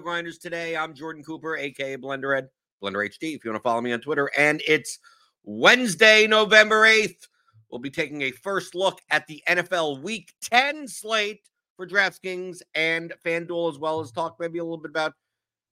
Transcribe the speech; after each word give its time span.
Grinders 0.00 0.38
today. 0.38 0.76
I'm 0.76 0.94
Jordan 0.94 1.22
Cooper, 1.22 1.56
aka 1.56 1.96
Blenderhead, 1.96 2.48
Blender 2.82 3.06
HD. 3.06 3.34
If 3.34 3.44
you 3.44 3.50
want 3.50 3.56
to 3.56 3.62
follow 3.62 3.80
me 3.80 3.92
on 3.92 4.00
Twitter, 4.00 4.30
and 4.36 4.62
it's 4.66 4.98
Wednesday, 5.44 6.26
November 6.26 6.86
8th. 6.86 7.28
We'll 7.70 7.80
be 7.80 7.90
taking 7.90 8.22
a 8.22 8.30
first 8.30 8.74
look 8.74 9.00
at 9.10 9.26
the 9.26 9.42
NFL 9.48 10.02
Week 10.02 10.32
10 10.42 10.86
slate 10.88 11.40
for 11.76 11.86
DraftKings 11.86 12.58
and 12.74 13.12
FanDuel, 13.24 13.72
as 13.72 13.78
well 13.78 14.00
as 14.00 14.12
talk 14.12 14.36
maybe 14.38 14.58
a 14.58 14.64
little 14.64 14.78
bit 14.78 14.90
about 14.90 15.14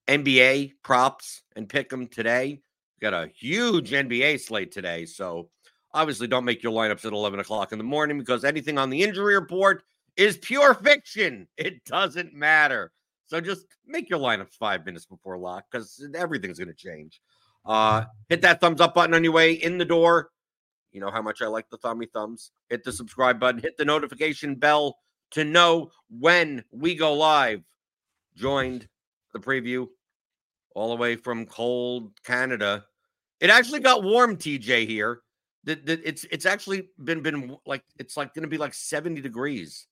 NBA 0.08 0.72
props 0.82 1.42
and 1.56 1.68
pick'em 1.68 2.10
today. 2.10 2.60
Got 3.00 3.14
a 3.14 3.30
huge 3.34 3.92
NBA 3.92 4.40
slate 4.40 4.72
today, 4.72 5.06
so 5.06 5.50
obviously 5.94 6.26
don't 6.26 6.44
make 6.44 6.62
your 6.62 6.72
lineups 6.72 7.04
at 7.04 7.12
11 7.12 7.40
o'clock 7.40 7.72
in 7.72 7.78
the 7.78 7.84
morning 7.84 8.18
because 8.18 8.44
anything 8.44 8.78
on 8.78 8.90
the 8.90 9.02
injury 9.02 9.34
report 9.34 9.82
is 10.16 10.36
pure 10.38 10.74
fiction. 10.74 11.46
It 11.56 11.84
doesn't 11.84 12.34
matter. 12.34 12.92
So 13.30 13.40
just 13.40 13.64
make 13.86 14.10
your 14.10 14.18
lineups 14.18 14.54
five 14.58 14.84
minutes 14.84 15.06
before 15.06 15.38
lock 15.38 15.66
because 15.70 16.04
everything's 16.16 16.58
going 16.58 16.66
to 16.66 16.74
change. 16.74 17.20
Uh, 17.64 18.06
hit 18.28 18.42
that 18.42 18.60
thumbs 18.60 18.80
up 18.80 18.92
button 18.92 19.14
on 19.14 19.22
your 19.22 19.32
way 19.32 19.52
in 19.52 19.78
the 19.78 19.84
door. 19.84 20.30
You 20.90 21.00
know 21.00 21.12
how 21.12 21.22
much 21.22 21.40
I 21.40 21.46
like 21.46 21.70
the 21.70 21.76
thummy 21.76 22.06
thumbs. 22.06 22.50
Hit 22.70 22.82
the 22.82 22.90
subscribe 22.90 23.38
button, 23.38 23.60
hit 23.60 23.76
the 23.76 23.84
notification 23.84 24.56
bell 24.56 24.98
to 25.30 25.44
know 25.44 25.92
when 26.08 26.64
we 26.72 26.96
go 26.96 27.14
live. 27.14 27.62
Joined 28.34 28.88
the 29.32 29.38
preview 29.38 29.86
all 30.74 30.88
the 30.88 30.96
way 30.96 31.14
from 31.14 31.46
cold 31.46 32.10
Canada. 32.24 32.84
It 33.38 33.48
actually 33.48 33.78
got 33.78 34.02
warm, 34.02 34.38
TJ, 34.38 34.88
here. 34.88 35.20
The, 35.62 35.76
the, 35.76 36.08
it's 36.08 36.24
it's 36.32 36.46
actually 36.46 36.88
been 37.04 37.22
been 37.22 37.56
like 37.64 37.84
it's 37.96 38.16
like 38.16 38.34
going 38.34 38.42
to 38.42 38.48
be 38.48 38.58
like 38.58 38.74
70 38.74 39.20
degrees 39.20 39.86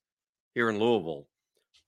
here 0.55 0.69
in 0.69 0.77
Louisville. 0.77 1.27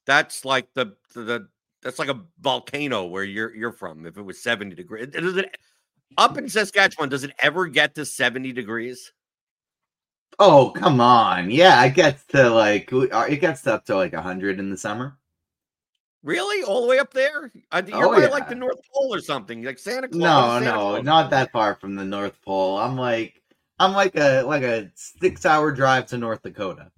That's 0.06 0.46
like 0.46 0.74
the, 0.74 0.96
the 1.14 1.22
the 1.22 1.48
that's 1.82 2.00
like 2.00 2.10
a 2.10 2.22
volcano 2.40 3.06
where 3.06 3.24
you're 3.24 3.54
you're 3.56 3.72
from. 3.72 4.06
If 4.06 4.18
it 4.18 4.22
was 4.22 4.42
70 4.42 4.76
degrees, 4.76 5.08
does 5.08 5.38
it 5.38 5.58
up 6.18 6.38
in 6.38 6.50
Saskatchewan? 6.50 7.10
Does 7.10 7.24
it 7.24 7.32
ever 7.40 7.68
get 7.68 7.96
to 7.96 8.06
70 8.06 8.52
degrees? 8.54 9.12
Oh, 10.40 10.72
come 10.72 11.02
on. 11.02 11.52
Yeah, 11.52 11.84
it 11.86 11.94
gets 11.94 12.26
to 12.28 12.50
like 12.50 12.92
uh, 12.94 13.26
it 13.30 13.38
gets 13.42 13.66
up 13.68 13.86
to 13.86 13.96
like 13.96 14.14
100 14.14 14.60
in 14.60 14.70
the 14.70 14.78
summer. 14.78 15.18
Really, 16.24 16.64
all 16.64 16.82
the 16.84 16.88
way 16.88 17.00
up 17.00 17.14
there? 17.14 17.52
I 17.72 17.82
you're 17.82 18.06
Oh, 18.08 18.18
yeah. 18.20 18.28
like 18.28 18.48
the 18.48 18.54
North 18.56 18.80
Pole 18.94 19.14
or 19.14 19.20
something, 19.22 19.64
like 19.64 19.80
Santa 19.80 20.08
Claus. 20.08 20.20
No, 20.22 20.60
Santa 20.60 20.66
no, 20.66 20.78
Claus. 20.92 21.04
not 21.04 21.30
that 21.32 21.52
far 21.52 21.76
from 21.76 21.96
the 21.96 22.06
North 22.06 22.40
Pole. 22.44 22.78
I'm 22.78 22.96
like 22.96 23.42
I'm 23.80 23.94
like 23.94 24.16
a 24.16 24.44
like 24.44 24.62
a 24.64 24.92
6-hour 25.22 25.72
drive 25.72 26.06
to 26.08 26.18
North 26.20 26.44
Dakota. 26.44 26.92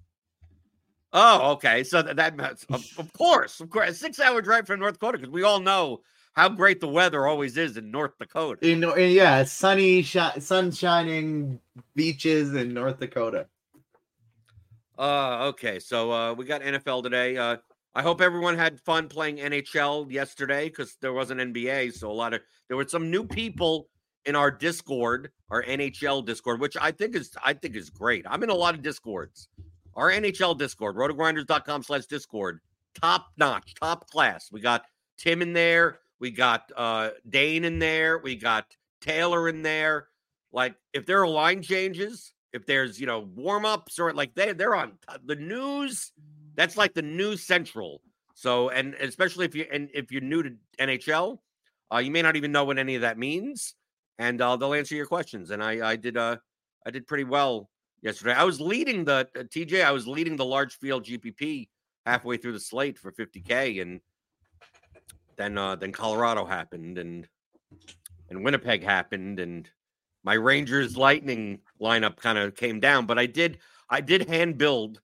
Oh, 1.16 1.52
okay. 1.52 1.84
So 1.84 2.02
that, 2.02 2.16
that 2.16 2.64
of, 2.70 3.12
course, 3.12 3.60
of 3.60 3.70
course, 3.70 3.90
a 3.90 3.94
six-hour 3.94 4.42
drive 4.42 4.66
from 4.66 4.80
North 4.80 4.94
Dakota 4.94 5.18
because 5.18 5.32
we 5.32 5.44
all 5.44 5.60
know 5.60 6.00
how 6.34 6.48
great 6.48 6.80
the 6.80 6.88
weather 6.88 7.28
always 7.28 7.56
is 7.56 7.76
in 7.76 7.92
North 7.92 8.18
Dakota. 8.18 8.66
You 8.66 8.74
know, 8.74 8.96
yeah, 8.96 9.44
sunny, 9.44 10.02
shi- 10.02 10.40
sun 10.40 10.72
shining 10.72 11.60
beaches 11.94 12.52
in 12.54 12.74
North 12.74 12.98
Dakota. 12.98 13.46
Uh, 14.98 15.46
okay. 15.50 15.78
So 15.78 16.10
uh, 16.10 16.34
we 16.34 16.44
got 16.44 16.62
NFL 16.62 17.04
today. 17.04 17.36
Uh, 17.36 17.58
I 17.94 18.02
hope 18.02 18.20
everyone 18.20 18.58
had 18.58 18.80
fun 18.80 19.08
playing 19.08 19.36
NHL 19.36 20.10
yesterday 20.10 20.68
because 20.68 20.96
there 21.00 21.12
wasn't 21.12 21.40
NBA. 21.40 21.94
So 21.94 22.10
a 22.10 22.12
lot 22.12 22.34
of 22.34 22.40
there 22.66 22.76
were 22.76 22.88
some 22.88 23.08
new 23.08 23.24
people 23.24 23.88
in 24.24 24.34
our 24.34 24.50
Discord, 24.50 25.30
our 25.50 25.62
NHL 25.62 26.26
Discord, 26.26 26.60
which 26.60 26.76
I 26.80 26.90
think 26.90 27.14
is 27.14 27.30
I 27.44 27.52
think 27.52 27.76
is 27.76 27.90
great. 27.90 28.24
I'm 28.28 28.42
in 28.42 28.50
a 28.50 28.54
lot 28.54 28.74
of 28.74 28.82
Discords. 28.82 29.48
Our 29.96 30.10
NHL 30.10 30.58
Discord, 30.58 30.96
rotogrinders.com 30.96 31.82
slash 31.82 32.06
Discord, 32.06 32.60
top 33.00 33.26
notch, 33.36 33.74
top 33.74 34.08
class. 34.08 34.50
We 34.50 34.60
got 34.60 34.84
Tim 35.18 35.42
in 35.42 35.52
there. 35.52 36.00
We 36.18 36.30
got 36.30 36.70
uh 36.76 37.10
Dane 37.28 37.64
in 37.64 37.78
there. 37.78 38.18
We 38.18 38.36
got 38.36 38.66
Taylor 39.00 39.48
in 39.48 39.62
there. 39.62 40.08
Like 40.52 40.74
if 40.92 41.06
there 41.06 41.20
are 41.20 41.28
line 41.28 41.62
changes, 41.62 42.32
if 42.52 42.66
there's 42.66 43.00
you 43.00 43.06
know 43.06 43.28
warm-ups 43.34 43.98
or 43.98 44.12
like 44.12 44.34
they 44.34 44.52
they're 44.52 44.74
on 44.74 44.92
the 45.24 45.36
news, 45.36 46.12
that's 46.54 46.76
like 46.76 46.94
the 46.94 47.02
news 47.02 47.42
central. 47.42 48.00
So 48.34 48.70
and 48.70 48.94
especially 48.94 49.44
if 49.44 49.54
you 49.54 49.66
and 49.72 49.90
if 49.94 50.10
you're 50.10 50.22
new 50.22 50.42
to 50.42 50.54
NHL, 50.80 51.38
uh, 51.92 51.98
you 51.98 52.10
may 52.10 52.22
not 52.22 52.36
even 52.36 52.52
know 52.52 52.64
what 52.64 52.78
any 52.78 52.94
of 52.94 53.02
that 53.02 53.18
means, 53.18 53.74
and 54.18 54.40
uh, 54.40 54.56
they'll 54.56 54.74
answer 54.74 54.94
your 54.94 55.06
questions. 55.06 55.50
And 55.50 55.62
I 55.62 55.90
I 55.90 55.96
did 55.96 56.16
uh 56.16 56.36
I 56.86 56.90
did 56.90 57.06
pretty 57.06 57.24
well 57.24 57.68
yesterday. 58.04 58.34
I 58.34 58.44
was 58.44 58.60
leading 58.60 59.04
the 59.04 59.28
uh, 59.36 59.42
TJ. 59.42 59.84
I 59.84 59.90
was 59.90 60.06
leading 60.06 60.36
the 60.36 60.44
large 60.44 60.78
field 60.78 61.04
GPP 61.04 61.68
halfway 62.06 62.36
through 62.36 62.52
the 62.52 62.60
slate 62.60 62.98
for 62.98 63.10
50k, 63.10 63.82
and 63.82 64.00
then 65.36 65.58
uh 65.58 65.74
then 65.74 65.90
Colorado 65.90 66.44
happened, 66.44 66.98
and 66.98 67.26
and 68.30 68.44
Winnipeg 68.44 68.84
happened, 68.84 69.40
and 69.40 69.68
my 70.22 70.34
Rangers 70.34 70.96
Lightning 70.96 71.60
lineup 71.80 72.16
kind 72.16 72.38
of 72.38 72.54
came 72.54 72.78
down. 72.78 73.06
But 73.06 73.18
I 73.18 73.26
did 73.26 73.58
I 73.90 74.00
did 74.00 74.28
hand 74.28 74.58
build. 74.58 75.00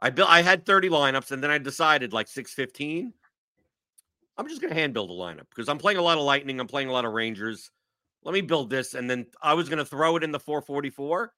I 0.00 0.10
built 0.10 0.28
I 0.28 0.42
had 0.42 0.66
30 0.66 0.88
lineups, 0.88 1.30
and 1.30 1.42
then 1.42 1.50
I 1.50 1.58
decided 1.58 2.12
like 2.12 2.26
615. 2.28 3.12
I'm 4.36 4.48
just 4.48 4.60
gonna 4.60 4.74
hand 4.74 4.94
build 4.94 5.10
a 5.10 5.14
lineup 5.14 5.46
because 5.50 5.68
I'm 5.68 5.78
playing 5.78 5.98
a 5.98 6.02
lot 6.02 6.18
of 6.18 6.24
Lightning. 6.24 6.58
I'm 6.58 6.66
playing 6.66 6.88
a 6.88 6.92
lot 6.92 7.04
of 7.04 7.12
Rangers. 7.12 7.70
Let 8.24 8.32
me 8.32 8.40
build 8.40 8.70
this, 8.70 8.94
and 8.94 9.08
then 9.08 9.26
I 9.42 9.52
was 9.52 9.68
gonna 9.68 9.84
throw 9.84 10.16
it 10.16 10.24
in 10.24 10.32
the 10.32 10.40
444, 10.40 11.32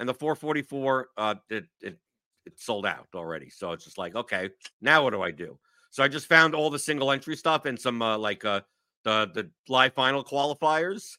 and 0.00 0.08
the 0.08 0.14
444 0.14 1.08
uh 1.16 1.34
it 1.50 1.66
it 1.82 1.98
it 2.46 2.58
sold 2.58 2.86
out 2.86 3.06
already. 3.14 3.50
So 3.50 3.72
it's 3.72 3.84
just 3.84 3.98
like, 3.98 4.16
okay, 4.16 4.50
now 4.80 5.04
what 5.04 5.12
do 5.12 5.22
I 5.22 5.30
do? 5.30 5.58
So 5.90 6.02
I 6.02 6.08
just 6.08 6.26
found 6.26 6.54
all 6.54 6.70
the 6.70 6.78
single 6.78 7.12
entry 7.12 7.36
stuff 7.36 7.66
and 7.66 7.78
some 7.78 8.02
uh, 8.02 8.18
like 8.18 8.44
uh 8.44 8.62
the 9.04 9.30
the 9.34 9.50
live 9.68 9.94
final 9.94 10.24
qualifiers, 10.24 11.16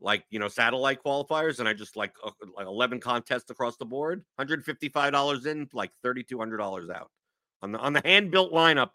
like 0.00 0.24
you 0.30 0.38
know 0.38 0.48
satellite 0.48 1.02
qualifiers, 1.04 1.60
and 1.60 1.68
I 1.68 1.72
just 1.74 1.96
like 1.96 2.12
uh, 2.24 2.30
like 2.56 2.66
11 2.66 3.00
contests 3.00 3.50
across 3.50 3.76
the 3.76 3.86
board, 3.86 4.18
155 4.36 5.12
dollars 5.12 5.46
in, 5.46 5.68
like 5.72 5.90
3,200 6.02 6.56
dollars 6.56 6.90
out 6.90 7.10
on 7.62 7.72
the 7.72 7.78
on 7.78 7.92
the 7.92 8.02
hand 8.04 8.30
built 8.30 8.52
lineup. 8.52 8.90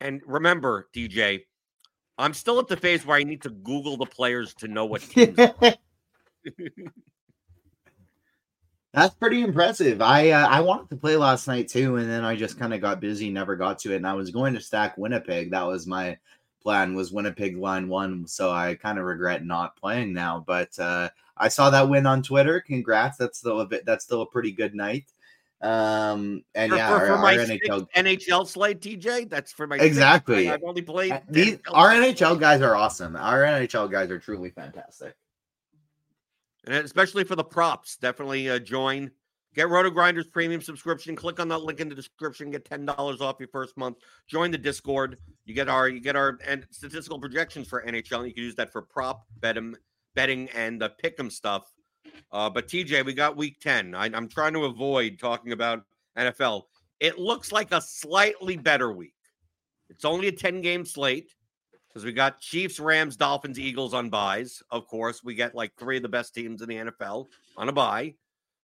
And 0.00 0.20
remember, 0.26 0.88
TJ, 0.94 1.42
I'm 2.18 2.34
still 2.34 2.58
at 2.60 2.68
the 2.68 2.76
phase 2.76 3.06
where 3.06 3.16
I 3.16 3.24
need 3.24 3.42
to 3.42 3.50
Google 3.50 3.96
the 3.96 4.06
players 4.06 4.54
to 4.56 4.68
know 4.68 4.84
what 4.86 5.02
teams. 5.10 5.38
That's 8.96 9.14
pretty 9.14 9.42
impressive. 9.42 10.00
I 10.00 10.30
uh, 10.30 10.48
I 10.48 10.62
wanted 10.62 10.88
to 10.88 10.96
play 10.96 11.16
last 11.16 11.46
night 11.48 11.68
too, 11.68 11.96
and 11.96 12.08
then 12.08 12.24
I 12.24 12.34
just 12.34 12.58
kind 12.58 12.72
of 12.72 12.80
got 12.80 12.98
busy, 12.98 13.28
never 13.28 13.54
got 13.54 13.78
to 13.80 13.92
it. 13.92 13.96
And 13.96 14.06
I 14.06 14.14
was 14.14 14.30
going 14.30 14.54
to 14.54 14.60
stack 14.60 14.96
Winnipeg. 14.96 15.50
That 15.50 15.66
was 15.66 15.86
my 15.86 16.16
plan. 16.62 16.94
Was 16.94 17.12
Winnipeg 17.12 17.58
line 17.58 17.88
one? 17.88 18.26
So 18.26 18.50
I 18.50 18.74
kind 18.74 18.98
of 18.98 19.04
regret 19.04 19.44
not 19.44 19.76
playing 19.76 20.14
now. 20.14 20.42
But 20.46 20.78
uh, 20.78 21.10
I 21.36 21.48
saw 21.48 21.68
that 21.68 21.90
win 21.90 22.06
on 22.06 22.22
Twitter. 22.22 22.58
Congrats. 22.62 23.18
That's 23.18 23.38
still 23.38 23.60
a 23.60 23.66
bit. 23.66 23.84
That's 23.84 24.02
still 24.02 24.22
a 24.22 24.26
pretty 24.26 24.50
good 24.50 24.74
night. 24.74 25.04
Um 25.60 26.42
and 26.54 26.70
For, 26.70 26.76
yeah, 26.76 26.88
for, 26.88 26.94
our, 26.94 27.16
for 27.16 27.18
my 27.18 27.36
NHL 27.36 27.88
NHL 27.94 28.46
slate, 28.46 28.80
TJ. 28.80 29.28
That's 29.28 29.52
for 29.52 29.66
my. 29.66 29.76
Exactly. 29.76 30.48
I've 30.48 30.62
only 30.62 30.82
played 30.82 31.20
These, 31.28 31.58
our 31.70 31.90
NHL 31.90 32.40
guys 32.40 32.62
are 32.62 32.74
awesome. 32.74 33.14
Our 33.14 33.42
NHL 33.42 33.90
guys 33.90 34.10
are 34.10 34.18
truly 34.18 34.50
fantastic. 34.50 35.14
And 36.66 36.74
especially 36.74 37.24
for 37.24 37.36
the 37.36 37.44
props. 37.44 37.96
Definitely 37.96 38.50
uh, 38.50 38.58
join. 38.58 39.10
Get 39.54 39.70
Roto 39.70 39.88
Grinders 39.88 40.26
premium 40.26 40.60
subscription. 40.60 41.16
Click 41.16 41.40
on 41.40 41.48
that 41.48 41.62
link 41.62 41.80
in 41.80 41.88
the 41.88 41.94
description. 41.94 42.50
Get 42.50 42.66
ten 42.66 42.84
dollars 42.84 43.20
off 43.22 43.36
your 43.38 43.48
first 43.48 43.76
month. 43.76 43.96
Join 44.28 44.50
the 44.50 44.58
Discord. 44.58 45.16
You 45.46 45.54
get 45.54 45.68
our 45.68 45.88
you 45.88 46.00
get 46.00 46.14
our 46.14 46.38
and 46.46 46.66
statistical 46.70 47.18
projections 47.18 47.68
for 47.68 47.82
NHL. 47.82 48.28
You 48.28 48.34
can 48.34 48.44
use 48.44 48.54
that 48.56 48.70
for 48.70 48.82
prop 48.82 49.24
betting, 49.40 49.74
betting 50.14 50.50
and 50.50 50.80
the 50.80 50.92
pick'em 51.02 51.32
stuff. 51.32 51.72
Uh, 52.30 52.50
but 52.50 52.68
TJ, 52.68 53.04
we 53.06 53.14
got 53.14 53.36
Week 53.36 53.58
Ten. 53.60 53.94
I, 53.94 54.06
I'm 54.06 54.28
trying 54.28 54.52
to 54.52 54.64
avoid 54.64 55.18
talking 55.18 55.52
about 55.52 55.84
NFL. 56.18 56.64
It 57.00 57.18
looks 57.18 57.50
like 57.50 57.72
a 57.72 57.80
slightly 57.80 58.56
better 58.56 58.92
week. 58.92 59.14
It's 59.88 60.04
only 60.04 60.28
a 60.28 60.32
ten 60.32 60.60
game 60.60 60.84
slate 60.84 61.30
because 61.96 62.04
we 62.04 62.12
got 62.12 62.38
Chiefs, 62.42 62.78
Rams, 62.78 63.16
Dolphins, 63.16 63.58
Eagles 63.58 63.94
on 63.94 64.10
buys. 64.10 64.62
Of 64.70 64.86
course, 64.86 65.24
we 65.24 65.34
get 65.34 65.54
like 65.54 65.72
three 65.78 65.96
of 65.96 66.02
the 66.02 66.10
best 66.10 66.34
teams 66.34 66.60
in 66.60 66.68
the 66.68 66.74
NFL 66.74 67.24
on 67.56 67.70
a 67.70 67.72
buy. 67.72 68.16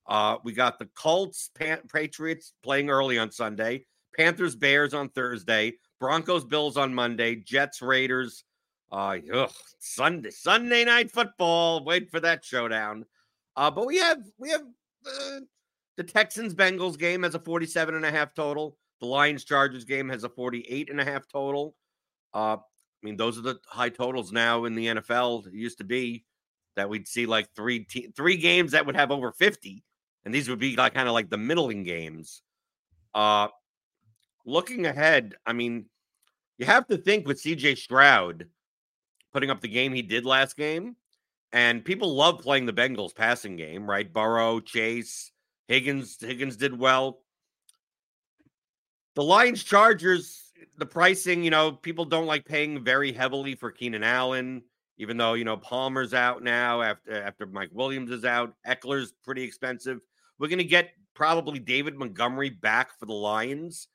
Uh, 0.06 0.36
we 0.44 0.52
got 0.52 0.78
the 0.78 0.84
Colts, 0.94 1.48
Pan- 1.54 1.80
Patriots 1.90 2.52
playing 2.62 2.90
early 2.90 3.18
on 3.18 3.30
Sunday, 3.30 3.86
Panthers, 4.14 4.54
Bears 4.54 4.92
on 4.92 5.08
Thursday, 5.08 5.72
Broncos, 5.98 6.44
Bills 6.44 6.76
on 6.76 6.92
Monday, 6.92 7.36
Jets, 7.36 7.80
Raiders. 7.80 8.44
Uh, 8.90 9.16
ugh, 9.32 9.50
Sunday, 9.78 10.28
Sunday 10.28 10.84
night 10.84 11.10
football. 11.10 11.82
Wait 11.86 12.10
for 12.10 12.20
that 12.20 12.44
showdown. 12.44 13.06
Uh, 13.56 13.70
but 13.70 13.86
we 13.86 13.96
have 13.96 14.18
we 14.36 14.50
have 14.50 14.60
uh, 15.06 15.40
the 15.96 16.04
Texans 16.04 16.54
Bengals 16.54 16.98
game 16.98 17.22
has 17.22 17.34
a 17.34 17.40
47 17.40 17.94
and 17.94 18.04
a 18.04 18.10
half 18.10 18.34
total. 18.34 18.76
The 19.00 19.06
Lions 19.06 19.44
Chargers 19.44 19.86
game 19.86 20.10
has 20.10 20.22
a 20.22 20.28
48 20.28 20.90
and 20.90 21.00
a 21.00 21.04
half 21.06 21.26
total. 21.28 21.74
Uh, 22.34 22.58
I 23.02 23.06
mean, 23.06 23.16
those 23.16 23.38
are 23.38 23.42
the 23.42 23.58
high 23.66 23.88
totals 23.88 24.32
now 24.32 24.64
in 24.64 24.74
the 24.74 24.86
NFL. 24.86 25.46
It 25.46 25.54
used 25.54 25.78
to 25.78 25.84
be 25.84 26.24
that 26.76 26.88
we'd 26.88 27.08
see 27.08 27.26
like 27.26 27.48
three 27.54 27.84
te- 27.84 28.12
three 28.16 28.36
games 28.36 28.72
that 28.72 28.86
would 28.86 28.96
have 28.96 29.10
over 29.10 29.32
50, 29.32 29.82
and 30.24 30.34
these 30.34 30.48
would 30.48 30.58
be 30.58 30.76
like 30.76 30.94
kind 30.94 31.08
of 31.08 31.14
like 31.14 31.30
the 31.30 31.38
middling 31.38 31.82
games. 31.82 32.42
Uh 33.14 33.48
looking 34.44 34.86
ahead, 34.86 35.34
I 35.46 35.52
mean, 35.52 35.86
you 36.58 36.66
have 36.66 36.86
to 36.88 36.96
think 36.96 37.26
with 37.26 37.42
CJ 37.42 37.78
Stroud 37.78 38.46
putting 39.32 39.50
up 39.50 39.60
the 39.60 39.68
game 39.68 39.92
he 39.92 40.02
did 40.02 40.24
last 40.24 40.56
game, 40.56 40.96
and 41.52 41.84
people 41.84 42.14
love 42.14 42.40
playing 42.40 42.66
the 42.66 42.72
Bengals 42.72 43.14
passing 43.14 43.56
game, 43.56 43.88
right? 43.88 44.10
Burrow, 44.12 44.60
Chase, 44.60 45.32
Higgins, 45.68 46.18
Higgins 46.20 46.56
did 46.56 46.78
well. 46.78 47.20
The 49.14 49.22
Lions 49.22 49.62
Chargers, 49.62 50.51
the 50.78 50.86
pricing, 50.86 51.42
you 51.42 51.50
know, 51.50 51.72
people 51.72 52.04
don't 52.04 52.26
like 52.26 52.44
paying 52.44 52.82
very 52.84 53.12
heavily 53.12 53.54
for 53.54 53.70
Keenan 53.70 54.02
Allen, 54.02 54.62
even 54.98 55.16
though, 55.16 55.34
you 55.34 55.44
know, 55.44 55.56
Palmer's 55.56 56.14
out 56.14 56.42
now 56.42 56.82
after 56.82 57.22
after 57.22 57.46
Mike 57.46 57.70
Williams 57.72 58.10
is 58.10 58.24
out. 58.24 58.54
Ekeler's 58.66 59.12
pretty 59.24 59.42
expensive. 59.42 60.00
We're 60.38 60.48
gonna 60.48 60.64
get 60.64 60.90
probably 61.14 61.58
David 61.58 61.96
Montgomery 61.96 62.50
back 62.50 62.98
for 62.98 63.06
the 63.06 63.12
Lions, 63.12 63.88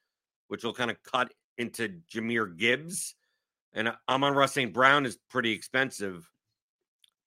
which 0.48 0.64
will 0.64 0.74
kind 0.74 0.92
of 0.92 1.02
cut 1.04 1.34
into 1.58 2.00
Jahmyr 2.14 2.56
Gibbs. 2.58 3.16
And 3.74 3.94
Amon-Ra 4.10 4.48
St. 4.48 4.74
Brown 4.74 5.06
is 5.06 5.18
pretty 5.30 5.52
expensive. 5.52 6.28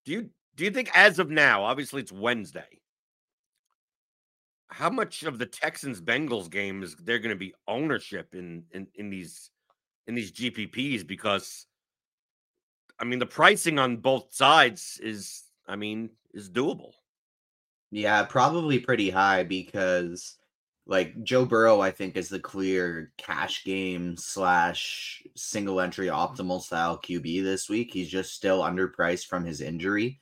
Do 0.05 0.13
you 0.13 0.31
do 0.57 0.65
you 0.65 0.71
think 0.71 0.91
as 0.95 1.19
of 1.19 1.31
now, 1.31 1.65
obviously 1.65 2.03
it's 2.03 2.13
Wednesday, 2.13 2.80
how 4.81 4.89
much 4.89 5.25
of 5.25 5.39
the 5.39 5.45
Texans 5.45 6.01
Bengals 6.01 6.51
game 6.51 6.83
is 6.83 6.97
there 6.97 7.19
going 7.19 7.35
to 7.35 7.37
be 7.37 7.55
ownership 7.69 8.35
in, 8.35 8.65
in 8.73 8.87
in 8.95 9.11
these 9.11 9.51
in 10.07 10.15
these 10.15 10.33
GPPs 10.33 11.07
because 11.07 11.67
I 12.99 13.05
mean 13.05 13.19
the 13.19 13.27
pricing 13.27 13.79
on 13.79 13.99
both 13.99 14.33
sides 14.33 14.99
is 15.03 15.43
I 15.69 15.77
mean 15.77 16.09
is 16.33 16.49
doable. 16.49 16.93
Yeah, 17.91 18.25
probably 18.25 18.79
pretty 18.79 19.11
high 19.11 19.43
because 19.43 20.37
like 20.87 21.23
Joe 21.25 21.45
Burrow, 21.45 21.81
I 21.81 21.91
think, 21.91 22.17
is 22.17 22.31
the 22.31 22.41
clear 22.41 23.13
cash 23.19 23.65
game 23.65 24.17
slash 24.17 25.23
single 25.37 25.79
entry 25.79 26.07
optimal 26.07 26.63
style 26.63 26.99
QB 26.99 27.43
this 27.43 27.69
week. 27.69 27.93
He's 27.93 28.09
just 28.09 28.35
still 28.35 28.63
underpriced 28.63 29.27
from 29.27 29.45
his 29.45 29.61
injury. 29.61 30.21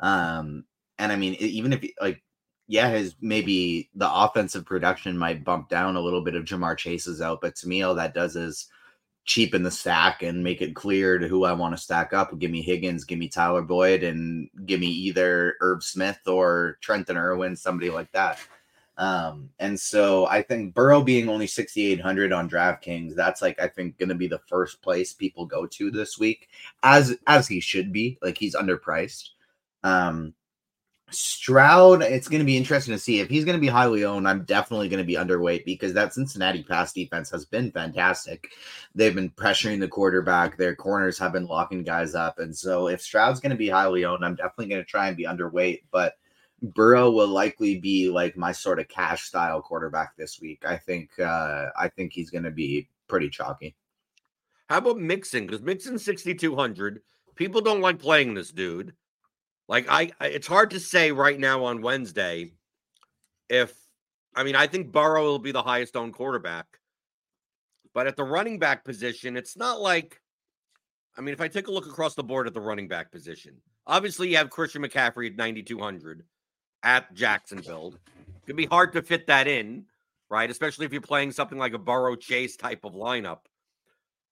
Um, 0.00 0.64
and 0.98 1.12
I 1.12 1.16
mean, 1.16 1.34
even 1.34 1.72
if 1.72 1.84
like, 2.00 2.22
yeah, 2.68 2.90
his 2.90 3.16
maybe 3.20 3.88
the 3.94 4.12
offensive 4.12 4.66
production 4.66 5.16
might 5.16 5.42
bump 5.42 5.70
down 5.70 5.96
a 5.96 6.00
little 6.00 6.20
bit 6.22 6.34
if 6.36 6.44
Ja'Marr 6.44 6.76
Chase's 6.76 7.22
out, 7.22 7.40
but 7.40 7.56
to 7.56 7.68
me, 7.68 7.82
all 7.82 7.94
that 7.94 8.14
does 8.14 8.36
is 8.36 8.68
cheapen 9.24 9.62
the 9.62 9.70
stack 9.70 10.22
and 10.22 10.44
make 10.44 10.60
it 10.62 10.74
clear 10.74 11.18
to 11.18 11.28
who 11.28 11.44
I 11.44 11.52
want 11.52 11.74
to 11.74 11.82
stack 11.82 12.12
up. 12.12 12.38
Give 12.38 12.50
me 12.50 12.62
Higgins, 12.62 13.04
give 13.04 13.18
me 13.18 13.28
Tyler 13.28 13.62
Boyd, 13.62 14.02
and 14.02 14.48
give 14.66 14.80
me 14.80 14.86
either 14.86 15.56
Irv 15.60 15.82
Smith 15.82 16.20
or 16.26 16.78
Trenton 16.82 17.16
Irwin, 17.16 17.56
somebody 17.56 17.90
like 17.90 18.12
that. 18.12 18.38
Um, 18.98 19.48
and 19.58 19.78
so 19.78 20.26
I 20.26 20.42
think 20.42 20.74
Burrow 20.74 21.02
being 21.02 21.28
only 21.28 21.46
6,800 21.46 22.32
on 22.32 22.50
DraftKings, 22.50 23.14
that's 23.14 23.40
like 23.40 23.58
I 23.60 23.68
think 23.68 23.96
going 23.96 24.08
to 24.10 24.14
be 24.14 24.28
the 24.28 24.40
first 24.46 24.82
place 24.82 25.14
people 25.14 25.46
go 25.46 25.66
to 25.66 25.90
this 25.90 26.18
week, 26.18 26.48
as 26.82 27.16
as 27.26 27.48
he 27.48 27.60
should 27.60 27.92
be. 27.92 28.18
Like 28.20 28.36
he's 28.36 28.56
underpriced. 28.56 29.28
Um, 29.84 30.34
Stroud, 31.10 32.02
it's 32.02 32.28
going 32.28 32.40
to 32.40 32.46
be 32.46 32.56
interesting 32.56 32.94
to 32.94 32.98
see 32.98 33.20
if 33.20 33.28
he's 33.28 33.44
going 33.44 33.56
to 33.56 33.60
be 33.60 33.68
highly 33.68 34.04
owned. 34.04 34.28
I'm 34.28 34.44
definitely 34.44 34.88
going 34.88 35.02
to 35.02 35.06
be 35.06 35.14
underweight 35.14 35.64
because 35.64 35.94
that 35.94 36.12
Cincinnati 36.12 36.62
pass 36.62 36.92
defense 36.92 37.30
has 37.30 37.44
been 37.44 37.70
fantastic. 37.70 38.48
They've 38.94 39.14
been 39.14 39.30
pressuring 39.30 39.80
the 39.80 39.88
quarterback. 39.88 40.56
Their 40.56 40.74
corners 40.74 41.18
have 41.18 41.32
been 41.32 41.46
locking 41.46 41.82
guys 41.82 42.14
up, 42.14 42.38
and 42.38 42.54
so 42.54 42.88
if 42.88 43.00
Stroud's 43.00 43.40
going 43.40 43.50
to 43.50 43.56
be 43.56 43.68
highly 43.68 44.04
owned, 44.04 44.24
I'm 44.24 44.34
definitely 44.34 44.68
going 44.68 44.82
to 44.82 44.90
try 44.90 45.08
and 45.08 45.16
be 45.16 45.24
underweight. 45.24 45.82
But 45.90 46.14
Burrow 46.60 47.10
will 47.10 47.28
likely 47.28 47.78
be 47.78 48.10
like 48.10 48.36
my 48.36 48.52
sort 48.52 48.78
of 48.78 48.88
cash 48.88 49.22
style 49.22 49.62
quarterback 49.62 50.16
this 50.16 50.40
week. 50.40 50.64
I 50.66 50.76
think. 50.76 51.10
Uh, 51.18 51.66
I 51.78 51.88
think 51.88 52.12
he's 52.12 52.30
going 52.30 52.44
to 52.44 52.50
be 52.50 52.88
pretty 53.06 53.30
chalky. 53.30 53.74
How 54.68 54.78
about 54.78 54.98
Mixon? 54.98 55.46
Because 55.46 55.62
Mixon 55.62 55.98
6,200. 55.98 57.00
People 57.36 57.60
don't 57.60 57.80
like 57.80 57.98
playing 57.98 58.34
this 58.34 58.50
dude. 58.50 58.94
Like 59.68 59.86
I, 59.88 60.10
I, 60.20 60.28
it's 60.28 60.46
hard 60.46 60.70
to 60.70 60.80
say 60.80 61.12
right 61.12 61.38
now 61.38 61.64
on 61.64 61.82
Wednesday 61.82 62.52
if 63.48 63.74
I 64.34 64.42
mean 64.42 64.56
I 64.56 64.66
think 64.66 64.92
Burrow 64.92 65.24
will 65.24 65.38
be 65.38 65.52
the 65.52 65.62
highest 65.62 65.96
owned 65.96 66.14
quarterback, 66.14 66.66
but 67.94 68.06
at 68.06 68.16
the 68.16 68.24
running 68.24 68.58
back 68.58 68.84
position, 68.84 69.36
it's 69.36 69.56
not 69.56 69.80
like. 69.80 70.20
I 71.16 71.20
mean, 71.20 71.32
if 71.32 71.40
I 71.40 71.48
take 71.48 71.66
a 71.66 71.72
look 71.72 71.86
across 71.86 72.14
the 72.14 72.22
board 72.22 72.46
at 72.46 72.54
the 72.54 72.60
running 72.60 72.86
back 72.86 73.10
position, 73.10 73.56
obviously 73.88 74.28
you 74.28 74.36
have 74.36 74.50
Christian 74.50 74.82
McCaffrey 74.82 75.26
at 75.26 75.36
9,200 75.36 76.22
at 76.84 77.12
Jacksonville. 77.12 77.94
It'd 78.44 78.56
be 78.56 78.66
hard 78.66 78.92
to 78.92 79.02
fit 79.02 79.26
that 79.26 79.48
in, 79.48 79.86
right? 80.30 80.48
Especially 80.48 80.86
if 80.86 80.92
you're 80.92 81.00
playing 81.00 81.32
something 81.32 81.58
like 81.58 81.72
a 81.72 81.78
Burrow 81.78 82.14
Chase 82.14 82.56
type 82.56 82.84
of 82.84 82.92
lineup. 82.92 83.40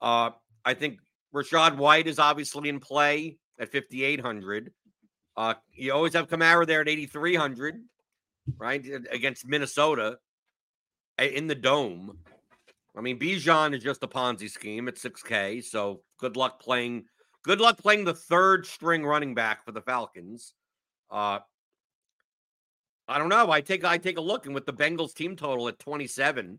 Uh, 0.00 0.30
I 0.64 0.74
think 0.74 1.00
Rachaad 1.34 1.76
White 1.76 2.06
is 2.06 2.20
obviously 2.20 2.68
in 2.68 2.78
play 2.78 3.36
at 3.58 3.72
5,800. 3.72 4.72
Uh, 5.36 5.54
you 5.72 5.92
always 5.92 6.14
have 6.14 6.28
Kamara 6.28 6.66
there 6.66 6.80
at 6.80 6.88
8,300, 6.88 7.82
right? 8.56 8.84
Against 9.10 9.46
Minnesota 9.46 10.18
in 11.18 11.46
the 11.46 11.54
dome. 11.54 12.18
I 12.96 13.02
mean, 13.02 13.18
Bijan 13.18 13.74
is 13.74 13.82
just 13.82 14.02
a 14.02 14.08
Ponzi 14.08 14.50
scheme 14.50 14.88
at 14.88 14.96
6K. 14.96 15.62
So 15.62 16.00
good 16.18 16.36
luck 16.36 16.60
playing. 16.60 17.04
Good 17.42 17.60
luck 17.60 17.78
playing 17.78 18.04
the 18.04 18.14
third 18.14 18.66
string 18.66 19.04
running 19.04 19.34
back 19.34 19.64
for 19.64 19.72
the 19.72 19.82
Falcons. 19.82 20.54
Uh, 21.10 21.40
I 23.06 23.18
don't 23.18 23.28
know. 23.28 23.50
I 23.50 23.60
take 23.60 23.84
I 23.84 23.98
take 23.98 24.18
a 24.18 24.22
look, 24.22 24.46
and 24.46 24.54
with 24.54 24.66
the 24.66 24.72
Bengals 24.72 25.14
team 25.14 25.36
total 25.36 25.68
at 25.68 25.78
27, 25.78 26.58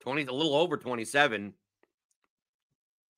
20, 0.00 0.22
a 0.24 0.32
little 0.32 0.54
over 0.54 0.76
27, 0.76 1.54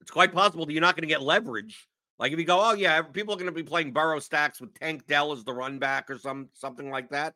it's 0.00 0.10
quite 0.10 0.32
possible 0.32 0.66
that 0.66 0.72
you're 0.72 0.82
not 0.82 0.94
going 0.94 1.08
to 1.08 1.12
get 1.12 1.22
leverage. 1.22 1.88
Like 2.18 2.32
if 2.32 2.38
you 2.38 2.44
go, 2.44 2.60
oh 2.60 2.74
yeah, 2.74 3.02
people 3.02 3.34
are 3.34 3.36
going 3.36 3.46
to 3.46 3.52
be 3.52 3.62
playing 3.62 3.92
Burrow 3.92 4.20
stacks 4.20 4.60
with 4.60 4.74
Tank 4.74 5.06
Dell 5.06 5.32
as 5.32 5.44
the 5.44 5.52
run 5.52 5.78
back 5.78 6.10
or 6.10 6.18
some 6.18 6.48
something 6.52 6.90
like 6.90 7.10
that. 7.10 7.34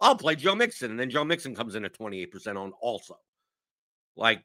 I'll 0.00 0.16
play 0.16 0.36
Joe 0.36 0.54
Mixon, 0.54 0.90
and 0.90 1.00
then 1.00 1.10
Joe 1.10 1.24
Mixon 1.24 1.54
comes 1.54 1.74
in 1.74 1.84
at 1.84 1.98
28% 1.98 2.56
on 2.56 2.72
also. 2.80 3.18
Like, 4.16 4.42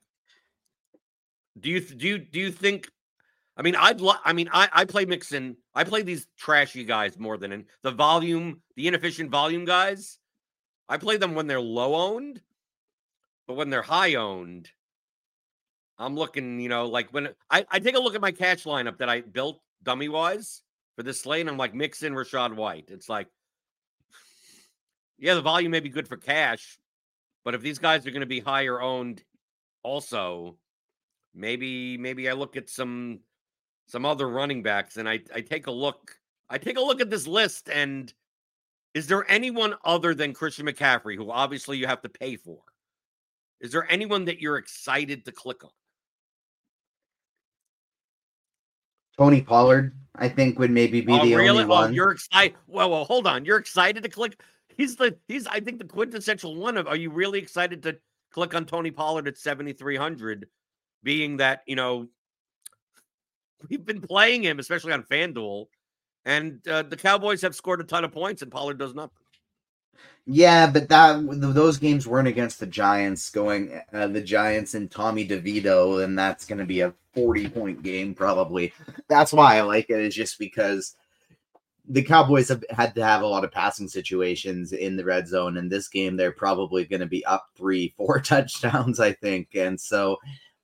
do 1.60 1.70
you 1.70 1.82
do 1.82 2.08
you 2.08 2.18
do 2.18 2.40
you 2.40 2.52
think 2.52 2.90
I 3.58 3.62
mean, 3.64 3.76
I'd 3.76 4.02
lo- 4.02 4.14
I 4.24 4.34
mean, 4.34 4.50
I 4.52 4.70
I 4.72 4.86
play 4.86 5.06
Mixon. 5.06 5.58
I 5.76 5.84
play 5.84 6.02
these 6.02 6.28
trashy 6.38 6.84
guys 6.84 7.20
more 7.20 7.38
than 7.38 7.52
in, 7.52 7.66
the 7.84 7.92
volume, 7.92 8.62
the 8.76 8.88
inefficient 8.88 9.30
volume 9.30 9.66
guys. 9.66 10.18
I 10.90 10.98
play 10.98 11.18
them 11.18 11.36
when 11.36 11.48
they're 11.48 11.62
low 11.62 11.96
owned, 11.96 12.42
but 13.48 13.56
when 13.56 13.70
they're 13.70 13.82
high 13.82 14.16
owned, 14.16 14.70
I'm 16.02 16.16
looking, 16.16 16.60
you 16.60 16.70
know, 16.70 16.88
like 16.88 17.10
when 17.12 17.30
I, 17.50 17.66
I 17.70 17.80
take 17.80 17.96
a 17.96 18.00
look 18.00 18.16
at 18.16 18.22
my 18.22 18.32
catch 18.32 18.64
lineup 18.64 18.98
that 18.98 19.10
I 19.10 19.22
built 19.22 19.62
dummy 19.84 20.10
wise 20.10 20.64
for 20.96 21.04
this 21.04 21.22
slate, 21.22 21.42
and 21.42 21.50
I'm 21.50 21.58
like 21.58 21.74
Mixon 21.74 22.14
Rachaad 22.14 22.56
White. 22.56 22.86
It's 22.88 23.08
like, 23.08 23.28
yeah, 25.20 25.36
the 25.36 25.42
volume 25.42 25.72
may 25.72 25.80
be 25.80 25.90
good 25.90 26.08
for 26.08 26.18
cash, 26.18 26.80
but 27.46 27.54
if 27.54 27.62
these 27.62 27.78
guys 27.78 28.06
are 28.06 28.12
going 28.12 28.22
to 28.22 28.26
be 28.26 28.40
higher 28.40 28.82
owned, 28.82 29.24
also, 29.84 30.58
maybe 31.34 31.98
maybe 31.98 32.30
I 32.30 32.34
look 32.34 32.58
at 32.58 32.70
some 32.70 33.20
some 33.88 34.06
other 34.06 34.28
running 34.30 34.64
backs 34.64 34.98
and 34.98 35.08
I 35.08 35.20
I 35.34 35.42
take 35.42 35.68
a 35.68 35.72
look 35.72 36.18
I 36.50 36.58
take 36.58 36.78
a 36.78 36.82
look 36.82 37.02
at 37.02 37.10
this 37.10 37.28
list 37.28 37.70
and 37.70 38.14
is 38.94 39.08
there 39.08 39.30
anyone 39.30 39.76
other 39.86 40.14
than 40.14 40.34
Christian 40.34 40.66
McCaffrey 40.66 41.16
who 41.16 41.32
obviously 41.32 41.78
you 41.78 41.88
have 41.88 42.02
to 42.02 42.10
pay 42.10 42.36
for? 42.36 42.60
Is 43.62 43.72
there 43.72 43.90
anyone 43.90 44.26
that 44.26 44.42
you're 44.42 44.58
excited 44.58 45.24
to 45.26 45.32
click 45.32 45.64
on? 45.64 45.72
Tony 49.18 49.42
Pollard, 49.42 49.96
I 50.16 50.30
think, 50.30 50.60
would 50.60 50.72
maybe 50.72 51.02
be 51.02 51.14
oh, 51.14 51.24
the 51.26 51.36
really? 51.36 51.50
only 51.50 51.64
Oh, 51.64 51.68
one. 51.68 51.94
you're 51.94 52.12
excited. 52.12 52.56
Well, 52.68 52.90
well, 52.90 53.06
hold 53.06 53.28
on. 53.28 53.46
You're 53.46 53.58
excited 53.58 54.04
to 54.04 54.10
click. 54.10 54.40
He's 54.78 54.96
the 54.96 55.18
he's 55.28 55.48
I 55.48 55.60
think 55.60 55.80
the 55.80 55.86
quintessential 55.86 56.56
one 56.56 56.78
of 56.78 56.88
are 56.88 56.96
you 56.96 57.12
really 57.12 57.40
excited 57.40 57.84
to 57.84 57.98
click 58.32 58.56
on 58.56 58.66
Tony 58.66 58.92
Pollard 58.92 59.28
at 59.28 59.38
7,300, 59.38 60.48
being 61.04 61.38
that, 61.38 61.62
you 61.68 61.76
know, 61.76 62.08
we've 63.70 63.86
been 63.86 64.02
playing 64.02 64.44
him, 64.44 64.58
especially 64.60 64.94
on 64.94 65.04
FanDuel, 65.04 65.66
and 66.26 66.66
uh, 66.68 66.84
the 66.84 66.96
Cowboys 66.96 67.42
have 67.42 67.56
scored 67.56 67.82
a 67.82 67.84
ton 67.84 68.06
of 68.06 68.12
points 68.12 68.42
and 68.42 68.52
Pollard 68.52 68.78
does 68.80 68.96
nothing. 68.96 69.12
Yeah, 70.26 70.70
but 70.70 70.88
that 70.90 71.24
those 71.28 71.78
games 71.78 72.08
weren't 72.08 72.28
against 72.28 72.60
the 72.60 72.68
Giants. 72.68 73.30
Going 73.30 73.82
uh, 73.92 74.08
the 74.08 74.22
Giants 74.22 74.76
and 74.76 74.90
Tommy 74.90 75.28
DeVito, 75.28 76.04
and 76.04 76.18
that's 76.18 76.46
going 76.46 76.60
to 76.60 76.66
be 76.66 76.82
a 76.82 76.94
forty-point 77.14 77.82
game 77.82 78.14
probably. 78.14 78.72
That's 79.08 79.34
why 79.34 79.58
I 79.58 79.62
like 79.62 79.90
it. 79.90 80.00
Is 80.00 80.16
just 80.16 80.38
because 80.38 80.96
the 81.88 82.04
Cowboys 82.04 82.50
have 82.50 82.64
had 82.70 82.94
to 82.96 83.04
have 83.04 83.22
a 83.22 83.28
lot 83.28 83.44
of 83.44 83.52
passing 83.52 83.88
situations 83.88 84.72
in 84.74 84.96
the 84.96 85.04
red 85.04 85.28
zone. 85.28 85.58
In 85.58 85.70
this 85.70 85.88
game, 85.88 86.16
they're 86.16 86.32
probably 86.32 86.86
going 86.86 87.00
to 87.02 87.08
be 87.08 87.26
up 87.26 87.50
three, 87.58 87.94
four 87.98 88.20
touchdowns, 88.20 89.00
I 89.00 89.14
think. 89.14 89.50
And 89.56 89.80
so, 89.80 90.18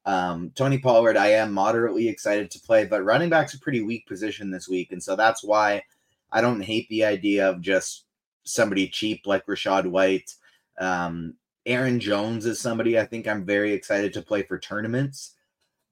um, 0.06 0.52
Tony 0.56 0.78
Pollard, 0.78 1.18
I 1.18 1.30
am 1.30 1.52
moderately 1.52 2.08
excited 2.08 2.52
to 2.52 2.60
play, 2.60 2.86
but 2.86 3.04
running 3.04 3.30
back's 3.30 3.56
a 3.56 3.60
pretty 3.60 3.82
weak 3.82 4.08
position 4.08 4.52
this 4.52 4.70
week, 4.70 4.92
and 4.92 5.04
so 5.04 5.16
that's 5.16 5.44
why 5.44 5.82
I 6.32 6.42
don't 6.42 6.62
hate 6.62 6.88
the 6.90 7.04
idea 7.04 7.50
of 7.50 7.60
just 7.62 8.06
somebody 8.48 8.88
cheap 8.88 9.26
like 9.26 9.46
Rachaad 9.46 9.88
White. 9.88 10.34
Um, 10.80 11.36
Aaron 11.66 12.00
Jones 12.00 12.46
is 12.46 12.60
somebody 12.60 12.98
I 12.98 13.06
think 13.06 13.28
I'm 13.28 13.46
very 13.46 13.74
excited 13.74 14.14
to 14.14 14.22
play 14.22 14.44
for 14.44 14.58
tournaments, 14.58 15.36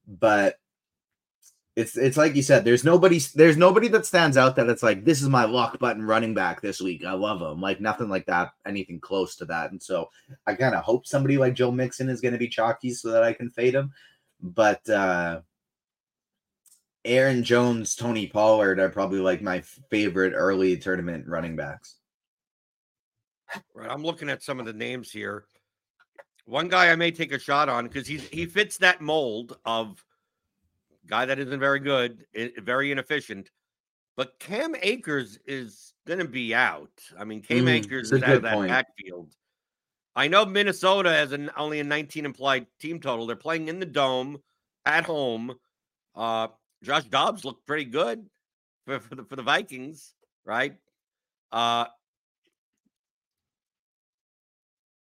but 0.06 0.56
it's 1.76 1.98
it's 1.98 2.16
like 2.16 2.34
you 2.34 2.42
said, 2.42 2.64
there's 2.64 2.84
nobody 2.84 3.18
there's 3.34 3.58
nobody 3.58 3.88
that 3.88 4.06
stands 4.06 4.38
out 4.38 4.56
that 4.56 4.70
it's 4.70 4.82
like 4.82 5.04
this 5.04 5.20
is 5.20 5.28
my 5.28 5.44
lock 5.44 5.78
button 5.78 6.02
running 6.02 6.32
back 6.32 6.62
this 6.62 6.80
week. 6.80 7.04
I 7.04 7.12
love 7.12 7.42
him. 7.42 7.60
Like 7.60 7.82
nothing 7.82 8.08
like 8.08 8.24
that, 8.26 8.52
anything 8.64 8.98
close 8.98 9.36
to 9.36 9.44
that. 9.46 9.72
And 9.72 9.82
so 9.82 10.08
I 10.46 10.54
kind 10.54 10.74
of 10.74 10.82
hope 10.82 11.06
somebody 11.06 11.36
like 11.36 11.54
Joe 11.54 11.70
Mixon 11.70 12.08
is 12.08 12.22
going 12.22 12.32
to 12.32 12.38
be 12.38 12.48
chalky 12.48 12.90
so 12.92 13.10
that 13.10 13.22
I 13.22 13.34
can 13.34 13.50
fade 13.50 13.74
him. 13.74 13.92
But 14.40 14.88
uh 14.88 15.42
Aaron 17.04 17.44
Jones, 17.44 17.94
Tony 17.94 18.26
Pollard 18.26 18.80
are 18.80 18.88
probably 18.88 19.20
like 19.20 19.42
my 19.42 19.60
favorite 19.90 20.32
early 20.34 20.76
tournament 20.78 21.28
running 21.28 21.56
backs. 21.56 21.96
Right. 23.74 23.90
I'm 23.90 24.02
looking 24.02 24.28
at 24.28 24.42
some 24.42 24.58
of 24.60 24.66
the 24.66 24.72
names 24.72 25.10
here. 25.10 25.46
One 26.46 26.68
guy 26.68 26.90
I 26.90 26.96
may 26.96 27.10
take 27.10 27.32
a 27.32 27.38
shot 27.38 27.68
on 27.68 27.86
because 27.86 28.06
he's 28.06 28.26
he 28.28 28.46
fits 28.46 28.78
that 28.78 29.00
mold 29.00 29.58
of 29.64 30.04
guy 31.06 31.24
that 31.26 31.38
isn't 31.38 31.60
very 31.60 31.80
good, 31.80 32.24
very 32.58 32.90
inefficient. 32.92 33.50
But 34.16 34.38
Cam 34.38 34.74
Akers 34.80 35.38
is 35.46 35.92
going 36.06 36.20
to 36.20 36.28
be 36.28 36.54
out. 36.54 36.90
I 37.18 37.24
mean, 37.24 37.42
Cam 37.42 37.64
Mm, 37.66 37.84
Akers 37.84 38.12
is 38.12 38.22
out 38.22 38.36
of 38.36 38.42
that 38.42 38.54
point. 38.54 38.68
backfield. 38.70 39.34
I 40.14 40.28
know 40.28 40.46
Minnesota 40.46 41.10
has 41.10 41.32
an 41.32 41.50
only 41.56 41.80
a 41.80 41.84
19 41.84 42.24
implied 42.24 42.66
team 42.80 43.00
total. 43.00 43.26
They're 43.26 43.36
playing 43.36 43.68
in 43.68 43.78
the 43.78 43.86
dome 43.86 44.38
at 44.86 45.04
home. 45.04 45.54
Uh, 46.14 46.48
Josh 46.82 47.04
Dobbs 47.04 47.44
looked 47.44 47.66
pretty 47.66 47.84
good 47.84 48.26
for, 48.86 48.98
for 49.00 49.14
the 49.16 49.24
for 49.24 49.36
the 49.36 49.42
Vikings, 49.42 50.14
right? 50.44 50.76
Uh, 51.52 51.86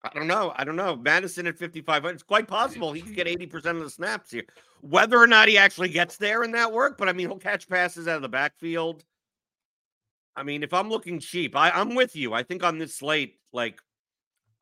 I 0.02 0.10
don't 0.14 0.26
know. 0.26 0.52
I 0.56 0.64
don't 0.64 0.76
know. 0.76 0.96
Mattison 0.96 1.46
at 1.46 1.58
5,500. 1.58 2.14
It's 2.14 2.22
quite 2.22 2.48
possible 2.48 2.92
he 2.92 3.02
could 3.02 3.14
get 3.14 3.26
80% 3.26 3.76
of 3.76 3.80
the 3.80 3.90
snaps 3.90 4.30
here. 4.30 4.44
Whether 4.80 5.18
or 5.18 5.26
not 5.26 5.48
he 5.48 5.58
actually 5.58 5.90
gets 5.90 6.16
there 6.16 6.42
in 6.42 6.52
that 6.52 6.72
work, 6.72 6.96
but 6.96 7.08
I 7.08 7.12
mean, 7.12 7.28
he'll 7.28 7.38
catch 7.38 7.68
passes 7.68 8.08
out 8.08 8.16
of 8.16 8.22
the 8.22 8.28
backfield. 8.28 9.04
I 10.34 10.42
mean, 10.42 10.62
if 10.62 10.72
I'm 10.72 10.88
looking 10.88 11.18
cheap, 11.18 11.54
I, 11.54 11.70
I'm 11.70 11.94
with 11.94 12.16
you. 12.16 12.32
I 12.32 12.42
think 12.42 12.64
on 12.64 12.78
this 12.78 12.96
slate, 12.96 13.36
like, 13.52 13.78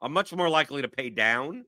I'm 0.00 0.12
much 0.12 0.33
more 0.33 0.49
likely 0.49 0.83
to 0.83 0.88
pay 0.88 1.11
down 1.11 1.66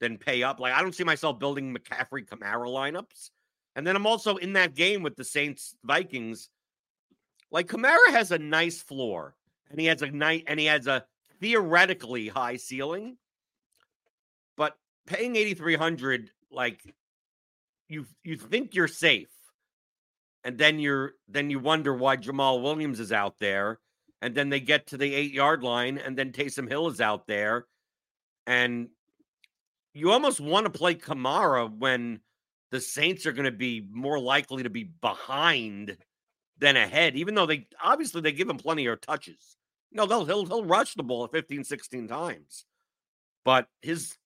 than 0.00 0.18
pay 0.18 0.44
up. 0.44 0.60
Like, 0.60 0.74
I 0.74 0.80
don't 0.80 0.94
see 0.94 1.04
myself 1.04 1.40
building 1.40 1.74
McCaffrey 1.74 2.28
Kamara 2.28 2.68
lineups. 2.68 3.30
And 3.74 3.84
then 3.86 3.96
I'm 3.96 4.06
also 4.06 4.36
in 4.36 4.52
that 4.52 4.74
game 4.74 5.02
with 5.02 5.16
the 5.16 5.24
Saints 5.24 5.74
Vikings. 5.82 6.50
Like, 7.50 7.66
Kamara 7.66 8.10
has 8.10 8.30
a 8.30 8.38
nice 8.38 8.80
floor 8.80 9.34
and 9.70 9.80
he 9.80 9.86
has 9.86 10.02
a 10.02 10.10
night 10.10 10.44
and 10.46 10.60
he 10.60 10.66
has 10.66 10.86
a 10.86 11.04
theoretically 11.42 12.28
high 12.28 12.56
ceiling, 12.56 13.18
but 14.56 14.76
paying 15.06 15.34
8300 15.34 16.30
like 16.50 16.80
you 17.88 18.06
you 18.22 18.36
think 18.36 18.74
you're 18.74 18.88
safe. 18.88 19.28
And 20.44 20.56
then 20.56 20.78
you're 20.78 21.12
then 21.28 21.50
you 21.50 21.58
wonder 21.58 21.94
why 21.94 22.16
Jamaal 22.16 22.62
Williams 22.62 23.00
is 23.00 23.12
out 23.12 23.38
there 23.38 23.80
and 24.20 24.34
then 24.34 24.48
they 24.48 24.60
get 24.60 24.88
to 24.88 24.96
the 24.96 25.12
8-yard 25.12 25.62
line 25.62 25.98
and 25.98 26.16
then 26.16 26.32
Taysom 26.32 26.68
Hill 26.68 26.88
is 26.88 27.00
out 27.00 27.26
there 27.26 27.66
and 28.46 28.88
you 29.94 30.10
almost 30.10 30.40
want 30.40 30.66
to 30.66 30.70
play 30.70 30.94
Kamara 30.94 31.70
when 31.76 32.20
the 32.70 32.80
Saints 32.80 33.26
are 33.26 33.32
going 33.32 33.44
to 33.44 33.52
be 33.52 33.86
more 33.90 34.18
likely 34.18 34.64
to 34.64 34.70
be 34.70 34.84
behind 34.84 35.96
than 36.58 36.76
ahead 36.76 37.14
even 37.14 37.36
though 37.36 37.46
they 37.46 37.66
obviously 37.82 38.20
they 38.20 38.32
give 38.32 38.48
him 38.48 38.58
plenty 38.58 38.86
of 38.86 39.00
touches. 39.00 39.56
No, 39.92 40.06
they'll 40.06 40.24
he'll 40.24 40.46
he'll 40.46 40.64
rush 40.64 40.94
the 40.94 41.02
ball 41.02 41.26
15, 41.28 41.64
16 41.64 42.08
times. 42.08 42.64
But 43.44 43.68
his 43.80 44.16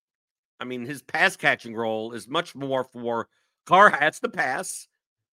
I 0.61 0.65
mean, 0.65 0.87
his 0.87 1.03
pass 1.03 1.37
catching 1.37 1.75
role 1.75 2.13
is 2.13 2.29
much 2.29 2.55
more 2.55 2.85
for 2.85 3.29
Carr 3.67 3.91
hats 3.91 4.21
the 4.21 4.29
pass. 4.29 4.89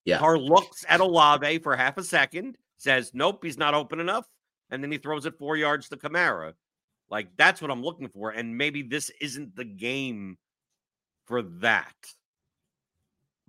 Yeah. 0.05 0.19
Carr 0.19 0.37
looks 0.37 0.85
at 0.89 0.99
Olave 0.99 1.59
for 1.59 1.75
half 1.75 1.97
a 1.97 2.03
second, 2.03 2.57
says, 2.77 3.11
Nope, 3.13 3.43
he's 3.43 3.57
not 3.57 3.73
open 3.73 3.99
enough. 3.99 4.27
And 4.69 4.83
then 4.83 4.91
he 4.91 4.97
throws 4.97 5.25
it 5.25 5.37
four 5.37 5.55
yards 5.55 5.89
to 5.89 5.97
Kamara. 5.97 6.53
Like 7.09 7.29
that's 7.37 7.61
what 7.61 7.71
I'm 7.71 7.83
looking 7.83 8.09
for. 8.09 8.31
And 8.31 8.57
maybe 8.57 8.81
this 8.81 9.11
isn't 9.21 9.55
the 9.55 9.65
game 9.65 10.37
for 11.25 11.41
that. 11.41 11.93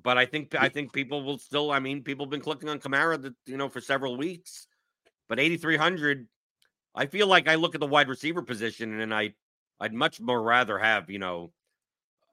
But 0.02 0.18
I 0.18 0.26
think 0.26 0.54
I 0.54 0.68
think 0.68 0.92
people 0.92 1.24
will 1.24 1.38
still, 1.38 1.70
I 1.70 1.78
mean, 1.78 2.02
people 2.02 2.26
have 2.26 2.30
been 2.30 2.40
clicking 2.40 2.68
on 2.68 2.78
Kamara 2.78 3.20
that 3.22 3.34
you 3.46 3.56
know 3.56 3.70
for 3.70 3.80
several 3.80 4.16
weeks. 4.16 4.66
But 5.28 5.40
8,300 5.40 6.28
I 6.94 7.06
feel 7.06 7.26
like 7.26 7.48
I 7.48 7.56
look 7.56 7.74
at 7.74 7.80
the 7.80 7.86
wide 7.86 8.08
receiver 8.08 8.42
position 8.42 9.00
and 9.00 9.12
I 9.14 9.34
I'd 9.80 9.92
much 9.92 10.20
more 10.20 10.40
rather 10.40 10.78
have, 10.78 11.10
you 11.10 11.18
know, 11.18 11.52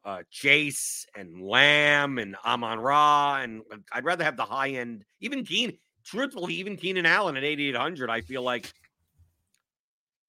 uh 0.04 0.24
Chase 0.30 1.06
and 1.16 1.42
Lamb 1.42 2.18
and 2.18 2.36
Amon-Ra 2.46 3.42
and 3.42 3.62
I'd 3.92 4.06
rather 4.06 4.24
have 4.24 4.38
the 4.38 4.46
high 4.46 4.70
end, 4.70 5.06
even 5.20 5.46
Keen, 5.46 5.78
truthfully, 6.04 6.56
even 6.56 6.78
Keenan 6.78 7.06
Allen 7.06 7.38
at 7.38 7.44
8,800. 7.44 8.10
I 8.10 8.22
feel 8.22 8.42
like 8.42 8.72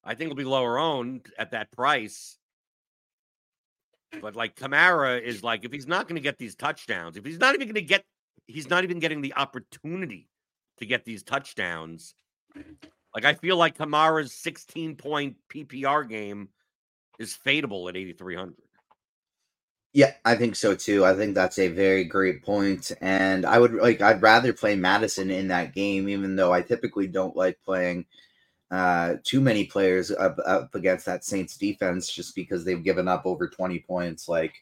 I 0.04 0.14
think 0.14 0.28
will 0.28 0.36
be 0.36 0.44
lower 0.44 0.78
owned 0.78 1.26
at 1.38 1.52
that 1.52 1.70
price. 1.72 2.38
But 4.20 4.36
like 4.36 4.56
Kamara 4.56 5.22
is 5.22 5.42
like, 5.42 5.64
if 5.64 5.72
he's 5.72 5.86
not 5.86 6.06
going 6.06 6.16
to 6.16 6.22
get 6.22 6.38
these 6.38 6.54
touchdowns, 6.54 7.16
if 7.16 7.24
he's 7.24 7.38
not 7.38 7.54
even 7.54 7.68
going 7.68 7.74
to 7.76 7.82
get, 7.82 8.04
he's 8.46 8.68
not 8.68 8.84
even 8.84 8.98
getting 8.98 9.22
the 9.22 9.34
opportunity 9.34 10.28
to 10.78 10.86
get 10.86 11.04
these 11.04 11.22
touchdowns. 11.22 12.14
Like 13.14 13.24
I 13.24 13.34
feel 13.34 13.56
like 13.56 13.76
Kamara's 13.76 14.32
16 14.32 14.96
point 14.96 15.36
PPR 15.52 16.08
game 16.08 16.48
is 17.18 17.36
fadeable 17.44 17.88
at 17.88 17.96
8,300. 17.96 18.54
Yeah, 19.94 20.14
I 20.24 20.36
think 20.36 20.56
so 20.56 20.74
too. 20.74 21.04
I 21.04 21.14
think 21.14 21.34
that's 21.34 21.58
a 21.58 21.68
very 21.68 22.04
great 22.04 22.42
point, 22.42 22.92
and 23.02 23.44
I 23.44 23.58
would 23.58 23.74
like. 23.74 24.00
I'd 24.00 24.22
rather 24.22 24.54
play 24.54 24.74
Mattison 24.74 25.30
in 25.30 25.48
that 25.48 25.74
game, 25.74 26.08
even 26.08 26.34
though 26.34 26.50
I 26.50 26.62
typically 26.62 27.06
don't 27.06 27.36
like 27.36 27.58
playing 27.62 28.06
uh, 28.70 29.16
too 29.22 29.42
many 29.42 29.66
players 29.66 30.10
up, 30.10 30.38
up 30.46 30.74
against 30.74 31.04
that 31.06 31.24
Saints 31.26 31.58
defense, 31.58 32.10
just 32.10 32.34
because 32.34 32.64
they've 32.64 32.82
given 32.82 33.06
up 33.06 33.26
over 33.26 33.48
twenty 33.48 33.80
points 33.80 34.28
like 34.30 34.54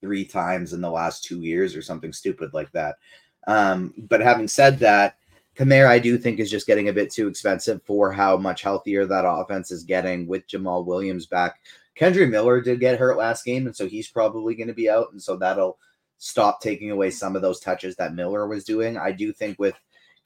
three 0.00 0.24
times 0.24 0.72
in 0.72 0.80
the 0.80 0.90
last 0.90 1.22
two 1.22 1.40
years 1.40 1.76
or 1.76 1.82
something 1.82 2.12
stupid 2.12 2.52
like 2.52 2.72
that. 2.72 2.96
Um, 3.46 3.94
but 3.96 4.20
having 4.20 4.48
said 4.48 4.80
that, 4.80 5.18
Kamara, 5.54 5.86
I 5.86 5.98
do 5.98 6.18
think 6.18 6.40
is 6.40 6.50
just 6.50 6.66
getting 6.66 6.88
a 6.88 6.92
bit 6.92 7.12
too 7.12 7.28
expensive 7.28 7.82
for 7.84 8.12
how 8.12 8.36
much 8.36 8.62
healthier 8.62 9.06
that 9.06 9.24
offense 9.26 9.70
is 9.70 9.84
getting 9.84 10.26
with 10.26 10.48
Jamaal 10.48 10.84
Williams 10.84 11.26
back. 11.26 11.60
Kendre 11.96 12.28
Miller 12.28 12.60
did 12.60 12.80
get 12.80 12.98
hurt 12.98 13.16
last 13.16 13.44
game, 13.44 13.66
and 13.66 13.76
so 13.76 13.86
he's 13.86 14.08
probably 14.08 14.54
going 14.56 14.68
to 14.68 14.74
be 14.74 14.90
out, 14.90 15.12
and 15.12 15.22
so 15.22 15.36
that'll 15.36 15.78
stop 16.18 16.60
taking 16.60 16.90
away 16.90 17.10
some 17.10 17.36
of 17.36 17.42
those 17.42 17.60
touches 17.60 17.94
that 17.96 18.14
Miller 18.14 18.48
was 18.48 18.64
doing. 18.64 18.96
I 18.96 19.12
do 19.12 19.32
think 19.32 19.58
with 19.58 19.74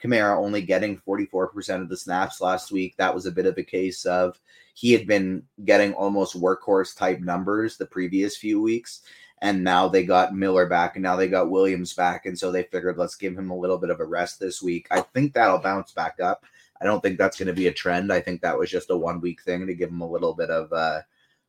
Kamara 0.01 0.37
only 0.37 0.61
getting 0.61 0.99
44% 1.07 1.81
of 1.81 1.89
the 1.89 1.97
snaps 1.97 2.41
last 2.41 2.71
week, 2.71 2.95
that 2.97 3.13
was 3.13 3.25
a 3.25 3.31
bit 3.31 3.45
of 3.45 3.57
a 3.57 3.63
case 3.63 4.05
of 4.05 4.39
he 4.73 4.93
had 4.93 5.05
been 5.05 5.43
getting 5.65 5.93
almost 5.93 6.39
workhorse 6.39 6.95
type 6.95 7.19
numbers 7.19 7.77
the 7.77 7.85
previous 7.85 8.37
few 8.37 8.61
weeks. 8.61 9.01
And 9.41 9.63
now 9.63 9.87
they 9.87 10.03
got 10.03 10.35
Miller 10.35 10.65
back 10.65 10.95
and 10.95 11.03
now 11.03 11.15
they 11.15 11.27
got 11.27 11.49
Williams 11.49 11.93
back. 11.93 12.25
And 12.25 12.37
so 12.37 12.51
they 12.51 12.63
figured, 12.63 12.97
let's 12.97 13.15
give 13.15 13.37
him 13.37 13.51
a 13.51 13.57
little 13.57 13.77
bit 13.77 13.89
of 13.89 14.01
a 14.01 14.05
rest 14.05 14.39
this 14.39 14.61
week. 14.61 14.87
I 14.91 15.01
think 15.01 15.33
that'll 15.33 15.59
bounce 15.59 15.93
back 15.93 16.19
up. 16.19 16.45
I 16.81 16.85
don't 16.85 17.01
think 17.01 17.17
that's 17.17 17.37
going 17.37 17.47
to 17.47 17.53
be 17.53 17.67
a 17.67 17.73
trend. 17.73 18.11
I 18.11 18.19
think 18.19 18.41
that 18.41 18.57
was 18.57 18.69
just 18.69 18.89
a 18.89 18.97
one 18.97 19.21
week 19.21 19.41
thing 19.41 19.65
to 19.65 19.73
give 19.73 19.89
him 19.89 20.01
a 20.01 20.09
little 20.09 20.33
bit 20.33 20.49
of, 20.49 20.71
uh, 20.73 21.01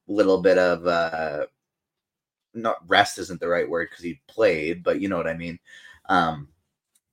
little 0.06 0.40
bit 0.40 0.58
of, 0.58 0.86
uh, 0.86 1.46
not 2.54 2.78
rest 2.88 3.18
isn't 3.18 3.40
the 3.40 3.48
right 3.48 3.68
word 3.68 3.88
because 3.90 4.04
he 4.04 4.20
played, 4.26 4.82
but 4.82 5.00
you 5.00 5.08
know 5.08 5.16
what 5.16 5.28
I 5.28 5.36
mean. 5.36 5.58
Um, 6.08 6.48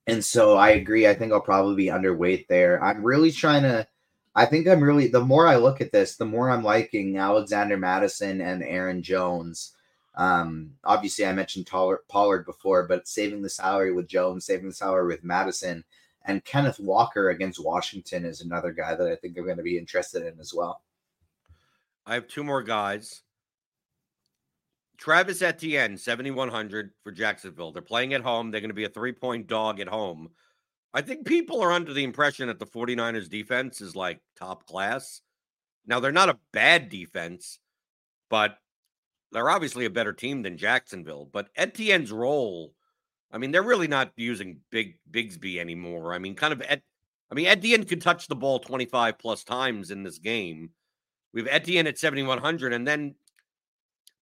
and 0.06 0.24
so 0.24 0.56
I 0.56 0.70
agree. 0.70 1.06
I 1.06 1.14
think 1.14 1.32
I'll 1.32 1.40
probably 1.40 1.76
be 1.76 1.90
underweight 1.90 2.48
there. 2.48 2.82
I'm 2.82 3.04
really 3.04 3.30
trying 3.30 3.62
to. 3.62 3.86
I 4.34 4.46
think 4.46 4.66
I'm 4.66 4.82
really. 4.82 5.08
The 5.08 5.20
more 5.20 5.46
I 5.46 5.56
look 5.56 5.80
at 5.80 5.92
this, 5.92 6.16
the 6.16 6.24
more 6.24 6.50
I'm 6.50 6.62
liking 6.62 7.18
Alexander 7.18 7.76
Mattison 7.76 8.40
and 8.40 8.62
Aaron 8.62 9.02
Jones. 9.02 9.74
Um, 10.18 10.72
obviously, 10.82 11.24
I 11.24 11.32
mentioned 11.32 11.66
Pollard 11.66 12.44
before, 12.44 12.82
but 12.88 13.06
saving 13.06 13.40
the 13.40 13.48
salary 13.48 13.92
with 13.92 14.08
Jones, 14.08 14.44
saving 14.44 14.68
the 14.68 14.74
salary 14.74 15.06
with 15.06 15.22
Mattison, 15.22 15.84
and 16.24 16.44
Kenneth 16.44 16.80
Walker 16.80 17.30
against 17.30 17.64
Washington 17.64 18.24
is 18.24 18.40
another 18.40 18.72
guy 18.72 18.96
that 18.96 19.06
I 19.06 19.14
think 19.14 19.38
I'm 19.38 19.44
going 19.44 19.56
to 19.56 19.62
be 19.62 19.78
interested 19.78 20.26
in 20.26 20.38
as 20.40 20.52
well. 20.52 20.82
I 22.04 22.14
have 22.14 22.26
two 22.26 22.42
more 22.42 22.62
guys. 22.62 23.22
Travis 24.96 25.40
Etienne, 25.40 25.96
7,100 25.96 26.90
for 27.04 27.12
Jacksonville. 27.12 27.70
They're 27.70 27.80
playing 27.80 28.12
at 28.12 28.20
home. 28.20 28.50
They're 28.50 28.60
going 28.60 28.70
to 28.70 28.74
be 28.74 28.84
a 28.84 28.90
three 28.90 29.12
point 29.12 29.46
dog 29.46 29.78
at 29.78 29.86
home. 29.86 30.30
I 30.92 31.00
think 31.00 31.26
people 31.26 31.62
are 31.62 31.70
under 31.70 31.92
the 31.92 32.02
impression 32.02 32.48
that 32.48 32.58
the 32.58 32.66
49ers 32.66 33.28
defense 33.28 33.80
is 33.80 33.94
like 33.94 34.20
top 34.36 34.66
class. 34.66 35.20
Now, 35.86 36.00
they're 36.00 36.10
not 36.10 36.28
a 36.28 36.38
bad 36.52 36.88
defense, 36.88 37.60
but 38.28 38.58
they're 39.32 39.50
obviously 39.50 39.84
a 39.84 39.90
better 39.90 40.12
team 40.12 40.42
than 40.42 40.56
Jacksonville. 40.56 41.28
But 41.30 41.48
Etienne's 41.56 42.12
role, 42.12 42.72
I 43.30 43.38
mean, 43.38 43.50
they're 43.50 43.62
really 43.62 43.88
not 43.88 44.12
using 44.16 44.60
Big 44.70 44.98
Bigsby 45.10 45.58
anymore. 45.58 46.14
I 46.14 46.18
mean, 46.18 46.34
kind 46.34 46.52
of, 46.52 46.62
Ed, 46.66 46.82
I 47.30 47.34
mean, 47.34 47.46
Etienne 47.46 47.84
could 47.84 48.00
touch 48.00 48.26
the 48.26 48.36
ball 48.36 48.58
25 48.58 49.18
plus 49.18 49.44
times 49.44 49.90
in 49.90 50.02
this 50.02 50.18
game. 50.18 50.70
We 51.34 51.42
have 51.42 51.48
Etienne 51.50 51.86
at 51.86 51.98
7,100, 51.98 52.72
and 52.72 52.86
then 52.88 53.14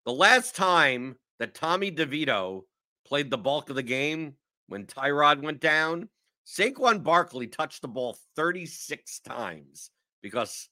the 0.05 0.11
last 0.11 0.55
time 0.55 1.15
that 1.39 1.53
Tommy 1.53 1.91
DeVito 1.91 2.63
played 3.05 3.31
the 3.31 3.37
bulk 3.37 3.69
of 3.69 3.77
the 3.77 3.83
game 3.83 4.33
when 4.67 4.85
Tyrod 4.85 5.41
went 5.41 5.61
down, 5.61 6.09
Saquon 6.45 7.03
Barkley 7.03 7.47
touched 7.47 7.81
the 7.81 7.87
ball 7.87 8.17
36 8.35 9.19
times 9.21 9.91
because 10.21 10.69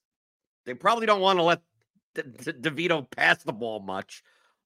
they 0.65 0.73
probably 0.73 1.05
don't 1.05 1.21
want 1.21 1.39
to 1.39 1.43
let 1.43 1.61
DeVito 2.15 3.09
pass 3.11 3.43
the 3.43 3.53
ball 3.53 3.79
much, 3.79 4.23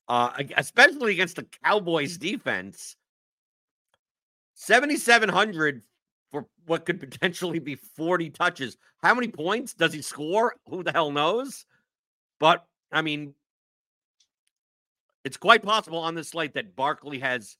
uh, 0.07 0.31
especially 0.57 1.13
against 1.13 1.35
the 1.35 1.47
Cowboys 1.63 2.17
defense. 2.17 2.95
7,700 4.55 5.81
for 6.31 6.45
what 6.65 6.85
could 6.85 6.99
potentially 6.99 7.59
be 7.59 7.75
40 7.75 8.29
touches. 8.29 8.77
How 9.01 9.15
many 9.15 9.27
points 9.27 9.73
does 9.73 9.93
he 9.93 10.01
score? 10.01 10.55
Who 10.69 10.83
the 10.83 10.91
hell 10.91 11.11
knows? 11.11 11.65
But 12.39 12.65
I 12.91 13.01
mean, 13.01 13.33
it's 15.23 15.37
quite 15.37 15.63
possible 15.63 15.99
on 15.99 16.15
this 16.15 16.29
slate 16.29 16.53
that 16.53 16.75
Barkley 16.75 17.19
has 17.19 17.57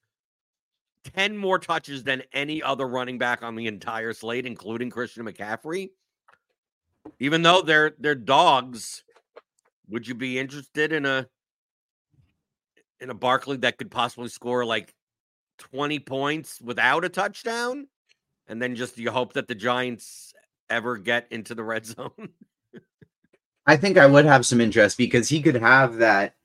10 1.15 1.38
more 1.38 1.60
touches 1.60 2.04
than 2.04 2.23
any 2.34 2.62
other 2.62 2.88
running 2.88 3.17
back 3.17 3.43
on 3.43 3.56
the 3.56 3.67
entire 3.67 4.13
slate, 4.13 4.45
including 4.45 4.89
Christian 4.89 5.25
McCaffrey. 5.25 5.89
Even 7.19 7.41
though 7.41 7.62
they're 7.62 7.93
they're 7.99 8.15
dogs, 8.15 9.04
would 9.89 10.08
you 10.08 10.15
be 10.15 10.39
interested 10.39 10.93
in 10.93 11.06
a 11.06 11.28
in 12.99 13.10
a 13.10 13.13
Barkley 13.13 13.58
that 13.58 13.78
could 13.78 13.91
possibly 13.91 14.30
score 14.30 14.65
like 14.65 14.93
20 15.58 15.99
points 15.99 16.62
without 16.62 17.06
a 17.06 17.10
touchdown? 17.10 17.88
And 18.47 18.62
then 18.62 18.75
just 18.75 18.97
you 18.97 19.12
hope 19.12 19.34
that 19.34 19.47
the 19.47 19.56
Giants 19.56 20.34
ever 20.69 20.97
get 20.97 21.28
into 21.32 21.56
the 21.56 21.63
red 21.63 21.86
zone? 21.86 22.30
I 23.65 23.78
think 23.78 23.97
I 23.97 24.08
would 24.08 24.25
have 24.25 24.45
some 24.45 24.62
interest 24.62 24.97
because 24.97 25.30
he 25.30 25.41
could 25.41 25.56
have 25.56 25.97
that 25.97 26.36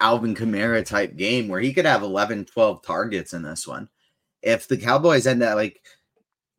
Alvin 0.00 0.34
Kamara 0.34 0.84
type 0.84 1.16
game 1.16 1.48
where 1.48 1.60
he 1.60 1.72
could 1.72 1.84
have 1.84 2.02
11, 2.02 2.46
12 2.46 2.82
targets 2.82 3.34
in 3.34 3.42
this 3.42 3.66
one. 3.66 3.88
If 4.42 4.68
the 4.68 4.76
Cowboys 4.76 5.26
end 5.26 5.42
up 5.42 5.56
like 5.56 5.82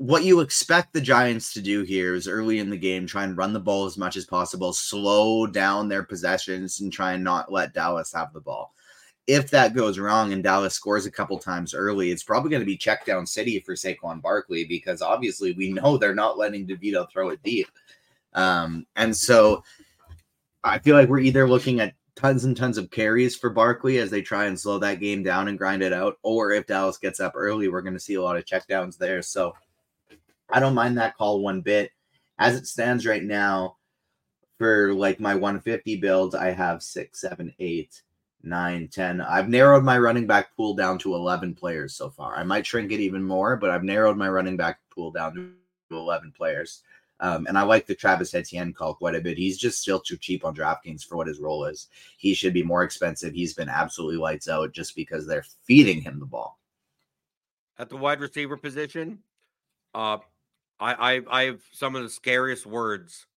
what 0.01 0.23
you 0.23 0.39
expect 0.39 0.93
the 0.93 0.99
Giants 0.99 1.53
to 1.53 1.61
do 1.61 1.83
here 1.83 2.15
is 2.15 2.27
early 2.27 2.57
in 2.57 2.71
the 2.71 2.77
game, 2.77 3.05
try 3.05 3.23
and 3.23 3.37
run 3.37 3.53
the 3.53 3.59
ball 3.59 3.85
as 3.85 3.99
much 3.99 4.17
as 4.17 4.25
possible, 4.25 4.73
slow 4.73 5.45
down 5.45 5.89
their 5.89 6.01
possessions, 6.01 6.79
and 6.79 6.91
try 6.91 7.11
and 7.11 7.23
not 7.23 7.51
let 7.51 7.75
Dallas 7.75 8.11
have 8.11 8.33
the 8.33 8.41
ball. 8.41 8.73
If 9.27 9.51
that 9.51 9.75
goes 9.75 9.99
wrong 9.99 10.33
and 10.33 10.43
Dallas 10.43 10.73
scores 10.73 11.05
a 11.05 11.11
couple 11.11 11.37
times 11.37 11.75
early, 11.75 12.09
it's 12.09 12.23
probably 12.23 12.49
going 12.49 12.63
to 12.63 12.65
be 12.65 12.77
check 12.77 13.05
down 13.05 13.27
city 13.27 13.59
for 13.59 13.75
Saquon 13.75 14.23
Barkley 14.23 14.65
because 14.65 15.03
obviously 15.03 15.51
we 15.51 15.71
know 15.73 15.97
they're 15.97 16.15
not 16.15 16.35
letting 16.35 16.65
DeVito 16.65 17.07
throw 17.07 17.29
it 17.29 17.43
deep. 17.43 17.67
Um, 18.33 18.87
and 18.95 19.15
so 19.15 19.63
I 20.63 20.79
feel 20.79 20.95
like 20.95 21.09
we're 21.09 21.19
either 21.19 21.47
looking 21.47 21.79
at 21.79 21.93
tons 22.15 22.43
and 22.43 22.57
tons 22.57 22.79
of 22.79 22.89
carries 22.89 23.35
for 23.35 23.51
Barkley 23.51 23.99
as 23.99 24.09
they 24.09 24.23
try 24.23 24.45
and 24.45 24.59
slow 24.59 24.79
that 24.79 24.99
game 24.99 25.21
down 25.21 25.47
and 25.47 25.59
grind 25.59 25.83
it 25.83 25.93
out. 25.93 26.17
Or 26.23 26.53
if 26.53 26.65
Dallas 26.65 26.97
gets 26.97 27.19
up 27.19 27.33
early, 27.35 27.69
we're 27.69 27.83
going 27.83 27.93
to 27.93 27.99
see 27.99 28.15
a 28.15 28.21
lot 28.23 28.37
of 28.37 28.45
checkdowns 28.45 28.97
there. 28.97 29.21
So 29.21 29.53
I 30.51 30.59
don't 30.59 30.75
mind 30.75 30.97
that 30.97 31.17
call 31.17 31.41
one 31.41 31.61
bit. 31.61 31.91
As 32.37 32.55
it 32.55 32.67
stands 32.67 33.05
right 33.05 33.23
now, 33.23 33.77
for 34.57 34.93
like 34.93 35.19
my 35.19 35.33
150 35.33 35.95
builds, 35.97 36.35
I 36.35 36.51
have 36.51 36.83
six, 36.83 37.21
seven, 37.21 37.53
eight, 37.59 38.01
nine, 38.43 38.87
10. 38.89 39.21
I've 39.21 39.49
narrowed 39.49 39.83
my 39.83 39.97
running 39.97 40.27
back 40.27 40.55
pool 40.55 40.75
down 40.75 40.99
to 40.99 41.15
11 41.15 41.55
players 41.55 41.95
so 41.95 42.09
far. 42.09 42.35
I 42.35 42.43
might 42.43 42.65
shrink 42.65 42.91
it 42.91 42.99
even 42.99 43.23
more, 43.23 43.55
but 43.57 43.69
I've 43.69 43.83
narrowed 43.83 44.17
my 44.17 44.29
running 44.29 44.57
back 44.57 44.79
pool 44.93 45.11
down 45.11 45.33
to 45.33 45.97
11 45.97 46.33
players. 46.37 46.83
Um, 47.21 47.45
and 47.47 47.57
I 47.57 47.61
like 47.61 47.85
the 47.85 47.93
Travis 47.93 48.33
Etienne 48.33 48.73
call 48.73 48.95
quite 48.95 49.15
a 49.15 49.21
bit. 49.21 49.37
He's 49.37 49.57
just 49.57 49.79
still 49.79 49.99
too 49.99 50.17
cheap 50.17 50.43
on 50.43 50.55
DraftKings 50.55 51.05
for 51.05 51.17
what 51.17 51.27
his 51.27 51.39
role 51.39 51.65
is. 51.65 51.87
He 52.17 52.33
should 52.33 52.53
be 52.53 52.63
more 52.63 52.83
expensive. 52.83 53.33
He's 53.33 53.53
been 53.53 53.69
absolutely 53.69 54.17
lights 54.17 54.49
out 54.49 54.73
just 54.73 54.95
because 54.95 55.27
they're 55.27 55.45
feeding 55.65 56.01
him 56.01 56.19
the 56.19 56.25
ball. 56.25 56.59
At 57.77 57.89
the 57.89 57.97
wide 57.97 58.21
receiver 58.21 58.57
position, 58.57 59.19
uh, 59.93 60.17
I, 60.81 60.93
I, 60.93 61.21
I 61.29 61.43
have 61.43 61.61
some 61.71 61.95
of 61.95 62.01
the 62.01 62.09
scariest 62.09 62.65
words 62.65 63.27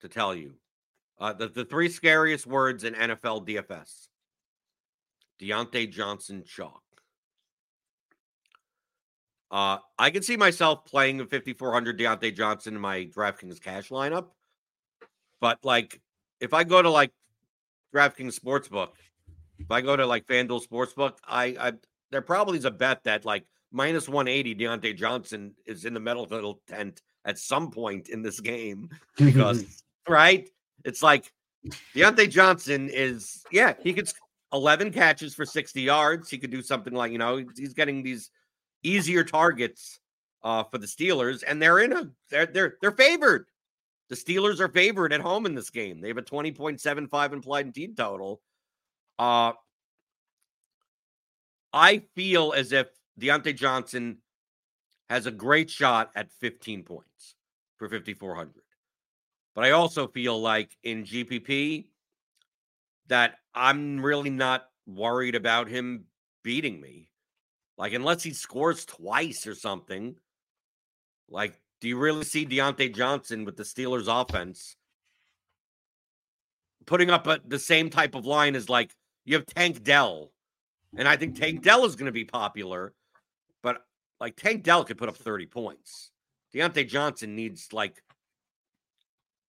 to 0.00 0.08
tell 0.08 0.34
you. 0.34 0.54
Uh, 1.18 1.32
the, 1.32 1.48
the 1.48 1.64
three 1.64 1.88
scariest 1.88 2.46
words 2.46 2.84
in 2.84 2.94
NFL 2.94 3.46
DFS 3.46 4.08
Diontae 5.40 5.90
Johnson 5.90 6.44
chalk. 6.46 6.82
Uh, 9.50 9.78
I 9.98 10.10
can 10.10 10.22
see 10.22 10.36
myself 10.36 10.84
playing 10.86 11.20
a 11.20 11.26
5,400 11.26 11.98
Diontae 11.98 12.34
Johnson 12.34 12.74
in 12.76 12.80
my 12.80 13.04
DraftKings 13.04 13.60
cash 13.60 13.90
lineup. 13.90 14.28
But 15.40 15.58
like, 15.64 16.00
if 16.40 16.54
I 16.54 16.64
go 16.64 16.80
to 16.80 16.88
like 16.88 17.12
DraftKings 17.94 18.38
Sportsbook, 18.38 18.90
if 19.58 19.70
I 19.70 19.80
go 19.80 19.96
to 19.96 20.06
like 20.06 20.26
FanDuel 20.26 20.66
Sportsbook, 20.66 21.18
I, 21.26 21.56
I 21.60 21.72
there 22.10 22.22
probably 22.22 22.58
is 22.58 22.64
a 22.64 22.70
bet 22.70 23.04
that 23.04 23.24
like 23.24 23.44
minus 23.72 24.08
180 24.08 24.54
Diontae 24.54 24.96
Johnson 24.96 25.54
is 25.66 25.84
in 25.84 25.94
the 25.94 26.00
middle 26.00 26.60
tent 26.68 27.02
at 27.24 27.38
some 27.38 27.70
point 27.70 28.08
in 28.08 28.22
this 28.22 28.40
game 28.40 28.90
because 29.16 29.82
right, 30.08 30.48
it's 30.84 31.02
like 31.02 31.32
Diontae 31.94 32.30
Johnson 32.30 32.88
is 32.90 33.44
yeah 33.50 33.74
he 33.82 33.92
could 33.92 34.12
11 34.52 34.92
catches 34.92 35.34
for 35.34 35.46
60 35.46 35.80
yards. 35.80 36.28
He 36.28 36.38
could 36.38 36.50
do 36.50 36.62
something 36.62 36.92
like 36.92 37.12
you 37.12 37.18
know 37.18 37.44
he's 37.56 37.74
getting 37.74 38.02
these 38.02 38.30
easier 38.82 39.24
targets 39.24 40.00
uh, 40.44 40.64
for 40.64 40.78
the 40.78 40.86
Steelers, 40.86 41.42
and 41.46 41.60
they're 41.60 41.78
in 41.78 41.92
a 41.92 42.10
they're 42.30 42.46
they're 42.46 42.76
they're 42.80 42.92
favored. 42.92 43.46
The 44.08 44.16
Steelers 44.16 44.60
are 44.60 44.68
favored 44.68 45.12
at 45.12 45.20
home 45.20 45.46
in 45.46 45.54
this 45.54 45.70
game. 45.70 46.00
They 46.00 46.08
have 46.08 46.18
a 46.18 46.22
20.75 46.22 47.32
implied 47.32 47.74
team 47.74 47.94
total. 47.94 48.42
Uh 49.18 49.52
I 51.72 52.02
feel 52.14 52.52
as 52.52 52.72
if 52.72 52.88
Diontae 53.22 53.54
Johnson 53.54 54.18
has 55.08 55.26
a 55.26 55.30
great 55.30 55.70
shot 55.70 56.10
at 56.16 56.32
15 56.32 56.82
points 56.82 57.36
for 57.78 57.88
5,400. 57.88 58.50
But 59.54 59.64
I 59.64 59.70
also 59.70 60.08
feel 60.08 60.40
like 60.40 60.76
in 60.82 61.04
GPP 61.04 61.86
that 63.08 63.36
I'm 63.54 64.02
really 64.02 64.30
not 64.30 64.66
worried 64.86 65.34
about 65.34 65.68
him 65.68 66.04
beating 66.42 66.80
me 66.80 67.10
Like, 67.78 67.92
unless 67.92 68.22
he 68.22 68.32
scores 68.32 68.84
twice 68.84 69.46
or 69.46 69.54
something, 69.54 70.16
like, 71.28 71.60
do 71.80 71.88
you 71.88 71.98
really 71.98 72.24
see 72.24 72.46
Diontae 72.46 72.94
Johnson 72.94 73.44
with 73.44 73.56
the 73.56 73.62
Steelers 73.62 74.06
offense 74.08 74.76
putting 76.86 77.10
up 77.10 77.26
a, 77.26 77.40
the 77.46 77.58
same 77.58 77.90
type 77.90 78.14
of 78.14 78.26
line 78.26 78.54
as 78.56 78.68
like 78.68 78.94
you 79.24 79.36
have 79.36 79.46
Tank 79.46 79.82
Dell? 79.82 80.32
And 80.96 81.08
I 81.08 81.16
think 81.16 81.38
Tank 81.38 81.62
Dell 81.62 81.84
is 81.84 81.96
going 81.96 82.06
to 82.06 82.12
be 82.12 82.24
popular, 82.24 82.92
but 83.62 83.84
like 84.20 84.36
Tank 84.36 84.62
Dell 84.62 84.84
could 84.84 84.98
put 84.98 85.08
up 85.08 85.16
30 85.16 85.46
points. 85.46 86.10
Diontae 86.54 86.88
Johnson 86.88 87.34
needs 87.34 87.72
like 87.72 88.02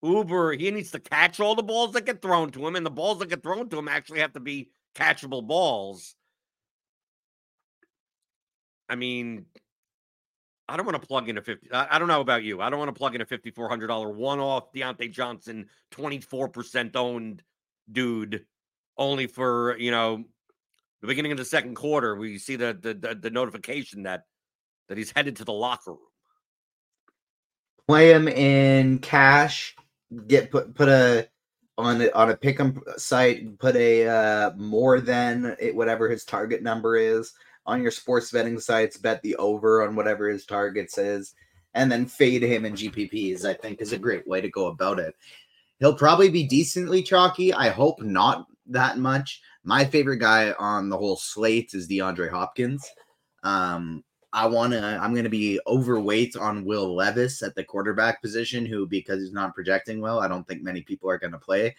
Uber, 0.01 0.53
he 0.53 0.69
needs 0.71 0.91
to 0.91 0.99
catch 0.99 1.39
all 1.39 1.55
the 1.55 1.63
balls 1.63 1.93
that 1.93 2.05
get 2.05 2.21
thrown 2.21 2.51
to 2.51 2.67
him, 2.67 2.75
and 2.75 2.85
the 2.85 2.91
balls 2.91 3.19
that 3.19 3.29
get 3.29 3.41
thrown 3.41 3.69
to 3.69 3.79
him 3.79 3.87
actually 3.87 4.19
have 4.19 4.33
to 4.33 4.39
be 4.39 4.69
catchable 4.95 5.45
balls. 5.45 6.15
I 8.89 8.95
mean, 8.95 9.45
I 10.67 10.77
don't 10.77 10.85
want 10.85 11.01
to 11.01 11.07
plug 11.07 11.29
in 11.29 11.37
a 11.37 11.41
50. 11.41 11.71
I, 11.71 11.99
don't 11.99 12.07
know 12.07 12.21
about 12.21 12.43
you. 12.43 12.61
I 12.61 12.69
don't 12.69 12.79
want 12.79 12.89
to 12.89 12.97
plug 12.97 13.15
in 13.15 13.21
a 13.21 13.25
$5,400 13.25 14.13
one 14.13 14.39
off 14.39 14.71
Diontae 14.73 15.11
Johnson, 15.11 15.67
24% 15.91 16.95
owned 16.95 17.43
dude, 17.91 18.45
only 18.97 19.27
for, 19.27 19.77
you 19.77 19.91
know, 19.91 20.25
the 21.03 21.07
beginning 21.07 21.33
of 21.33 21.37
the 21.37 21.43
second 21.43 21.75
quarter. 21.75 22.15
We 22.15 22.37
see 22.37 22.55
the, 22.55 22.77
the, 22.79 22.93
the, 22.93 23.15
the 23.15 23.29
notification 23.29 24.03
that 24.03 24.23
that 24.87 24.97
he's 24.97 25.11
headed 25.11 25.35
to 25.35 25.43
the 25.43 25.51
locker 25.51 25.91
room. 25.91 25.99
Play 27.89 28.13
him 28.13 28.29
in 28.29 28.99
cash. 28.99 29.75
Get 30.27 30.49
put 30.49 30.73
put 30.73 30.87
a 30.87 31.27
on 31.77 32.01
a, 32.01 32.09
on 32.11 32.29
a 32.29 32.37
pick'em 32.37 32.81
site. 32.97 33.59
Put 33.59 33.75
a 33.75 34.07
uh, 34.07 34.51
more 34.55 35.01
than 35.01 35.57
it, 35.59 35.75
whatever 35.75 36.09
his 36.09 36.23
target 36.23 36.63
number 36.63 36.95
is 36.95 37.33
on 37.65 37.81
your 37.81 37.91
sports 37.91 38.31
betting 38.31 38.57
sites. 38.57 38.97
Bet 38.97 39.21
the 39.23 39.35
over 39.35 39.85
on 39.85 39.97
whatever 39.97 40.29
his 40.29 40.45
targets 40.45 40.97
is, 40.97 41.35
and 41.73 41.91
then 41.91 42.05
fade 42.05 42.43
him 42.43 42.63
in 42.63 42.75
GPPs. 42.75 43.43
I 43.43 43.55
think 43.55 43.81
is 43.81 43.91
a 43.91 43.97
great 43.97 44.25
way 44.25 44.39
to 44.39 44.49
go 44.49 44.67
about 44.67 44.99
it. 44.99 45.15
He'll 45.79 45.95
probably 45.95 46.29
be 46.29 46.47
decently 46.47 47.03
chalky. 47.03 47.53
I 47.53 47.67
hope 47.67 48.01
not 48.01 48.47
that 48.67 48.97
much. 48.97 49.41
My 49.63 49.85
favorite 49.85 50.17
guy 50.17 50.53
on 50.59 50.89
the 50.89 50.97
whole 50.97 51.15
slate 51.15 51.73
is 51.73 51.87
DeAndre 51.87 52.29
Hopkins. 52.29 52.85
Um, 53.43 54.03
I 54.33 54.47
want 54.47 54.73
to, 54.73 54.81
I'm 54.81 55.13
going 55.13 55.25
to 55.25 55.29
be 55.29 55.59
overweight 55.67 56.35
on 56.35 56.65
Will 56.65 56.95
Levis 56.95 57.43
at 57.43 57.55
the 57.55 57.63
quarterback 57.63 58.21
position, 58.21 58.65
who, 58.65 58.87
because 58.87 59.21
he's 59.21 59.31
not 59.31 59.53
projecting 59.53 60.01
well, 60.01 60.19
I 60.19 60.27
don't 60.27 60.45
think 60.47 60.63
many 60.63 60.81
people 60.81 61.09
are 61.09 61.19
going 61.19 61.33
to 61.33 61.39
play. 61.39 61.75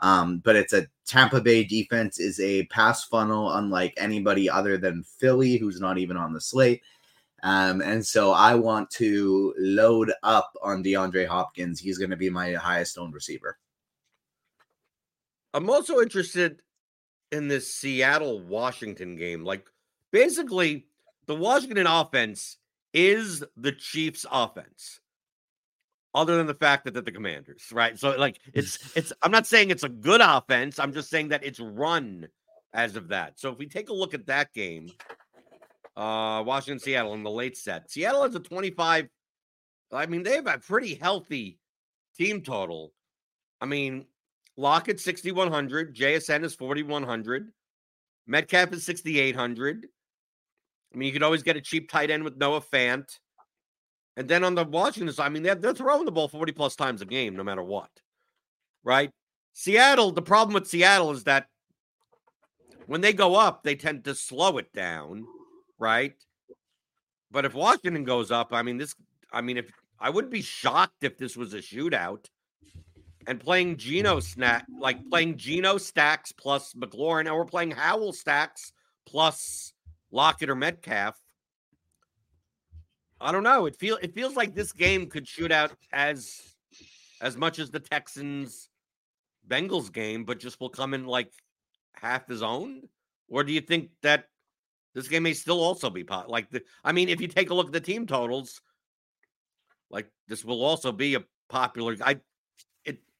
Um, 0.00 0.38
but 0.38 0.56
it's 0.56 0.72
a 0.72 0.86
Tampa 1.06 1.40
Bay 1.40 1.62
defense 1.62 2.18
is 2.18 2.40
a 2.40 2.66
pass 2.66 3.04
funnel 3.04 3.52
unlike 3.52 3.94
anybody 3.96 4.50
other 4.50 4.76
than 4.76 5.04
Philly, 5.04 5.58
who's 5.58 5.80
not 5.80 5.96
even 5.96 6.16
on 6.16 6.32
the 6.32 6.40
slate. 6.40 6.82
Um, 7.44 7.80
and 7.82 8.04
so 8.04 8.32
I 8.32 8.54
want 8.56 8.90
to 8.90 9.54
load 9.58 10.12
up 10.22 10.52
on 10.62 10.82
DeAndre 10.82 11.26
Hopkins. 11.26 11.78
He's 11.78 11.98
going 11.98 12.10
to 12.10 12.16
be 12.16 12.30
my 12.30 12.52
highest 12.54 12.98
owned 12.98 13.14
receiver. 13.14 13.58
I'm 15.54 15.70
also 15.70 16.00
interested 16.00 16.60
in 17.32 17.48
this 17.48 17.72
Seattle 17.72 18.40
Washington 18.40 19.16
game. 19.16 19.44
Like, 19.44 19.66
basically, 20.12 20.86
the 21.26 21.34
Washington 21.34 21.86
offense 21.86 22.58
is 22.92 23.42
the 23.56 23.72
Chiefs' 23.72 24.26
offense, 24.30 25.00
other 26.14 26.36
than 26.36 26.46
the 26.46 26.54
fact 26.54 26.84
that 26.84 26.92
they're 26.92 27.02
the 27.02 27.10
Commanders, 27.10 27.64
right? 27.72 27.98
So, 27.98 28.16
like, 28.16 28.38
it's 28.52 28.78
it's. 28.96 29.12
I'm 29.22 29.32
not 29.32 29.46
saying 29.46 29.70
it's 29.70 29.82
a 29.82 29.88
good 29.88 30.20
offense. 30.20 30.78
I'm 30.78 30.92
just 30.92 31.10
saying 31.10 31.28
that 31.28 31.44
it's 31.44 31.58
run 31.58 32.28
as 32.74 32.96
of 32.96 33.08
that. 33.08 33.40
So, 33.40 33.50
if 33.50 33.58
we 33.58 33.66
take 33.66 33.88
a 33.88 33.94
look 33.94 34.14
at 34.14 34.26
that 34.26 34.52
game, 34.52 34.90
uh, 35.96 36.44
Washington 36.46 36.78
Seattle 36.78 37.14
in 37.14 37.22
the 37.22 37.30
late 37.30 37.56
set, 37.56 37.90
Seattle 37.90 38.22
has 38.22 38.34
a 38.34 38.40
25. 38.40 39.08
I 39.90 40.06
mean, 40.06 40.22
they 40.22 40.36
have 40.36 40.46
a 40.46 40.58
pretty 40.58 40.94
healthy 40.94 41.58
team 42.16 42.42
total. 42.42 42.92
I 43.60 43.66
mean, 43.66 44.06
Lockett 44.56 45.00
6100, 45.00 45.96
JSN 45.96 46.44
is 46.44 46.54
4100, 46.54 47.52
Metcalf 48.26 48.72
is 48.72 48.84
6800. 48.84 49.86
I 50.92 50.96
mean, 50.96 51.06
you 51.06 51.12
could 51.12 51.22
always 51.22 51.42
get 51.42 51.56
a 51.56 51.60
cheap 51.60 51.90
tight 51.90 52.10
end 52.10 52.22
with 52.22 52.36
Noah 52.36 52.60
Fant. 52.60 53.18
And 54.16 54.28
then 54.28 54.44
on 54.44 54.54
the 54.54 54.64
Washington 54.64 55.14
side, 55.14 55.26
I 55.26 55.28
mean, 55.30 55.42
they're, 55.42 55.54
they're 55.54 55.74
throwing 55.74 56.04
the 56.04 56.12
ball 56.12 56.28
40 56.28 56.52
plus 56.52 56.76
times 56.76 57.00
a 57.00 57.06
game, 57.06 57.34
no 57.34 57.42
matter 57.42 57.62
what. 57.62 57.90
Right? 58.84 59.10
Seattle, 59.54 60.12
the 60.12 60.22
problem 60.22 60.54
with 60.54 60.68
Seattle 60.68 61.12
is 61.12 61.24
that 61.24 61.46
when 62.86 63.00
they 63.00 63.12
go 63.12 63.34
up, 63.34 63.62
they 63.62 63.74
tend 63.74 64.04
to 64.04 64.14
slow 64.14 64.58
it 64.58 64.72
down. 64.74 65.24
Right? 65.78 66.14
But 67.30 67.46
if 67.46 67.54
Washington 67.54 68.04
goes 68.04 68.30
up, 68.30 68.52
I 68.52 68.62
mean, 68.62 68.76
this, 68.76 68.94
I 69.32 69.40
mean, 69.40 69.56
if 69.56 69.70
I 69.98 70.10
would 70.10 70.28
be 70.28 70.42
shocked 70.42 71.04
if 71.04 71.16
this 71.16 71.36
was 71.36 71.54
a 71.54 71.58
shootout 71.58 72.26
and 73.26 73.40
playing 73.40 73.76
Geno 73.76 74.20
snack, 74.20 74.66
like 74.78 75.08
playing 75.08 75.36
Geno 75.36 75.78
stacks 75.78 76.32
plus 76.32 76.74
McLaurin, 76.74 77.26
and 77.26 77.34
we're 77.34 77.44
playing 77.44 77.70
Howell 77.70 78.12
stacks 78.12 78.72
plus 79.06 79.72
Lockett 80.10 80.50
or 80.50 80.54
Metcalf. 80.54 81.16
I 83.20 83.30
don't 83.30 83.44
know. 83.44 83.66
It 83.66 83.76
feel 83.76 83.98
it 84.02 84.14
feels 84.14 84.34
like 84.34 84.54
this 84.54 84.72
game 84.72 85.06
could 85.08 85.28
shoot 85.28 85.52
out 85.52 85.72
as 85.92 86.40
as 87.20 87.36
much 87.36 87.58
as 87.58 87.70
the 87.70 87.80
Texans 87.80 88.68
Bengals 89.48 89.92
game, 89.92 90.24
but 90.24 90.40
just 90.40 90.60
will 90.60 90.68
come 90.68 90.92
in 90.92 91.06
like 91.06 91.32
half 91.94 92.26
his 92.26 92.42
own. 92.42 92.82
Or 93.28 93.44
do 93.44 93.52
you 93.52 93.60
think 93.60 93.90
that 94.02 94.26
this 94.94 95.08
game 95.08 95.22
may 95.22 95.32
still 95.32 95.62
also 95.62 95.88
be 95.88 96.04
pot? 96.04 96.28
Like 96.28 96.50
the, 96.50 96.62
I 96.84 96.92
mean, 96.92 97.08
if 97.08 97.20
you 97.20 97.28
take 97.28 97.50
a 97.50 97.54
look 97.54 97.66
at 97.66 97.72
the 97.72 97.80
team 97.80 98.06
totals, 98.06 98.60
like 99.90 100.10
this 100.28 100.44
will 100.44 100.62
also 100.62 100.90
be 100.90 101.14
a 101.14 101.24
popular. 101.48 101.96
I 102.04 102.20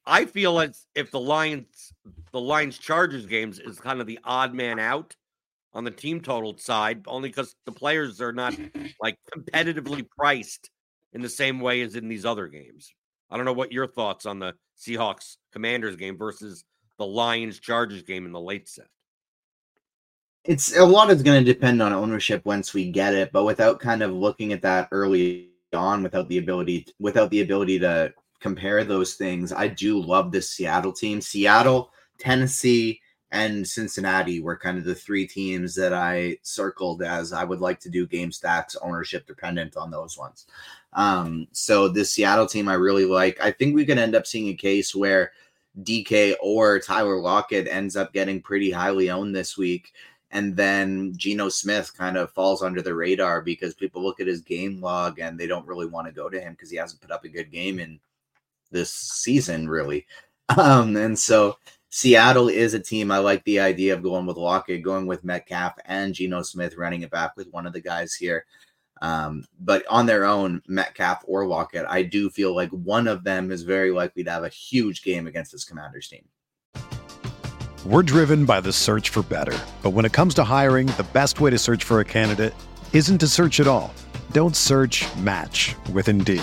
I 0.07 0.25
feel 0.25 0.61
as 0.61 0.87
if 0.95 1.11
the 1.11 1.21
Lions 1.21 1.93
the 2.33 2.41
Lions 2.41 2.79
Chargers 2.79 3.27
games 3.27 3.59
is 3.59 3.79
kind 3.79 4.01
of 4.01 4.07
the 4.07 4.19
odd 4.25 4.55
man 4.55 4.79
out 4.79 5.15
on 5.75 5.85
the 5.85 5.91
team 5.91 6.21
total 6.21 6.57
side, 6.59 7.03
only 7.07 7.29
because 7.29 7.55
the 7.67 7.73
players 7.73 8.21
are 8.21 8.33
not 8.33 8.55
like 9.01 9.17
competitively 9.35 10.07
priced 10.09 10.71
in 11.13 11.23
the 11.23 11.29
same 11.29 11.61
way 11.61 11.83
as 11.83 11.95
in 11.95 12.09
these 12.09 12.25
other 12.25 12.49
games. 12.49 12.95
I 13.31 13.37
don't 13.37 13.47
know 13.47 13.53
what 13.53 13.73
your 13.73 13.87
thoughts 13.87 14.27
on 14.27 14.39
the 14.39 14.55
Seahawks 14.79 15.37
Commanders 15.53 15.97
game 15.97 16.19
versus 16.19 16.65
the 16.99 17.07
Lions 17.07 17.59
Chargers 17.61 18.03
game 18.03 18.27
in 18.27 18.33
the 18.33 18.41
late 18.41 18.69
set. 18.69 18.89
It's 20.45 20.77
a 20.77 20.85
lot 20.85 21.11
is 21.11 21.23
going 21.23 21.45
to 21.45 21.53
depend 21.53 21.81
on 21.81 21.93
ownership 21.93 22.45
once 22.45 22.75
we 22.75 22.91
get 22.91 23.15
it, 23.15 23.31
but 23.33 23.45
without 23.45 23.79
kind 23.79 24.03
of 24.03 24.13
looking 24.13 24.53
at 24.53 24.63
that 24.63 24.89
early 24.91 25.51
on, 25.73 26.03
without 26.03 26.29
the 26.29 26.39
ability, 26.39 26.87
without 26.99 27.31
the 27.31 27.43
ability 27.43 27.79
to 27.79 28.13
compare 28.43 28.85
those 28.85 29.15
things, 29.15 29.53
I 29.53 29.69
do 29.69 30.01
love 30.01 30.33
this 30.33 30.51
Seattle 30.51 30.93
team. 30.93 31.21
Seattle, 31.21 31.93
Tennessee, 32.19 33.01
and 33.31 33.67
Cincinnati 33.67 34.41
were 34.41 34.57
kind 34.57 34.77
of 34.77 34.85
the 34.85 34.95
three 34.95 35.27
teams 35.27 35.75
that 35.77 35.95
I 35.95 36.37
circled 36.43 37.03
as 37.03 37.33
I 37.33 37.45
would 37.45 37.61
like 37.61 37.81
to 37.81 37.89
do 37.89 38.07
game 38.07 38.31
stacks 38.31 38.77
ownership 38.83 39.27
dependent 39.27 39.77
on 39.77 39.91
those 39.91 40.19
ones. 40.19 40.47
Um, 40.93 41.47
so 41.53 41.89
this 41.89 42.13
Seattle 42.13 42.47
team 42.47 42.69
I 42.69 42.75
really 42.75 43.07
like. 43.07 43.43
I 43.43 43.51
think 43.51 43.75
we 43.75 43.87
could 43.87 43.97
end 43.97 44.15
up 44.15 44.27
seeing 44.27 44.49
a 44.49 44.55
case 44.55 44.95
where 44.95 45.33
DK 45.83 46.35
or 46.43 46.79
Tyler 46.79 47.19
Lockett 47.19 47.67
ends 47.69 47.97
up 47.97 48.13
getting 48.13 48.43
pretty 48.43 48.71
highly 48.71 49.09
owned 49.09 49.35
this 49.35 49.57
week. 49.57 49.93
And 50.31 50.55
then 50.57 51.15
Geno 51.17 51.49
Smith 51.49 51.97
kind 51.97 52.17
of 52.17 52.33
falls 52.33 52.63
under 52.63 52.83
the 52.83 52.95
radar 52.95 53.41
because 53.41 53.75
people 53.75 54.03
look 54.03 54.21
at 54.21 54.27
his 54.27 54.41
game 54.43 54.81
log 54.81 55.19
and 55.19 55.39
they 55.39 55.47
don't 55.47 55.67
really 55.67 55.87
want 55.87 56.07
to 56.07 56.13
go 56.13 56.29
to 56.29 56.41
him 56.41 56.53
because 56.53 56.71
he 56.71 56.77
hasn't 56.77 57.01
put 57.01 57.11
up 57.11 57.25
a 57.25 57.29
good 57.29 57.51
game 57.51 57.79
in 57.79 58.01
this 58.73 58.93
season, 58.93 59.69
really. 59.69 60.07
Um, 60.59 60.97
and 60.97 61.19
so 61.19 61.57
Seattle 61.89 62.49
is 62.49 62.75
a 62.75 62.81
team. 62.81 63.11
I 63.11 63.19
like 63.19 63.43
the 63.45 63.61
idea 63.61 63.95
of 63.95 64.03
going 64.03 64.27
with 64.27 64.37
Lockett, 64.37 64.83
going 64.83 65.07
with 65.07 65.25
Metcalf 65.25 65.75
and 65.87 66.13
Geno 66.13 66.43
Smith, 66.43 66.77
running 66.77 67.03
it 67.03 67.11
back 67.11 67.37
with 67.37 67.49
one 67.53 67.67
of 67.67 67.73
the 67.73 67.81
guys 67.81 68.13
here. 68.13 68.45
Um, 69.03 69.45
but 69.61 69.85
on 69.89 70.07
their 70.07 70.25
own, 70.25 70.63
Metcalf 70.69 71.25
or 71.27 71.47
Lockett, 71.47 71.87
I 71.89 72.03
do 72.03 72.31
feel 72.31 72.55
like 72.55 72.71
one 72.71 73.09
of 73.09 73.25
them 73.25 73.51
is 73.51 73.63
very 73.63 73.91
likely 73.91 74.25
to 74.25 74.31
have 74.31 74.45
a 74.45 74.49
huge 74.49 75.03
game 75.03 75.27
against 75.27 75.53
this 75.53 75.65
Commanders 75.65 76.09
team. 76.09 76.25
We're 77.85 78.05
driven 78.05 78.45
by 78.45 78.61
the 78.61 78.73
search 78.73 79.09
for 79.09 79.23
better. 79.25 79.59
But 79.83 79.91
when 79.91 80.05
it 80.05 80.13
comes 80.13 80.35
to 80.35 80.45
hiring, 80.45 80.87
the 80.87 81.07
best 81.13 81.41
way 81.41 81.51
to 81.51 81.59
search 81.59 81.83
for 81.83 82.01
a 82.01 82.05
candidate 82.05 82.55
isn't 82.93 83.19
to 83.19 83.27
search 83.27 83.59
at 83.59 83.67
all. 83.67 83.93
Don't 84.31 84.55
search 84.55 85.05
match 85.17 85.75
with 85.93 86.09
Indeed. 86.09 86.43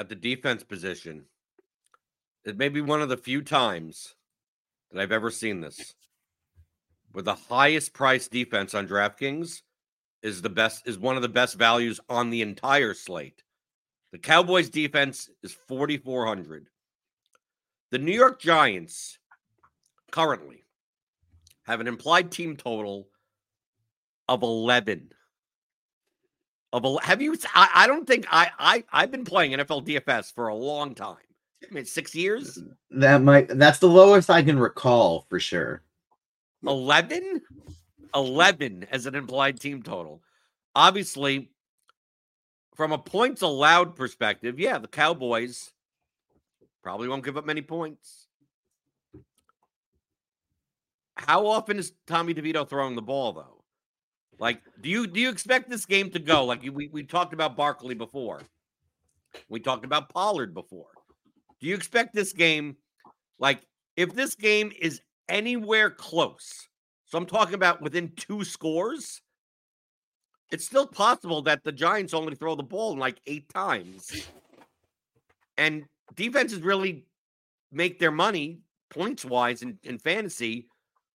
At 0.00 0.08
the 0.08 0.14
defense 0.14 0.64
position, 0.64 1.26
it 2.46 2.56
may 2.56 2.70
be 2.70 2.80
one 2.80 3.02
of 3.02 3.10
the 3.10 3.18
few 3.18 3.42
times 3.42 4.14
that 4.90 4.98
I've 4.98 5.12
ever 5.12 5.30
seen 5.30 5.60
this. 5.60 5.94
where 7.12 7.22
the 7.22 7.34
highest 7.34 7.92
price 7.92 8.26
defense 8.26 8.72
on 8.72 8.88
DraftKings 8.88 9.60
is 10.22 10.40
the 10.40 10.48
best 10.48 10.88
is 10.88 10.96
one 10.96 11.16
of 11.16 11.22
the 11.22 11.28
best 11.28 11.56
values 11.56 12.00
on 12.08 12.30
the 12.30 12.40
entire 12.40 12.94
slate. 12.94 13.42
The 14.12 14.18
Cowboys 14.18 14.70
defense 14.70 15.28
is 15.42 15.52
4400. 15.68 16.70
The 17.90 17.98
New 17.98 18.14
York 18.14 18.40
Giants 18.40 19.18
currently 20.12 20.64
have 21.64 21.80
an 21.80 21.88
implied 21.88 22.30
team 22.30 22.56
total 22.56 23.08
of 24.28 24.42
11 24.42 25.10
of 26.72 26.84
a, 26.84 26.96
have 27.02 27.20
you 27.20 27.36
I, 27.54 27.68
I 27.74 27.86
don't 27.86 28.06
think 28.06 28.26
I, 28.30 28.50
I 28.58 28.84
I've 28.92 29.10
been 29.10 29.24
playing 29.24 29.52
NFL 29.52 29.86
DFS 29.86 30.32
for 30.32 30.48
a 30.48 30.54
long 30.54 30.94
time. 30.94 31.16
I 31.68 31.74
mean 31.74 31.84
6 31.84 32.14
years. 32.14 32.58
That 32.90 33.22
might 33.22 33.48
that's 33.48 33.78
the 33.78 33.88
lowest 33.88 34.30
I 34.30 34.42
can 34.42 34.58
recall 34.58 35.26
for 35.28 35.40
sure. 35.40 35.82
11 36.66 37.40
11 38.14 38.86
as 38.90 39.06
an 39.06 39.14
implied 39.14 39.60
team 39.60 39.82
total. 39.82 40.22
Obviously 40.74 41.50
from 42.74 42.92
a 42.92 42.98
points 42.98 43.42
allowed 43.42 43.94
perspective, 43.94 44.58
yeah, 44.58 44.78
the 44.78 44.88
Cowboys 44.88 45.72
probably 46.82 47.08
won't 47.08 47.24
give 47.24 47.36
up 47.36 47.44
many 47.44 47.62
points. 47.62 48.26
How 51.16 51.46
often 51.46 51.78
is 51.78 51.92
Tommy 52.06 52.32
DeVito 52.32 52.66
throwing 52.66 52.94
the 52.94 53.02
ball 53.02 53.32
though? 53.32 53.59
Like, 54.40 54.62
do 54.80 54.88
you 54.88 55.06
do 55.06 55.20
you 55.20 55.28
expect 55.28 55.68
this 55.68 55.84
game 55.84 56.10
to 56.10 56.18
go 56.18 56.46
like 56.46 56.62
we 56.62 56.88
we 56.88 57.04
talked 57.04 57.34
about 57.34 57.56
Barkley 57.56 57.94
before? 57.94 58.40
We 59.50 59.60
talked 59.60 59.84
about 59.84 60.08
Pollard 60.08 60.54
before. 60.54 60.88
Do 61.60 61.66
you 61.66 61.74
expect 61.74 62.14
this 62.14 62.32
game 62.32 62.76
like 63.38 63.60
if 63.96 64.14
this 64.14 64.34
game 64.34 64.72
is 64.80 65.02
anywhere 65.28 65.90
close? 65.90 66.68
So 67.04 67.18
I'm 67.18 67.26
talking 67.26 67.54
about 67.54 67.82
within 67.82 68.12
two 68.16 68.42
scores. 68.42 69.20
It's 70.50 70.64
still 70.64 70.86
possible 70.86 71.42
that 71.42 71.62
the 71.62 71.70
Giants 71.70 72.14
only 72.14 72.34
throw 72.34 72.56
the 72.56 72.62
ball 72.62 72.96
like 72.96 73.20
eight 73.26 73.48
times. 73.52 74.26
And 75.58 75.84
defenses 76.14 76.60
really 76.60 77.04
make 77.70 78.00
their 78.00 78.10
money 78.10 78.60
points 78.88 79.24
wise 79.24 79.62
in, 79.62 79.78
in 79.84 79.98
fantasy 79.98 80.66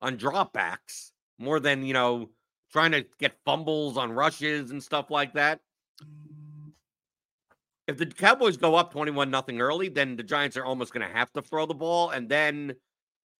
on 0.02 0.18
dropbacks 0.18 1.12
more 1.38 1.60
than, 1.60 1.84
you 1.84 1.94
know, 1.94 2.30
trying 2.76 2.92
to 2.92 3.06
get 3.20 3.32
fumbles 3.46 3.96
on 3.96 4.12
rushes 4.12 4.72
and 4.72 4.84
stuff 4.84 5.10
like 5.10 5.32
that. 5.32 5.62
If 7.88 7.98
the 7.98 8.06
Cowboys 8.06 8.58
go 8.58 8.76
up 8.76 8.92
21 8.92 9.32
nothing 9.32 9.62
early, 9.62 9.88
then 9.88 10.18
the 10.18 10.24
Giants 10.24 10.58
are 10.58 10.66
almost 10.66 10.92
going 10.92 11.08
to 11.08 11.14
have 11.18 11.32
to 11.34 11.42
throw 11.42 11.66
the 11.66 11.74
ball 11.74 12.10
and 12.10 12.28
then 12.28 12.76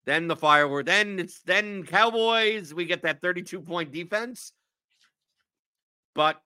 then 0.06 0.30
the 0.30 0.38
firework 0.38 0.86
then 0.86 1.20
it's 1.20 1.42
then 1.42 1.84
Cowboys 1.84 2.74
we 2.74 2.86
get 2.86 3.02
that 3.02 3.22
32 3.22 3.60
point 3.60 3.92
defense. 3.92 4.54
But 6.14 6.42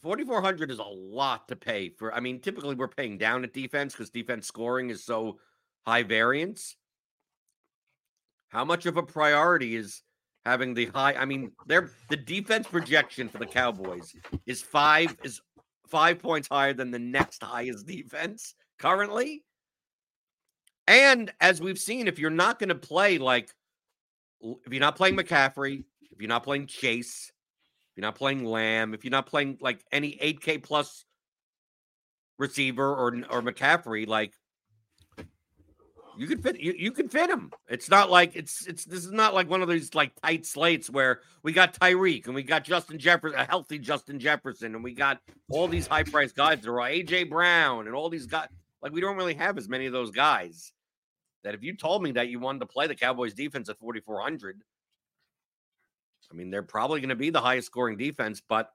4400 0.00 0.70
is 0.70 0.78
a 0.78 0.84
lot 0.84 1.48
to 1.48 1.56
pay 1.56 1.90
for 1.90 2.14
I 2.14 2.20
mean 2.20 2.40
typically 2.40 2.76
we're 2.76 2.88
paying 2.88 3.18
down 3.18 3.44
at 3.44 3.52
defense 3.52 3.94
cuz 3.94 4.08
defense 4.08 4.46
scoring 4.46 4.88
is 4.88 5.04
so 5.04 5.38
high 5.86 6.02
variance. 6.02 6.76
How 8.48 8.64
much 8.64 8.86
of 8.86 8.96
a 8.96 9.02
priority 9.02 9.76
is 9.76 10.02
having 10.44 10.74
the 10.74 10.86
high. 10.86 11.14
I 11.14 11.24
mean, 11.24 11.52
their 11.66 11.90
the 12.08 12.16
defense 12.16 12.66
projection 12.66 13.28
for 13.28 13.38
the 13.38 13.46
Cowboys 13.46 14.14
is 14.46 14.60
five 14.60 15.16
is 15.24 15.40
five 15.88 16.18
points 16.18 16.48
higher 16.48 16.72
than 16.72 16.90
the 16.90 16.98
next 16.98 17.42
highest 17.42 17.86
defense 17.86 18.54
currently. 18.78 19.44
And 20.86 21.32
as 21.40 21.60
we've 21.60 21.78
seen, 21.78 22.08
if 22.08 22.18
you're 22.18 22.30
not 22.30 22.58
going 22.58 22.68
to 22.68 22.74
play 22.74 23.18
like 23.18 23.50
if 24.40 24.72
you're 24.72 24.80
not 24.80 24.96
playing 24.96 25.16
McCaffrey, 25.16 25.84
if 26.10 26.20
you're 26.20 26.28
not 26.28 26.44
playing 26.44 26.66
Chase, 26.66 27.30
if 27.30 27.96
you're 27.96 28.02
not 28.02 28.16
playing 28.16 28.44
Lamb, 28.44 28.92
if 28.92 29.04
you're 29.04 29.10
not 29.10 29.26
playing 29.26 29.56
like 29.60 29.82
any 29.90 30.18
8K 30.22 30.62
plus 30.62 31.04
receiver 32.38 32.86
or 32.86 33.08
or 33.30 33.42
McCaffrey, 33.42 34.06
like 34.06 34.34
you 36.16 36.26
can 36.26 36.40
fit 36.40 36.60
you, 36.60 36.74
you 36.76 36.92
can 36.92 37.08
fit 37.08 37.30
him. 37.30 37.50
It's 37.68 37.88
not 37.88 38.10
like 38.10 38.34
it's 38.34 38.66
it's 38.66 38.84
this 38.84 39.04
is 39.04 39.12
not 39.12 39.34
like 39.34 39.48
one 39.48 39.62
of 39.62 39.68
these 39.68 39.94
like 39.94 40.12
tight 40.22 40.46
slates 40.46 40.90
where 40.90 41.20
we 41.42 41.52
got 41.52 41.74
Tyreek 41.78 42.26
and 42.26 42.34
we 42.34 42.42
got 42.42 42.64
Justin 42.64 42.98
Jefferson, 42.98 43.38
a 43.38 43.44
healthy 43.44 43.78
Justin 43.78 44.18
Jefferson, 44.18 44.74
and 44.74 44.84
we 44.84 44.92
got 44.92 45.20
all 45.50 45.68
these 45.68 45.86
high 45.86 46.02
priced 46.02 46.36
guys 46.36 46.60
that 46.60 46.70
are 46.70 46.74
AJ 46.74 47.30
Brown 47.30 47.86
and 47.86 47.94
all 47.94 48.08
these 48.08 48.26
guys. 48.26 48.48
Like 48.82 48.92
we 48.92 49.00
don't 49.00 49.16
really 49.16 49.34
have 49.34 49.58
as 49.58 49.68
many 49.68 49.86
of 49.86 49.92
those 49.92 50.10
guys. 50.10 50.72
That 51.42 51.54
if 51.54 51.62
you 51.62 51.76
told 51.76 52.02
me 52.02 52.12
that 52.12 52.28
you 52.28 52.40
wanted 52.40 52.60
to 52.60 52.66
play 52.66 52.86
the 52.86 52.94
Cowboys 52.94 53.34
defense 53.34 53.68
at 53.68 53.78
4,400, 53.78 54.62
I 56.30 56.36
mean, 56.36 56.50
they're 56.50 56.62
probably 56.62 57.00
going 57.00 57.10
to 57.10 57.16
be 57.16 57.30
the 57.30 57.40
highest 57.40 57.66
scoring 57.66 57.96
defense. 57.96 58.42
But 58.46 58.70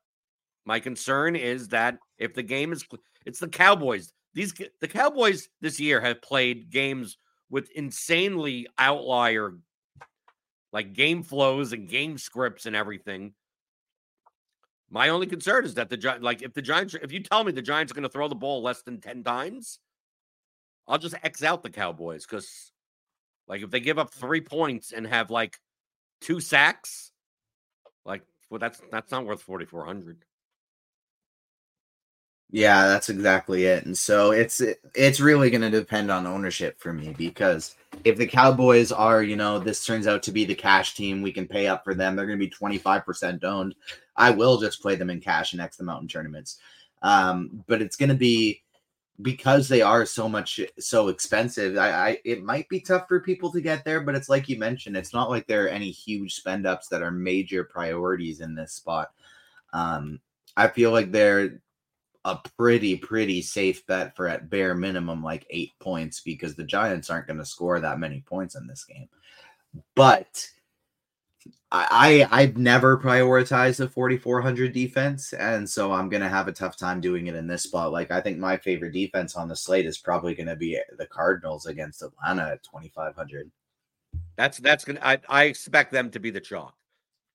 my 0.65 0.79
concern 0.79 1.35
is 1.35 1.67
that 1.69 1.97
if 2.17 2.33
the 2.33 2.43
game 2.43 2.71
is, 2.71 2.85
it's 3.25 3.39
the 3.39 3.47
Cowboys. 3.47 4.13
These 4.33 4.53
the 4.79 4.87
Cowboys 4.87 5.49
this 5.59 5.79
year 5.79 5.99
have 5.99 6.21
played 6.21 6.69
games 6.69 7.17
with 7.49 7.69
insanely 7.71 8.67
outlier 8.77 9.53
like 10.71 10.93
game 10.93 11.23
flows 11.23 11.73
and 11.73 11.89
game 11.89 12.17
scripts 12.17 12.65
and 12.65 12.75
everything. 12.75 13.33
My 14.91 15.09
only 15.09 15.27
concern 15.27 15.65
is 15.65 15.75
that 15.75 15.89
the 15.89 16.17
like 16.21 16.41
if 16.41 16.53
the 16.53 16.61
Giants, 16.61 16.95
if 16.95 17.11
you 17.11 17.21
tell 17.21 17.43
me 17.43 17.51
the 17.51 17.61
Giants 17.61 17.91
are 17.91 17.95
going 17.95 18.03
to 18.03 18.09
throw 18.09 18.27
the 18.27 18.35
ball 18.35 18.61
less 18.61 18.81
than 18.81 18.99
10 19.01 19.23
times, 19.23 19.79
I'll 20.87 20.97
just 20.97 21.15
X 21.21 21.43
out 21.43 21.61
the 21.61 21.69
Cowboys 21.69 22.25
because, 22.25 22.71
like, 23.47 23.61
if 23.61 23.69
they 23.69 23.79
give 23.79 23.99
up 23.99 24.11
three 24.11 24.41
points 24.41 24.91
and 24.91 25.05
have 25.05 25.29
like 25.29 25.59
two 26.21 26.39
sacks, 26.39 27.11
like, 28.05 28.23
well, 28.49 28.59
that's 28.59 28.81
that's 28.91 29.11
not 29.11 29.25
worth 29.25 29.41
4,400. 29.41 30.25
Yeah, 32.51 32.87
that's 32.87 33.09
exactly 33.09 33.65
it. 33.65 33.85
And 33.85 33.95
so 33.95 34.31
it's 34.31 34.61
it's 34.95 35.19
really 35.19 35.51
going 35.51 35.61
to 35.61 35.69
depend 35.69 36.09
on 36.09 36.25
ownership 36.25 36.79
for 36.79 36.91
me 36.91 37.13
because 37.15 37.75
if 38.03 38.17
the 38.17 38.25
Cowboys 38.25 38.91
are, 38.91 39.21
you 39.21 39.35
know, 39.35 39.59
this 39.59 39.85
turns 39.85 40.07
out 40.07 40.23
to 40.23 40.31
be 40.31 40.45
the 40.45 40.55
cash 40.55 40.95
team, 40.95 41.21
we 41.21 41.31
can 41.31 41.47
pay 41.47 41.67
up 41.67 41.83
for 41.83 41.93
them. 41.93 42.15
They're 42.15 42.25
going 42.25 42.39
to 42.39 42.45
be 42.45 42.51
25% 42.51 43.43
owned. 43.43 43.75
I 44.15 44.31
will 44.31 44.59
just 44.59 44.81
play 44.81 44.95
them 44.95 45.11
in 45.11 45.21
cash 45.21 45.53
in 45.53 45.59
X 45.59 45.77
out 45.77 45.83
Mountain 45.85 46.07
tournaments. 46.07 46.57
Um, 47.03 47.63
but 47.67 47.81
it's 47.83 47.95
going 47.95 48.09
to 48.09 48.15
be 48.15 48.63
because 49.21 49.67
they 49.67 49.81
are 49.81 50.05
so 50.05 50.27
much 50.27 50.59
so 50.79 51.09
expensive. 51.09 51.77
I, 51.77 51.89
I 51.91 52.17
it 52.25 52.43
might 52.43 52.67
be 52.67 52.79
tough 52.79 53.07
for 53.07 53.19
people 53.19 53.51
to 53.51 53.61
get 53.61 53.85
there, 53.85 54.01
but 54.01 54.15
it's 54.15 54.29
like 54.29 54.49
you 54.49 54.57
mentioned, 54.57 54.97
it's 54.97 55.13
not 55.13 55.29
like 55.29 55.45
there 55.45 55.65
are 55.65 55.69
any 55.69 55.91
huge 55.91 56.33
spend 56.33 56.65
ups 56.65 56.87
that 56.87 57.03
are 57.03 57.11
major 57.11 57.63
priorities 57.63 58.41
in 58.41 58.55
this 58.55 58.73
spot. 58.73 59.11
Um, 59.71 60.19
I 60.57 60.67
feel 60.67 60.91
like 60.91 61.11
they're 61.11 61.61
a 62.25 62.37
pretty 62.57 62.97
pretty 62.97 63.41
safe 63.41 63.85
bet 63.87 64.15
for 64.15 64.27
at 64.27 64.49
bare 64.49 64.75
minimum 64.75 65.23
like 65.23 65.45
eight 65.49 65.71
points 65.79 66.19
because 66.19 66.55
the 66.55 66.63
Giants 66.63 67.09
aren't 67.09 67.27
going 67.27 67.39
to 67.39 67.45
score 67.45 67.79
that 67.79 67.99
many 67.99 68.21
points 68.21 68.55
in 68.55 68.67
this 68.67 68.83
game. 68.83 69.07
But 69.95 70.47
I, 71.71 72.27
I 72.31 72.41
have 72.41 72.57
never 72.57 72.97
prioritized 72.97 73.77
the 73.77 73.87
4400 73.87 74.73
defense, 74.73 75.33
and 75.33 75.69
so 75.69 75.91
I'm 75.91 76.09
gonna 76.09 76.27
have 76.27 76.47
a 76.47 76.51
tough 76.51 76.77
time 76.77 76.99
doing 76.99 77.27
it 77.27 77.35
in 77.35 77.45
this 77.45 77.63
spot. 77.63 77.91
Like 77.91 78.09
I 78.09 78.21
think 78.21 78.39
my 78.39 78.57
favorite 78.57 78.91
defense 78.91 79.35
on 79.35 79.47
the 79.47 79.55
slate 79.55 79.85
is 79.85 79.99
probably 79.99 80.33
gonna 80.33 80.55
be 80.55 80.79
the 80.97 81.05
Cardinals 81.05 81.67
against 81.67 82.01
Atlanta 82.01 82.53
at 82.53 82.63
2500. 82.63 83.51
That's 84.35 84.57
that's 84.57 84.83
gonna 84.83 84.99
I, 85.03 85.19
I 85.29 85.43
expect 85.43 85.91
them 85.91 86.09
to 86.11 86.19
be 86.19 86.31
the 86.31 86.39
chalk. 86.39 86.73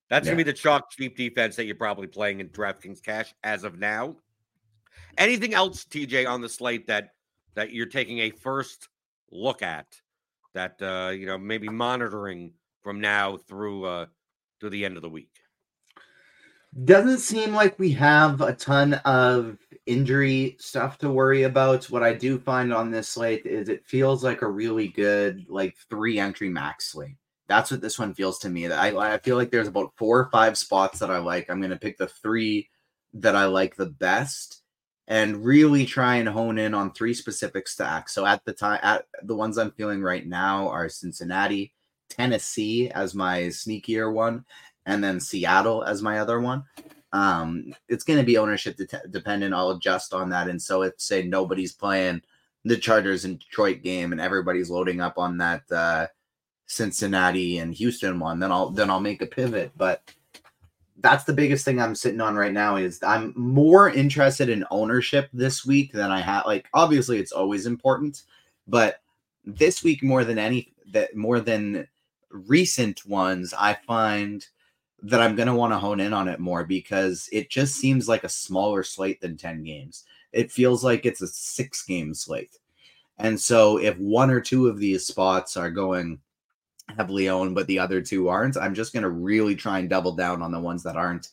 That's 0.09 0.25
yeah. 0.25 0.31
gonna 0.31 0.43
be 0.43 0.51
the 0.51 0.57
chalk 0.57 0.91
cheap 0.91 1.15
defense 1.15 1.55
that 1.55 1.63
you're 1.63 1.75
probably 1.75 2.07
playing 2.07 2.41
in 2.41 2.49
DraftKings 2.49 3.01
cash 3.01 3.33
as 3.43 3.63
of 3.63 3.79
now. 3.79 4.17
Anything 5.17 5.53
else, 5.53 5.85
TJ, 5.85 6.27
on 6.27 6.41
the 6.41 6.49
slate 6.49 6.87
that 6.87 7.11
that 7.55 7.71
you're 7.71 7.85
taking 7.85 8.19
a 8.19 8.29
first 8.29 8.89
look 9.31 9.61
at 9.61 9.87
that 10.53 10.81
uh, 10.81 11.11
you 11.11 11.25
know 11.25 11.37
maybe 11.37 11.69
monitoring 11.69 12.53
from 12.81 12.99
now 12.99 13.37
through 13.37 13.85
uh 13.85 14.05
to 14.59 14.69
the 14.69 14.85
end 14.85 14.95
of 14.95 15.01
the 15.01 15.09
week. 15.09 15.31
Doesn't 16.83 17.19
seem 17.19 17.53
like 17.53 17.79
we 17.79 17.91
have 17.91 18.41
a 18.41 18.53
ton 18.53 18.95
of 19.05 19.57
injury 19.85 20.57
stuff 20.59 20.97
to 20.99 21.09
worry 21.09 21.43
about. 21.43 21.85
What 21.85 22.03
I 22.03 22.13
do 22.13 22.37
find 22.37 22.73
on 22.73 22.91
this 22.91 23.07
slate 23.07 23.45
is 23.45 23.69
it 23.69 23.85
feels 23.85 24.23
like 24.23 24.41
a 24.41 24.49
really 24.49 24.89
good 24.89 25.45
like 25.47 25.77
three 25.89 26.19
entry 26.19 26.49
max 26.49 26.91
slate. 26.91 27.15
That's 27.47 27.71
what 27.71 27.81
this 27.81 27.99
one 27.99 28.13
feels 28.13 28.39
to 28.39 28.49
me. 28.49 28.67
That 28.67 28.79
I, 28.79 29.13
I 29.13 29.17
feel 29.19 29.37
like 29.37 29.51
there's 29.51 29.67
about 29.67 29.93
four 29.95 30.19
or 30.19 30.29
five 30.31 30.57
spots 30.57 30.99
that 30.99 31.11
I 31.11 31.19
like. 31.19 31.49
I'm 31.49 31.61
gonna 31.61 31.77
pick 31.77 31.97
the 31.97 32.07
three 32.07 32.69
that 33.13 33.35
I 33.35 33.45
like 33.45 33.75
the 33.75 33.85
best 33.85 34.63
and 35.07 35.45
really 35.45 35.85
try 35.85 36.15
and 36.15 36.27
hone 36.27 36.57
in 36.57 36.73
on 36.73 36.91
three 36.91 37.13
specific 37.13 37.67
stacks. 37.67 38.13
So 38.13 38.25
at 38.25 38.43
the 38.45 38.53
time, 38.53 38.79
at 38.81 39.05
the 39.23 39.35
ones 39.35 39.57
I'm 39.57 39.71
feeling 39.71 40.01
right 40.01 40.25
now 40.25 40.67
are 40.69 40.89
Cincinnati, 40.89 41.73
Tennessee 42.09 42.89
as 42.89 43.13
my 43.13 43.41
sneakier 43.43 44.11
one, 44.11 44.45
and 44.85 45.03
then 45.03 45.19
Seattle 45.19 45.83
as 45.83 46.01
my 46.01 46.19
other 46.19 46.39
one. 46.39 46.63
Um, 47.13 47.73
it's 47.87 48.03
going 48.03 48.19
to 48.19 48.25
be 48.25 48.37
ownership 48.37 48.77
de- 48.77 49.07
dependent. 49.09 49.53
I'll 49.53 49.71
adjust 49.71 50.13
on 50.13 50.29
that. 50.29 50.49
And 50.49 50.61
so 50.61 50.81
if 50.81 50.93
say 50.97 51.23
nobody's 51.23 51.71
playing 51.71 52.21
the 52.65 52.75
Chargers 52.75 53.25
and 53.25 53.39
Detroit 53.39 53.83
game 53.83 54.11
and 54.11 54.19
everybody's 54.19 54.69
loading 54.69 54.99
up 54.99 55.17
on 55.17 55.37
that 55.37 55.61
uh, 55.71 56.07
Cincinnati 56.65 57.59
and 57.59 57.73
Houston 57.73 58.19
one, 58.19 58.39
then 58.39 58.51
I'll 58.51 58.71
then 58.71 58.89
I'll 58.89 58.99
make 58.99 59.21
a 59.21 59.27
pivot. 59.27 59.71
But 59.77 60.01
that's 60.99 61.25
the 61.25 61.33
biggest 61.33 61.65
thing 61.65 61.79
I'm 61.79 61.95
sitting 61.95 62.21
on 62.21 62.35
right 62.35 62.53
now 62.53 62.77
is 62.77 63.01
I'm 63.03 63.33
more 63.35 63.89
interested 63.89 64.49
in 64.49 64.65
ownership 64.71 65.29
this 65.33 65.65
week 65.65 65.91
than 65.91 66.11
I 66.11 66.21
have. 66.21 66.45
Like 66.45 66.67
obviously 66.73 67.19
it's 67.19 67.31
always 67.31 67.65
important, 67.65 68.23
but 68.67 69.01
this 69.43 69.83
week 69.83 70.01
more 70.03 70.23
than 70.23 70.39
any 70.39 70.73
that 70.93 71.15
more 71.15 71.39
than 71.39 71.87
recent 72.29 73.05
ones, 73.05 73.53
I 73.57 73.73
find 73.73 74.45
that 75.03 75.21
I'm 75.21 75.35
going 75.35 75.47
to 75.47 75.53
want 75.53 75.73
to 75.73 75.77
hone 75.77 75.99
in 75.99 76.13
on 76.13 76.27
it 76.27 76.39
more 76.39 76.63
because 76.63 77.29
it 77.31 77.49
just 77.49 77.75
seems 77.75 78.07
like 78.07 78.23
a 78.23 78.29
smaller 78.29 78.81
slate 78.81 79.21
than 79.21 79.37
10 79.37 79.63
games. 79.63 80.05
It 80.31 80.51
feels 80.51 80.83
like 80.83 81.05
it's 81.05 81.21
a 81.21 81.27
six 81.27 81.83
game 81.83 82.13
slate. 82.13 82.57
And 83.17 83.39
so 83.39 83.77
if 83.77 83.97
one 83.97 84.31
or 84.31 84.41
two 84.41 84.67
of 84.67 84.79
these 84.79 85.05
spots 85.05 85.57
are 85.57 85.69
going 85.69 86.19
heavily 86.89 87.29
owned, 87.29 87.55
but 87.55 87.67
the 87.67 87.79
other 87.79 88.01
two 88.01 88.27
aren't, 88.27 88.57
I'm 88.57 88.73
just 88.73 88.93
going 88.93 89.03
to 89.03 89.09
really 89.09 89.55
try 89.55 89.79
and 89.79 89.89
double 89.89 90.13
down 90.13 90.41
on 90.41 90.51
the 90.51 90.59
ones 90.59 90.83
that 90.83 90.95
aren't 90.95 91.29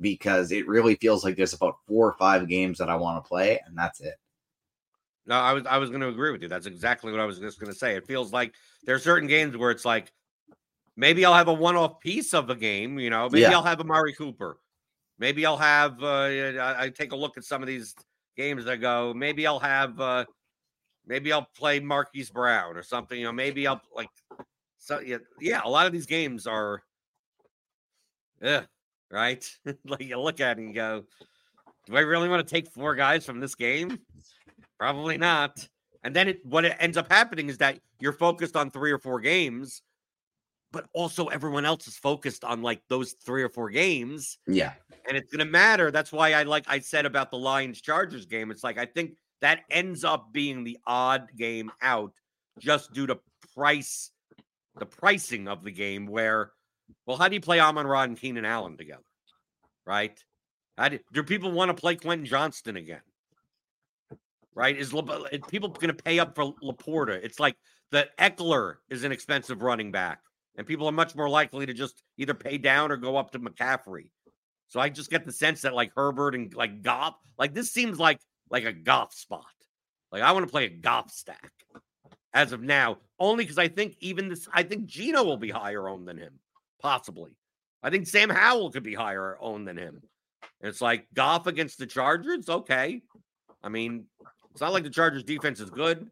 because 0.00 0.52
it 0.52 0.66
really 0.66 0.96
feels 0.96 1.24
like 1.24 1.36
there's 1.36 1.52
about 1.52 1.76
four 1.86 2.08
or 2.08 2.14
five 2.14 2.48
games 2.48 2.78
that 2.78 2.88
I 2.90 2.96
want 2.96 3.22
to 3.22 3.28
play, 3.28 3.60
and 3.66 3.76
that's 3.76 4.00
it. 4.00 4.14
No, 5.26 5.36
I 5.36 5.52
was 5.52 5.64
I 5.66 5.78
was 5.78 5.88
going 5.88 6.02
to 6.02 6.08
agree 6.08 6.32
with 6.32 6.42
you. 6.42 6.48
That's 6.48 6.66
exactly 6.66 7.10
what 7.10 7.20
I 7.20 7.24
was 7.24 7.38
just 7.38 7.58
going 7.58 7.72
to 7.72 7.78
say. 7.78 7.96
It 7.96 8.06
feels 8.06 8.32
like 8.32 8.54
there 8.84 8.94
are 8.94 8.98
certain 8.98 9.26
games 9.28 9.56
where 9.56 9.70
it's 9.70 9.84
like 9.84 10.12
maybe 10.96 11.24
I'll 11.24 11.34
have 11.34 11.48
a 11.48 11.52
one-off 11.54 12.00
piece 12.00 12.34
of 12.34 12.50
a 12.50 12.54
game. 12.54 12.98
You 12.98 13.10
know, 13.10 13.28
maybe 13.30 13.42
Yeah. 13.42 13.52
I'll 13.52 13.62
have 13.62 13.80
Amari 13.80 14.12
Cooper. 14.12 14.58
Maybe 15.18 15.46
I'll 15.46 15.56
have. 15.56 16.02
Uh, 16.02 16.06
I, 16.06 16.84
I 16.84 16.88
take 16.90 17.12
a 17.12 17.16
look 17.16 17.38
at 17.38 17.44
some 17.44 17.62
of 17.62 17.68
these 17.68 17.94
games. 18.36 18.66
I 18.66 18.76
go, 18.76 19.14
maybe 19.14 19.46
I'll 19.46 19.60
have. 19.60 19.98
Uh, 19.98 20.24
maybe 21.06 21.32
I'll 21.32 21.48
play 21.56 21.80
Marquise 21.80 22.30
Brown 22.30 22.76
or 22.76 22.82
something. 22.82 23.18
You 23.18 23.26
know, 23.26 23.32
maybe 23.32 23.66
I'll 23.66 23.80
like. 23.94 24.10
So 24.84 25.00
yeah, 25.00 25.16
yeah. 25.40 25.62
A 25.64 25.68
lot 25.68 25.86
of 25.86 25.92
these 25.92 26.04
games 26.04 26.46
are. 26.46 26.82
Yeah, 28.42 28.64
right. 29.10 29.42
like 29.86 30.02
you 30.02 30.20
look 30.20 30.40
at 30.40 30.58
it 30.58 30.60
and 30.60 30.68
you 30.68 30.74
go, 30.74 31.04
do 31.86 31.96
I 31.96 32.00
really 32.00 32.28
want 32.28 32.46
to 32.46 32.54
take 32.54 32.68
four 32.68 32.94
guys 32.94 33.24
from 33.24 33.40
this 33.40 33.54
game? 33.54 33.98
Probably 34.78 35.16
not. 35.16 35.66
And 36.02 36.14
then 36.14 36.28
it, 36.28 36.44
what 36.44 36.66
it 36.66 36.76
ends 36.78 36.98
up 36.98 37.10
happening 37.10 37.48
is 37.48 37.56
that 37.58 37.78
you're 37.98 38.12
focused 38.12 38.56
on 38.56 38.70
three 38.70 38.92
or 38.92 38.98
four 38.98 39.20
games, 39.20 39.80
but 40.70 40.86
also 40.92 41.28
everyone 41.28 41.64
else 41.64 41.88
is 41.88 41.96
focused 41.96 42.44
on 42.44 42.60
like 42.60 42.82
those 42.90 43.12
three 43.24 43.42
or 43.42 43.48
four 43.48 43.70
games, 43.70 44.36
Yeah. 44.46 44.74
and 45.08 45.16
it's 45.16 45.32
going 45.32 45.46
to 45.46 45.50
matter. 45.50 45.90
That's 45.90 46.12
why 46.12 46.34
I 46.34 46.42
like 46.42 46.64
I 46.68 46.80
said 46.80 47.06
about 47.06 47.30
the 47.30 47.38
Lions 47.38 47.80
Chargers 47.80 48.26
game. 48.26 48.50
It's 48.50 48.62
like 48.64 48.76
I 48.76 48.84
think 48.84 49.16
that 49.40 49.60
ends 49.70 50.04
up 50.04 50.30
being 50.30 50.62
the 50.62 50.76
odd 50.86 51.28
game 51.38 51.72
out 51.80 52.12
just 52.58 52.92
due 52.92 53.06
to 53.06 53.18
price, 53.54 54.10
the 54.78 54.86
pricing 54.86 55.48
of 55.48 55.64
the 55.64 55.70
game. 55.70 56.06
Where, 56.06 56.52
well, 57.06 57.16
how 57.16 57.28
do 57.28 57.34
you 57.34 57.40
play 57.40 57.60
Amon-Ra 57.60 58.02
and 58.02 58.18
Keenan 58.18 58.44
Allen 58.44 58.76
together, 58.76 59.02
right? 59.86 60.18
Do, 60.90 60.98
do 61.12 61.22
people 61.22 61.52
want 61.52 61.68
to 61.68 61.80
play 61.80 61.96
Quentin 61.96 62.26
Johnston 62.26 62.76
again? 62.76 63.02
Right? 64.54 64.76
Is 64.76 64.92
is 64.92 65.40
people 65.48 65.68
going 65.68 65.94
to 65.94 66.02
pay 66.02 66.18
up 66.18 66.34
for 66.34 66.52
LaPorta? 66.62 67.20
It's 67.22 67.40
like 67.40 67.56
the 67.90 68.08
Ekeler 68.18 68.76
is 68.88 69.04
an 69.04 69.12
expensive 69.12 69.62
running 69.62 69.90
back, 69.90 70.20
and 70.56 70.66
people 70.66 70.88
are 70.88 70.92
much 70.92 71.14
more 71.14 71.28
likely 71.28 71.66
to 71.66 71.74
just 71.74 72.02
either 72.18 72.34
pay 72.34 72.58
down 72.58 72.92
or 72.92 72.96
go 72.96 73.16
up 73.16 73.32
to 73.32 73.40
McCaffrey. 73.40 74.10
So 74.68 74.80
I 74.80 74.88
just 74.88 75.10
get 75.10 75.26
the 75.26 75.32
sense 75.32 75.62
that 75.62 75.74
like 75.74 75.92
Herbert 75.94 76.34
and 76.34 76.52
like 76.54 76.82
Goff, 76.82 77.14
like 77.38 77.54
this 77.54 77.72
seems 77.72 77.98
like 77.98 78.20
like 78.50 78.64
a 78.64 78.72
Goff 78.72 79.12
spot. 79.12 79.44
Like 80.10 80.22
I 80.22 80.32
want 80.32 80.46
to 80.46 80.50
play 80.50 80.66
a 80.66 80.70
Goff 80.70 81.10
stack 81.10 81.52
as 82.34 82.52
of 82.52 82.62
now, 82.62 82.98
only 83.18 83.44
because 83.44 83.58
I 83.58 83.68
think 83.68 83.96
even 84.00 84.28
this, 84.28 84.48
I 84.52 84.64
think 84.64 84.86
Geno 84.86 85.22
will 85.22 85.36
be 85.36 85.50
higher 85.50 85.88
owned 85.88 86.06
than 86.06 86.18
him, 86.18 86.34
possibly. 86.82 87.30
I 87.82 87.90
think 87.90 88.06
Sam 88.06 88.28
Howell 88.28 88.72
could 88.72 88.82
be 88.82 88.94
higher 88.94 89.38
owned 89.40 89.68
than 89.68 89.76
him. 89.76 90.02
And 90.60 90.68
it's 90.68 90.80
like 90.80 91.06
Goff 91.14 91.46
against 91.46 91.78
the 91.78 91.86
Chargers, 91.86 92.48
okay. 92.48 93.02
I 93.62 93.68
mean, 93.68 94.06
it's 94.50 94.60
not 94.60 94.72
like 94.72 94.82
the 94.82 94.90
Chargers 94.90 95.22
defense 95.22 95.60
is 95.60 95.70
good. 95.70 96.10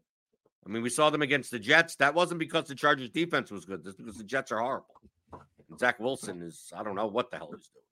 I 0.65 0.69
mean, 0.71 0.83
we 0.83 0.91
saw 0.91 1.11
them 1.11 1.23
against 1.23 1.51
the 1.51 1.59
Jets. 1.59 1.97
That 1.97 2.15
wasn't 2.15 2.39
because 2.39 2.67
the 2.69 2.75
Chargers 2.75 3.11
defense 3.11 3.51
was 3.51 3.65
good. 3.65 3.83
That's 3.83 3.97
because 3.97 4.17
the 4.17 4.25
Jets 4.25 4.53
are 4.53 4.61
horrible. 4.61 4.95
And 5.69 5.79
Zach 5.79 5.99
Wilson 5.99 6.41
is, 6.41 6.73
I 6.77 6.85
don't 6.85 6.95
know 6.95 7.09
what 7.09 7.31
the 7.31 7.39
hell 7.39 7.51
he's 7.53 7.69
doing. 7.69 7.83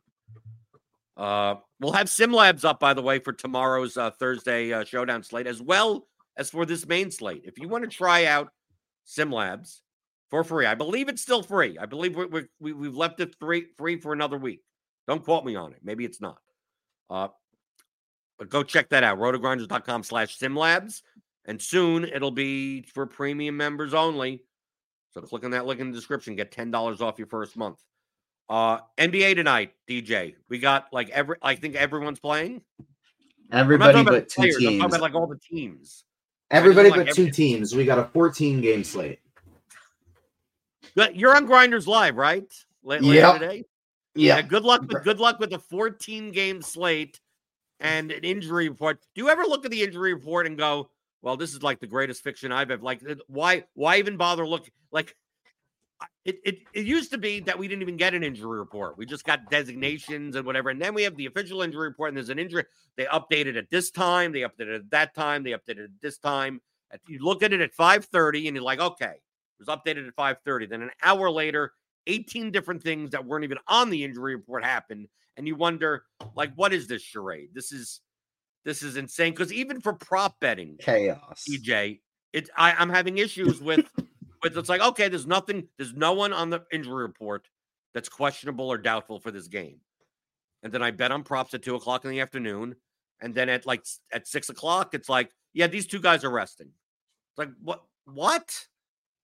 Uh, 1.16 1.56
we'll 1.80 1.92
have 1.92 2.08
Sim 2.08 2.32
Labs 2.32 2.64
up, 2.64 2.78
by 2.78 2.94
the 2.94 3.02
way, 3.02 3.18
for 3.18 3.32
tomorrow's 3.32 3.96
uh, 3.96 4.10
Thursday 4.10 4.72
uh, 4.72 4.84
showdown 4.84 5.22
slate, 5.22 5.48
as 5.48 5.60
well 5.60 6.06
as 6.40 6.50
for 6.50 6.64
this 6.64 6.86
main 6.88 7.10
slate. 7.10 7.42
If 7.44 7.58
you 7.58 7.68
want 7.68 7.84
to 7.84 7.90
try 7.90 8.24
out 8.24 8.48
Sim 9.04 9.30
Labs 9.30 9.82
for 10.30 10.42
free, 10.42 10.64
I 10.64 10.74
believe 10.74 11.08
it's 11.08 11.20
still 11.20 11.42
free. 11.42 11.76
I 11.78 11.84
believe 11.84 12.16
we're, 12.16 12.28
we're, 12.28 12.48
we, 12.58 12.72
we've 12.72 12.96
left 12.96 13.20
it 13.20 13.36
free, 13.38 13.66
free 13.76 14.00
for 14.00 14.14
another 14.14 14.38
week. 14.38 14.62
Don't 15.06 15.22
quote 15.22 15.44
me 15.44 15.54
on 15.54 15.72
it. 15.72 15.80
Maybe 15.84 16.06
it's 16.06 16.20
not. 16.20 16.38
Uh, 17.10 17.28
but 18.38 18.48
go 18.48 18.62
check 18.62 18.88
that 18.88 19.04
out. 19.04 19.18
Rotogrinders.com 19.18 20.02
slash 20.02 20.38
simlabs. 20.38 21.02
And 21.44 21.60
soon 21.60 22.04
it'll 22.04 22.30
be 22.30 22.82
for 22.82 23.04
premium 23.04 23.56
members 23.56 23.92
only. 23.92 24.42
So 25.10 25.20
click 25.20 25.44
on 25.44 25.50
that 25.50 25.66
link 25.66 25.80
in 25.80 25.90
the 25.90 25.96
description. 25.96 26.36
Get 26.36 26.52
$10 26.52 27.00
off 27.02 27.18
your 27.18 27.28
first 27.28 27.56
month. 27.56 27.78
Uh 28.48 28.78
NBA 28.98 29.36
tonight, 29.36 29.72
DJ. 29.88 30.34
We 30.48 30.58
got 30.58 30.86
like 30.92 31.08
every 31.10 31.36
I 31.40 31.54
think 31.54 31.76
everyone's 31.76 32.18
playing. 32.18 32.62
Everybody 33.52 34.02
but 34.02 34.28
two 34.28 34.40
players, 34.40 34.56
I'm 34.56 34.60
teams. 34.60 34.80
talking 34.80 34.96
about 34.96 35.00
like 35.00 35.14
all 35.14 35.26
the 35.28 35.38
teams. 35.38 36.04
Everybody 36.50 36.90
but 36.90 37.12
two 37.14 37.22
every- 37.22 37.30
teams. 37.32 37.74
We 37.74 37.84
got 37.84 37.98
a 37.98 38.04
14 38.06 38.60
game 38.60 38.82
slate. 38.84 39.20
Good- 40.96 41.16
You're 41.16 41.36
on 41.36 41.46
Grinders 41.46 41.86
Live, 41.86 42.16
right? 42.16 42.44
La- 42.82 42.96
Later 42.96 43.14
Yep. 43.14 43.40
today. 43.40 43.64
Yeah. 44.14 44.42
Good 44.42 44.64
luck 44.64 44.82
with 44.82 45.04
good 45.04 45.20
luck 45.20 45.38
with 45.38 45.50
the 45.50 45.58
14 45.58 46.32
game 46.32 46.62
slate 46.62 47.20
and 47.78 48.10
an 48.10 48.24
injury 48.24 48.68
report. 48.68 49.00
Do 49.14 49.22
you 49.22 49.28
ever 49.28 49.44
look 49.44 49.64
at 49.64 49.70
the 49.70 49.82
injury 49.82 50.12
report 50.12 50.46
and 50.46 50.58
go, 50.58 50.90
"Well, 51.22 51.36
this 51.36 51.54
is 51.54 51.62
like 51.62 51.78
the 51.78 51.86
greatest 51.86 52.22
fiction 52.22 52.50
I've 52.50 52.70
ever 52.70 52.82
like." 52.82 53.00
Why? 53.28 53.64
Why 53.74 53.98
even 53.98 54.16
bother 54.16 54.46
looking? 54.46 54.72
Like, 54.90 55.10
I- 55.10 55.14
it, 56.24 56.38
it 56.44 56.58
it 56.72 56.86
used 56.86 57.10
to 57.12 57.18
be 57.18 57.40
that 57.40 57.58
we 57.58 57.68
didn't 57.68 57.82
even 57.82 57.96
get 57.96 58.14
an 58.14 58.22
injury 58.22 58.58
report. 58.58 58.96
We 58.98 59.06
just 59.06 59.24
got 59.24 59.50
designations 59.50 60.36
and 60.36 60.46
whatever, 60.46 60.70
and 60.70 60.80
then 60.80 60.94
we 60.94 61.02
have 61.02 61.16
the 61.16 61.26
official 61.26 61.62
injury 61.62 61.88
report. 61.88 62.08
And 62.08 62.16
there's 62.16 62.28
an 62.28 62.38
injury. 62.38 62.64
They 62.96 63.04
updated 63.04 63.56
at 63.56 63.70
this 63.70 63.90
time. 63.90 64.32
They 64.32 64.40
updated 64.40 64.76
at 64.76 64.90
that 64.90 65.14
time. 65.14 65.42
They 65.42 65.52
updated 65.52 65.84
at 65.84 66.00
this 66.00 66.18
time. 66.18 66.60
You 67.08 67.20
look 67.20 67.42
at 67.42 67.52
it 67.52 67.60
at 67.60 67.74
5:30, 67.74 68.48
and 68.48 68.56
you're 68.56 68.64
like, 68.64 68.80
"Okay." 68.80 69.14
It 69.14 69.66
was 69.66 69.68
updated 69.68 70.08
at 70.08 70.14
5:30. 70.16 70.66
Then 70.66 70.82
an 70.82 70.90
hour 71.02 71.30
later, 71.30 71.72
18 72.06 72.50
different 72.50 72.82
things 72.82 73.10
that 73.10 73.24
weren't 73.24 73.44
even 73.44 73.58
on 73.66 73.90
the 73.90 74.04
injury 74.04 74.34
report 74.34 74.64
happened 74.64 75.08
and 75.36 75.46
you 75.46 75.56
wonder 75.56 76.04
like 76.34 76.52
what 76.54 76.72
is 76.72 76.86
this 76.86 77.02
charade 77.02 77.50
this 77.54 77.72
is 77.72 78.00
this 78.64 78.82
is 78.82 78.96
insane 78.96 79.32
because 79.32 79.52
even 79.52 79.80
for 79.80 79.92
prop 79.92 80.38
betting 80.40 80.76
Chaos. 80.80 81.44
ej 81.50 82.00
it 82.32 82.48
I, 82.56 82.72
i'm 82.72 82.90
having 82.90 83.18
issues 83.18 83.60
with 83.60 83.86
with 84.42 84.56
it's 84.56 84.68
like 84.68 84.80
okay 84.80 85.08
there's 85.08 85.26
nothing 85.26 85.66
there's 85.76 85.94
no 85.94 86.12
one 86.12 86.32
on 86.32 86.50
the 86.50 86.62
injury 86.72 87.02
report 87.02 87.48
that's 87.94 88.08
questionable 88.08 88.68
or 88.68 88.78
doubtful 88.78 89.20
for 89.20 89.30
this 89.30 89.48
game 89.48 89.78
and 90.62 90.72
then 90.72 90.82
i 90.82 90.90
bet 90.90 91.12
on 91.12 91.22
props 91.22 91.54
at 91.54 91.62
two 91.62 91.74
o'clock 91.74 92.04
in 92.04 92.10
the 92.10 92.20
afternoon 92.20 92.74
and 93.20 93.34
then 93.34 93.48
at 93.48 93.66
like 93.66 93.84
at 94.12 94.26
six 94.26 94.48
o'clock 94.48 94.94
it's 94.94 95.08
like 95.08 95.30
yeah 95.52 95.66
these 95.66 95.86
two 95.86 96.00
guys 96.00 96.24
are 96.24 96.30
resting 96.30 96.68
it's 96.68 97.38
like 97.38 97.50
what 97.62 97.82
what 98.06 98.66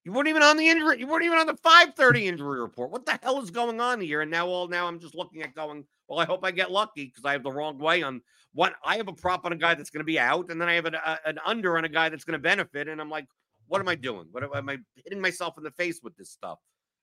you 0.06 0.12
weren't 0.12 0.28
even 0.28 0.44
on 0.44 0.56
the 0.56 0.68
injury. 0.68 1.00
You 1.00 1.08
weren't 1.08 1.24
even 1.24 1.36
on 1.36 1.48
the 1.48 1.56
530 1.56 2.28
injury 2.28 2.60
report. 2.60 2.92
What 2.92 3.04
the 3.04 3.18
hell 3.20 3.42
is 3.42 3.50
going 3.50 3.80
on 3.80 4.00
here? 4.00 4.20
And 4.20 4.30
now 4.30 4.46
all 4.46 4.68
now 4.68 4.86
I'm 4.86 5.00
just 5.00 5.16
looking 5.16 5.42
at 5.42 5.52
going, 5.52 5.84
well, 6.06 6.20
I 6.20 6.24
hope 6.24 6.44
I 6.44 6.52
get 6.52 6.70
lucky 6.70 7.06
because 7.06 7.24
I 7.24 7.32
have 7.32 7.42
the 7.42 7.50
wrong 7.50 7.76
way 7.76 8.04
on 8.04 8.22
what 8.52 8.74
I 8.84 8.98
have 8.98 9.08
a 9.08 9.12
prop 9.12 9.44
on 9.44 9.52
a 9.52 9.56
guy 9.56 9.74
that's 9.74 9.90
going 9.90 10.02
to 10.02 10.04
be 10.04 10.20
out, 10.20 10.48
and 10.50 10.60
then 10.60 10.68
I 10.68 10.74
have 10.74 10.86
an, 10.86 10.94
a, 10.94 11.18
an 11.26 11.40
under 11.44 11.76
on 11.76 11.84
a 11.84 11.88
guy 11.88 12.08
that's 12.08 12.22
going 12.22 12.34
to 12.34 12.38
benefit. 12.38 12.86
And 12.86 13.00
I'm 13.00 13.10
like, 13.10 13.26
what 13.68 13.80
am 13.80 13.88
I 13.88 13.94
doing? 13.94 14.26
What 14.30 14.44
am, 14.44 14.68
I 14.68 14.78
hitting 14.94 15.20
myself 15.20 15.58
in 15.58 15.64
the 15.64 15.70
face 15.70 16.00
with 16.02 16.16
this 16.16 16.30
stuff? 16.30 16.58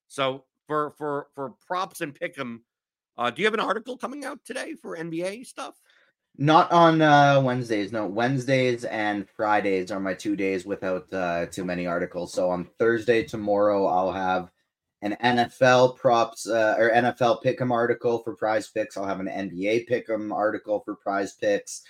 So 0.08 0.46
for 0.68 0.92
for 0.98 1.28
for 1.36 1.54
props 1.68 2.02
and 2.02 2.14
pick 2.14 2.38
'em. 2.38 2.64
Uh, 3.18 3.30
do 3.30 3.42
you 3.42 3.46
have 3.46 3.54
an 3.54 3.60
article 3.60 3.98
coming 3.98 4.26
out 4.26 4.40
today 4.46 4.74
for 4.74 4.98
NBA 4.98 5.46
stuff? 5.46 5.76
Not 6.38 6.72
on 6.72 7.02
uh, 7.02 7.42
Wednesdays. 7.44 7.92
No, 7.92 8.08
Wednesdays 8.08 8.86
and 8.86 9.30
Fridays 9.30 9.92
are 9.92 10.00
my 10.00 10.16
two 10.16 10.36
days 10.36 10.66
without 10.66 11.12
uh, 11.14 11.46
too 11.46 11.64
many 11.64 11.86
articles. 11.86 12.34
So 12.34 12.50
on 12.50 12.68
Thursday 12.80 13.24
tomorrow, 13.24 13.86
I'll 13.86 14.12
have 14.12 14.50
an 15.04 15.16
NFL 15.22 15.98
props 15.98 16.48
uh, 16.48 16.76
or 16.80 16.90
NFL 16.90 17.44
pick'em 17.44 17.72
article 17.72 18.20
for 18.20 18.36
Prize 18.36 18.70
Picks. 18.70 18.98
I'll 18.98 19.06
have 19.06 19.20
an 19.20 19.28
NBA 19.28 19.88
pick'em 19.88 20.34
article 20.34 20.82
for 20.84 20.96
Prize 20.96 21.34
Picks. 21.34 21.84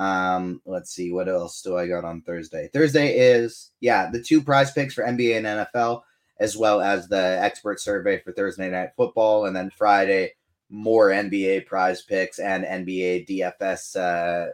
Um, 0.00 0.62
let's 0.64 0.90
see 0.92 1.12
what 1.12 1.28
else 1.28 1.60
do 1.60 1.76
I 1.76 1.86
got 1.86 2.04
on 2.04 2.22
Thursday. 2.22 2.70
Thursday 2.72 3.18
is 3.18 3.72
yeah 3.80 4.10
the 4.10 4.22
two 4.22 4.42
Prize 4.42 4.72
Picks 4.72 4.94
for 4.94 5.04
NBA 5.04 5.36
and 5.36 5.46
NFL, 5.46 6.02
as 6.38 6.56
well 6.56 6.80
as 6.80 7.08
the 7.08 7.38
expert 7.42 7.80
survey 7.80 8.18
for 8.20 8.32
Thursday 8.32 8.70
Night 8.70 8.90
Football, 8.96 9.46
and 9.46 9.54
then 9.54 9.70
Friday 9.70 10.32
more 10.70 11.08
NBA 11.08 11.66
prize 11.66 12.02
picks 12.02 12.38
and 12.38 12.64
NBA 12.64 13.28
DFS 13.28 13.96
uh, 13.96 14.50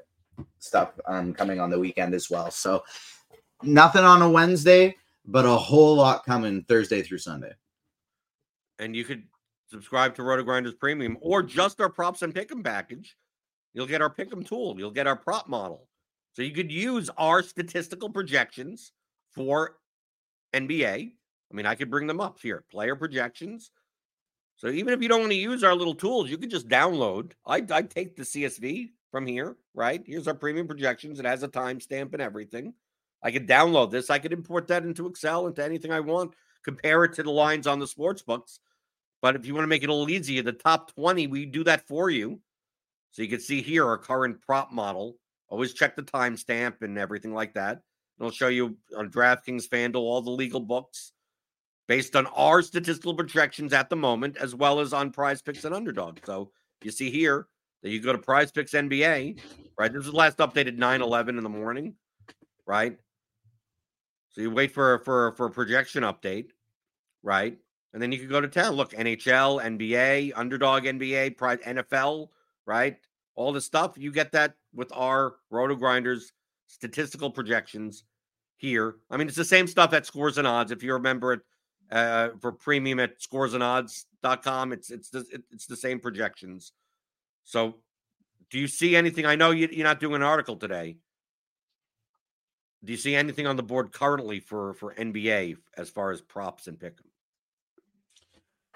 stuff 0.59 0.99
um, 1.07 1.33
coming 1.35 1.61
on 1.61 1.71
the 1.71 1.79
weekend 1.79 2.15
as 2.15 2.31
well. 2.31 2.51
So 2.51 2.83
nothing 3.63 4.03
on 4.03 4.23
a 4.23 4.31
Wednesday, 4.31 4.97
but 5.27 5.45
a 5.45 5.57
whole 5.57 5.97
lot 5.97 6.25
coming 6.25 6.65
Thursday 6.65 7.03
through 7.03 7.19
Sunday. 7.19 7.53
And 8.79 8.97
you 8.97 9.05
could 9.05 9.25
subscribe 9.71 10.15
to 10.17 10.23
Roto 10.23 10.43
Grinders 10.43 10.75
Premium 10.75 11.19
or 11.21 11.43
just 11.43 11.81
our 11.81 11.91
props 11.91 12.23
and 12.23 12.35
pick'em 12.35 12.65
package. 12.65 13.17
You'll 13.77 13.87
get 13.87 14.03
our 14.03 14.13
pick'em 14.13 14.45
tool. 14.45 14.75
You'll 14.77 14.91
get 14.91 15.07
our 15.07 15.15
prop 15.15 15.49
model. 15.49 15.87
So 16.33 16.43
you 16.43 16.51
could 16.51 16.73
use 16.73 17.09
our 17.17 17.45
statistical 17.45 18.11
projections 18.11 18.91
for 19.31 19.77
NBA. 20.53 21.13
I 21.13 21.55
mean, 21.55 21.67
I 21.67 21.77
could 21.77 21.91
bring 21.91 22.09
them 22.09 22.21
up 22.21 22.41
here. 22.41 22.65
Player 22.69 22.97
projections, 22.97 23.71
so 24.57 24.69
even 24.69 24.95
if 24.95 25.03
you 25.03 25.09
don't 25.09 25.21
want 25.21 25.33
to 25.33 25.39
use 25.39 25.63
our 25.63 25.75
little 25.75 25.95
tools, 25.95 26.31
you 26.31 26.39
could 26.39 26.51
just 26.51 26.69
download. 26.69 27.33
I 27.47 27.63
I 27.71 27.83
take 27.83 28.17
the 28.17 28.23
CSV 28.23 28.91
from 29.11 29.27
here, 29.27 29.57
right? 29.75 30.03
Here's 30.05 30.27
our 30.27 30.35
premium 30.35 30.67
projections. 30.67 31.21
It 31.21 31.27
has 31.27 31.43
a 31.43 31.49
timestamp 31.49 32.15
and 32.15 32.23
everything. 32.23 32.73
I 33.23 33.31
could 33.31 33.47
download 33.47 33.91
this. 33.91 34.09
I 34.09 34.19
could 34.19 34.33
import 34.33 34.67
that 34.69 34.85
into 34.85 35.07
Excel, 35.07 35.47
into 35.47 35.63
anything 35.63 35.93
I 35.93 36.01
want, 36.01 36.35
compare 36.65 37.05
it 37.05 37.13
to 37.15 37.23
the 37.23 37.31
lines 37.31 37.67
on 37.67 37.79
the 37.79 37.87
sports 37.87 38.23
books. 38.23 38.61
But 39.21 39.37
if 39.37 39.47
you 39.47 39.55
want 39.55 39.65
to 39.65 39.69
make 39.69 39.83
it 39.83 39.89
a 39.89 39.93
little 39.93 40.11
easier, 40.11 40.43
the 40.43 40.53
top 40.53 40.95
20, 40.95 41.27
we 41.27 41.45
do 41.45 41.65
that 41.65 41.87
for 41.87 42.09
you. 42.11 42.41
So 43.17 43.23
you 43.23 43.29
can 43.29 43.41
see 43.41 43.63
here 43.63 43.87
our 43.87 43.97
current 43.97 44.43
prop 44.43 44.71
model. 44.71 45.17
Always 45.49 45.73
check 45.73 45.97
the 45.97 46.03
timestamp 46.03 46.83
and 46.83 46.99
everything 46.99 47.33
like 47.33 47.55
that. 47.55 47.81
It'll 48.21 48.31
show 48.31 48.49
you 48.49 48.77
on 48.95 49.09
DraftKings, 49.11 49.71
FanDuel, 49.71 49.97
all 49.97 50.21
the 50.21 50.31
legal 50.31 50.61
books 50.61 51.13
based 51.89 52.15
on 52.15 52.27
our 52.27 52.61
statistical 52.61 53.15
projections 53.15 53.73
at 53.73 53.89
the 53.89 53.97
moment, 53.97 54.37
as 54.37 54.55
well 54.55 54.81
as 54.81 54.93
on 54.93 55.13
prize 55.13 55.41
picks 55.41 55.65
and 55.65 55.75
underdog. 55.75 56.19
So 56.27 56.51
you 56.83 56.91
see 56.91 57.11
here 57.11 57.47
that 57.83 57.89
you 57.89 58.03
go 58.03 58.13
to 58.13 58.19
prize 58.19 58.53
picks 58.53 58.73
NBA, 58.73 59.41
right? 59.79 59.91
This 59.91 60.05
was 60.05 60.13
last 60.13 60.37
updated 60.37 60.77
9 60.77 61.01
11 61.01 61.39
in 61.39 61.43
the 61.43 61.49
morning, 61.49 61.95
right? 62.67 62.99
So 64.29 64.43
you 64.43 64.51
wait 64.51 64.73
for 64.73 64.99
for 64.99 65.33
for 65.37 65.47
a 65.47 65.51
projection 65.51 66.03
update, 66.03 66.49
right? 67.23 67.57
And 67.95 68.03
then 68.03 68.13
you 68.13 68.19
can 68.19 68.29
go 68.29 68.43
to 68.43 68.49
town. 68.49 68.75
Look, 68.75 68.93
NHL, 68.93 69.63
NBA, 69.65 70.33
underdog 70.37 70.83
NBA, 70.83 71.37
NFL, 71.37 72.29
right? 72.67 72.97
All 73.35 73.53
the 73.53 73.61
stuff. 73.61 73.95
You 73.97 74.13
get 74.13 74.33
that 74.33 74.55
with 74.75 74.91
our 74.95 75.37
Roto 75.51 75.75
Grinders 75.75 76.33
statistical 76.67 77.31
projections 77.31 78.05
here. 78.57 78.97
I 79.11 79.17
mean, 79.17 79.29
it's 79.29 79.37
the 79.37 79.45
same 79.45 79.67
stuff 79.67 79.93
at 79.93 80.07
scores 80.07 80.39
and 80.39 80.47
odds. 80.47 80.73
If 80.73 80.83
you 80.83 80.95
remember 80.95 81.35
it 81.35 81.41
uh, 81.91 82.31
for 82.41 82.53
premium 82.53 83.01
at 83.01 83.21
scoresandodds.com. 83.21 84.73
It's 84.73 84.91
it's 84.91 85.11
the, 85.11 85.25
it's 85.53 85.67
the 85.67 85.77
same 85.77 86.01
projections. 86.01 86.73
So, 87.45 87.77
do 88.51 88.59
you 88.59 88.67
see 88.67 88.97
anything? 88.97 89.27
I 89.27 89.37
know 89.37 89.51
you, 89.51 89.69
you're 89.71 89.87
not 89.87 90.01
doing 90.01 90.17
an 90.17 90.23
article 90.23 90.57
today. 90.57 90.97
Do 92.85 92.93
you 92.93 92.99
see 92.99 93.15
anything 93.15 93.47
on 93.47 93.57
the 93.57 93.63
board 93.63 93.93
currently 93.93 94.41
for 94.41 94.75
for 94.75 94.95
NBA 94.95 95.57
as 95.77 95.91
far 95.91 96.11
as 96.11 96.21
props 96.21 96.67
and 96.67 96.79
pick? 96.79 96.95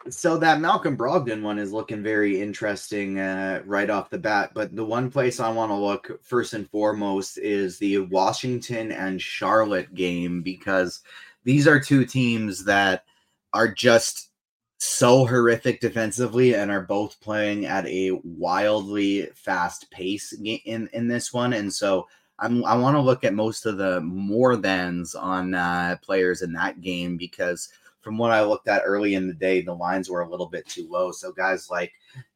So 0.08 0.38
that 0.38 0.60
Malcolm 0.60 0.96
Brogdon 0.96 1.42
one 1.42 1.58
is 1.58 1.72
looking 1.72 2.02
very 2.02 2.40
interesting 2.40 3.18
uh, 3.18 3.62
right 3.66 3.90
off 3.90 4.08
the 4.08 4.18
bat. 4.18 4.52
But 4.54 4.74
the 4.74 4.84
one 4.84 5.10
place 5.10 5.40
I 5.40 5.50
want 5.50 5.70
to 5.70 5.76
look 5.76 6.20
first 6.22 6.54
and 6.54 6.68
foremost 6.70 7.36
is 7.38 7.78
the 7.78 7.98
Washington 7.98 8.92
and 8.92 9.20
Charlotte 9.20 9.94
game 9.94 10.42
because 10.42 11.00
these 11.44 11.68
are 11.68 11.78
two 11.78 12.06
teams 12.06 12.64
that 12.64 13.04
are 13.52 13.68
just 13.68 14.30
so 14.78 15.26
horrific 15.26 15.80
defensively 15.80 16.54
and 16.54 16.70
are 16.70 16.80
both 16.80 17.20
playing 17.20 17.66
at 17.66 17.86
a 17.86 18.12
wildly 18.24 19.28
fast 19.34 19.90
pace 19.90 20.32
in 20.32 20.88
in 20.94 21.06
this 21.06 21.34
one 21.34 21.52
and 21.52 21.70
so 21.70 22.08
I'm, 22.38 22.64
I 22.64 22.74
want 22.76 22.96
to 22.96 23.02
look 23.02 23.22
at 23.22 23.34
most 23.34 23.66
of 23.66 23.76
the 23.76 24.00
more 24.00 24.56
thans 24.56 25.14
on 25.14 25.54
uh, 25.54 25.98
players 26.00 26.40
in 26.40 26.54
that 26.54 26.80
game 26.80 27.18
because 27.18 27.68
from 28.00 28.16
what 28.16 28.30
I 28.30 28.42
looked 28.42 28.68
at 28.68 28.82
early 28.84 29.14
in 29.14 29.26
the 29.26 29.34
day, 29.34 29.60
the 29.60 29.74
lines 29.74 30.08
were 30.08 30.22
a 30.22 30.28
little 30.28 30.48
bit 30.48 30.66
too 30.66 30.88
low. 30.90 31.12
So 31.12 31.32
guys 31.32 31.68
like 31.70 31.92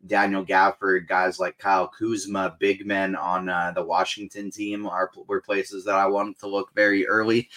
Daniel 0.07 0.45
Gafford, 0.45 1.09
guys 1.09 1.39
like 1.39 1.59
Kyle 1.59 1.89
Kuzma, 1.89 2.57
big 2.59 2.87
men 2.87 3.17
on 3.17 3.49
uh, 3.49 3.73
the 3.75 3.85
Washington 3.85 4.51
team 4.51 4.87
are 4.87 5.11
were 5.27 5.41
places 5.41 5.85
that 5.85 5.95
I 5.95 6.07
wanted 6.07 6.39
to 6.41 6.49
look 6.49 6.75
very 6.75 7.07
early. 7.07 7.49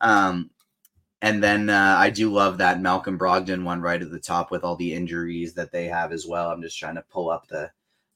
Um, 0.00 0.50
and 1.22 1.42
then 1.42 1.70
uh, 1.70 1.96
I 1.98 2.10
do 2.10 2.30
love 2.30 2.58
that 2.58 2.82
Malcolm 2.82 3.18
Brogdon 3.18 3.64
one 3.64 3.80
right 3.80 4.02
at 4.02 4.10
the 4.10 4.18
top 4.18 4.50
with 4.50 4.62
all 4.62 4.76
the 4.76 4.92
injuries 4.92 5.54
that 5.54 5.72
they 5.72 5.86
have 5.86 6.12
as 6.12 6.26
well. 6.26 6.50
I'm 6.50 6.60
just 6.60 6.78
trying 6.78 6.96
to 6.96 7.04
pull 7.10 7.30
up 7.30 7.48
the 7.48 7.70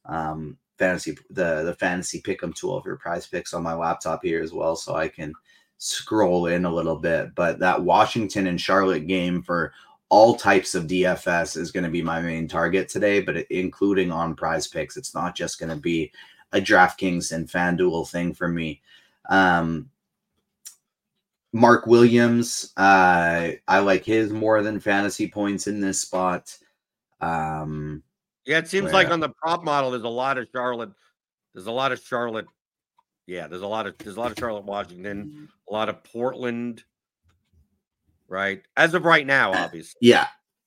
um, 0.05 0.59
fantasy 0.79 1.17
the 1.31 1.63
the 1.63 1.75
fantasy 1.75 2.21
pick'em 2.21 2.55
tool 2.55 2.83
for 2.83 2.97
prize 2.97 3.27
picks 3.27 3.55
on 3.55 3.63
my 3.63 3.75
laptop 3.75 4.23
here 4.23 4.43
as 4.43 4.53
well, 4.53 4.77
so 4.77 4.95
I 4.95 5.09
can 5.09 5.33
scroll 5.79 6.47
in 6.47 6.65
a 6.65 6.73
little 6.73 6.97
bit. 6.97 7.35
But 7.35 7.59
that 7.61 7.83
Washington 7.83 8.49
and 8.49 8.61
Charlotte 8.61 9.07
game 9.07 9.43
for 9.43 9.73
all 10.11 10.35
types 10.35 10.75
of 10.75 10.87
DFS 10.87 11.57
is 11.57 11.71
going 11.71 11.85
to 11.85 11.91
be 11.91 12.03
my 12.03 12.21
main 12.21 12.49
target 12.49 12.89
today, 12.89 13.21
but 13.21 13.37
including 13.51 14.11
on 14.11 14.35
prize 14.35 14.67
picks. 14.67 14.97
It's 14.97 15.15
not 15.15 15.35
just 15.35 15.59
going 15.59 15.71
to 15.71 15.77
be 15.77 16.13
a 16.53 16.61
DraftKings 16.61 17.33
and 17.33 17.49
FanDuel 17.49 18.09
thing 18.09 18.35
for 18.35 18.49
me. 18.49 18.81
Um, 19.29 19.91
Mark 21.53 21.87
Williams, 21.87 22.73
uh, 22.77 23.51
I 23.67 23.79
like 23.79 24.05
his 24.05 24.31
more 24.33 24.63
than 24.63 24.81
fantasy 24.81 25.29
points 25.29 25.67
in 25.67 25.81
this 25.81 26.01
spot. 26.01 26.57
Um, 27.21 28.03
yeah, 28.45 28.59
it 28.59 28.69
seems 28.69 28.85
where, 28.85 28.93
like 28.93 29.11
on 29.11 29.21
the 29.21 29.31
prop 29.31 29.65
model, 29.65 29.91
there's 29.91 30.05
a 30.05 30.09
lot 30.09 30.39
of 30.39 30.49
Charlotte. 30.53 30.91
There's 31.55 31.67
a 31.67 31.73
lot 31.73 31.93
of 31.93 32.01
Charlotte. 32.01 32.47
Yeah, 33.29 33.47
there's 33.47 33.63
a 33.63 33.67
lot 33.67 33.87
of 33.87 33.97
there's 33.99 34.17
a 34.17 34.21
lot 34.21 34.33
of 34.33 34.39
Charlotte, 34.39 34.65
Washington, 34.65 35.49
a 35.69 35.73
lot 35.73 35.89
of 35.89 36.03
Portland. 36.03 36.83
Right, 38.27 38.63
as 38.77 38.93
of 38.95 39.05
right 39.05 39.27
now, 39.27 39.53
obviously. 39.53 39.99
Yeah, 40.01 40.27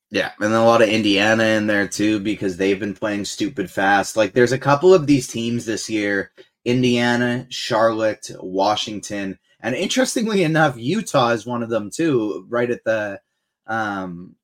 yeah, 0.10 0.32
and 0.40 0.54
a 0.54 0.64
lot 0.64 0.82
of 0.82 0.90
Indiana 0.90 1.44
in 1.44 1.68
there 1.68 1.88
too 1.88 2.20
because 2.20 2.58
they've 2.58 2.80
been 2.80 2.96
playing 2.96 3.26
stupid 3.26 3.70
fast. 3.70 4.18
Like, 4.18 4.34
there's 4.34 4.52
a 4.52 4.58
couple 4.58 4.94
of 4.94 5.06
these 5.06 5.28
teams 5.28 5.66
this 5.66 5.90
year: 5.90 6.32
Indiana, 6.66 7.46
Charlotte, 7.50 8.30
Washington 8.40 9.38
and 9.62 9.76
interestingly 9.76 10.44
enough, 10.44 10.78
Utah 10.78 11.30
is 11.30 11.46
one 11.46 11.64
of 11.64 11.70
them 11.70 11.90
too, 11.90 12.46
right 12.50 12.70
at 12.70 12.84
the 12.84 13.22
um 13.68 14.36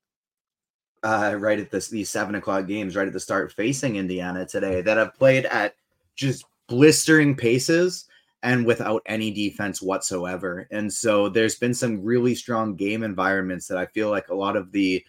uh 1.03 1.35
right 1.37 1.59
at 1.59 1.71
this 1.71 1.89
these 1.89 2.09
seven 2.09 2.35
o'clock 2.35 2.67
games, 2.67 2.95
right 2.95 3.07
at 3.07 3.13
the 3.13 3.19
start 3.19 3.51
facing 3.51 3.95
Indiana 3.95 4.45
today 4.45 4.81
that 4.81 4.97
have 4.97 5.15
played 5.15 5.45
at 5.45 5.75
just 6.15 6.45
blistering 6.67 7.35
paces 7.35 8.05
and 8.43 8.65
without 8.65 9.01
any 9.05 9.31
defense 9.31 9.81
whatsoever. 9.81 10.67
And 10.71 10.91
so 10.91 11.29
there's 11.29 11.55
been 11.55 11.73
some 11.73 12.03
really 12.03 12.35
strong 12.35 12.75
game 12.75 13.03
environments 13.03 13.67
that 13.67 13.77
I 13.77 13.87
feel 13.87 14.09
like 14.09 14.29
a 14.29 14.35
lot 14.35 14.55
of 14.55 14.71
the 14.71 15.03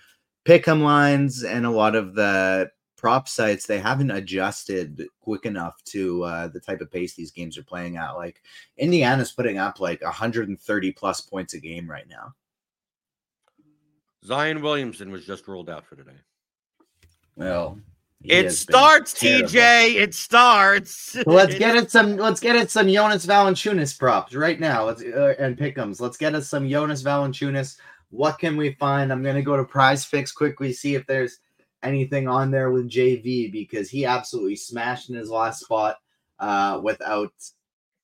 pick'em 0.44 0.82
lines 0.82 1.44
and 1.44 1.66
a 1.66 1.70
lot 1.70 1.94
of 1.94 2.14
the 2.14 2.70
prop 2.96 3.28
sites 3.28 3.64
they 3.64 3.78
haven't 3.78 4.10
adjusted 4.10 5.06
quick 5.20 5.46
enough 5.46 5.82
to 5.84 6.24
uh, 6.24 6.48
the 6.48 6.58
type 6.58 6.80
of 6.80 6.90
pace 6.90 7.14
these 7.14 7.30
games 7.30 7.56
are 7.56 7.62
playing 7.62 7.96
at. 7.96 8.12
Like 8.12 8.42
Indiana's 8.76 9.32
putting 9.32 9.58
up 9.58 9.78
like 9.78 10.02
130 10.02 10.92
plus 10.92 11.20
points 11.20 11.54
a 11.54 11.60
game 11.60 11.88
right 11.88 12.08
now. 12.08 12.34
Zion 14.24 14.62
Williamson 14.62 15.12
was 15.12 15.24
just 15.24 15.46
ruled 15.46 15.70
out 15.70 15.86
for 15.86 15.96
today. 15.96 16.18
Well, 17.36 17.78
it 18.24 18.50
starts, 18.50 19.14
TJ. 19.14 19.94
It 19.94 20.14
starts. 20.14 21.12
So 21.12 21.22
let's 21.26 21.54
get 21.58 21.76
it 21.76 21.90
some. 21.90 22.16
Let's 22.16 22.40
get 22.40 22.56
it 22.56 22.70
some 22.70 22.88
Jonas 22.88 23.26
Valanciunas 23.26 23.98
props 23.98 24.34
right 24.34 24.58
now. 24.58 24.86
Let's 24.86 25.02
uh, 25.02 25.34
and 25.38 25.56
pickums. 25.56 26.00
Let's 26.00 26.16
get 26.16 26.34
us 26.34 26.48
some 26.48 26.68
Jonas 26.68 27.02
Valanciunas. 27.02 27.78
What 28.10 28.38
can 28.38 28.56
we 28.56 28.72
find? 28.74 29.12
I'm 29.12 29.22
gonna 29.22 29.42
go 29.42 29.56
to 29.56 29.64
Prize 29.64 30.04
Picks 30.04 30.32
quickly, 30.32 30.72
see 30.72 30.94
if 30.94 31.06
there's 31.06 31.38
anything 31.82 32.26
on 32.26 32.50
there 32.50 32.70
with 32.70 32.90
JV 32.90 33.52
because 33.52 33.88
he 33.88 34.04
absolutely 34.04 34.56
smashed 34.56 35.10
in 35.10 35.16
his 35.16 35.30
last 35.30 35.60
spot 35.60 35.98
uh, 36.40 36.80
without 36.82 37.32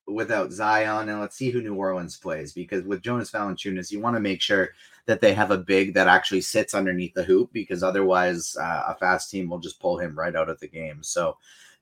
without 0.07 0.53
Zion, 0.53 1.09
and 1.09 1.21
let's 1.21 1.37
see 1.37 1.51
who 1.51 1.63
New 1.63 1.75
Orleans 1.75 2.19
plays 2.19 2.53
because 2.53 2.85
with 2.85 3.03
Jonas 3.03 3.31
Valanciunas, 3.31 3.91
you 3.91 4.01
want 4.01 4.17
to 4.17 4.21
make 4.21 4.41
sure 4.41 4.71
that 5.07 5.21
they 5.21 5.35
have 5.35 5.51
a 5.51 5.59
big 5.59 5.95
that 5.95 6.09
actually 6.09 6.41
sits 6.41 6.75
underneath 6.75 7.15
the 7.15 7.23
hoop 7.25 7.51
because 7.53 7.83
otherwise, 7.83 8.57
uh, 8.61 8.85
a 8.89 8.95
fast 8.97 9.31
team 9.31 9.49
will 9.51 9.59
just 9.59 9.81
pull 9.81 9.99
him 9.99 10.19
right 10.19 10.35
out 10.37 10.49
of 10.49 10.59
the 10.61 10.69
game. 10.69 11.03
So. 11.03 11.37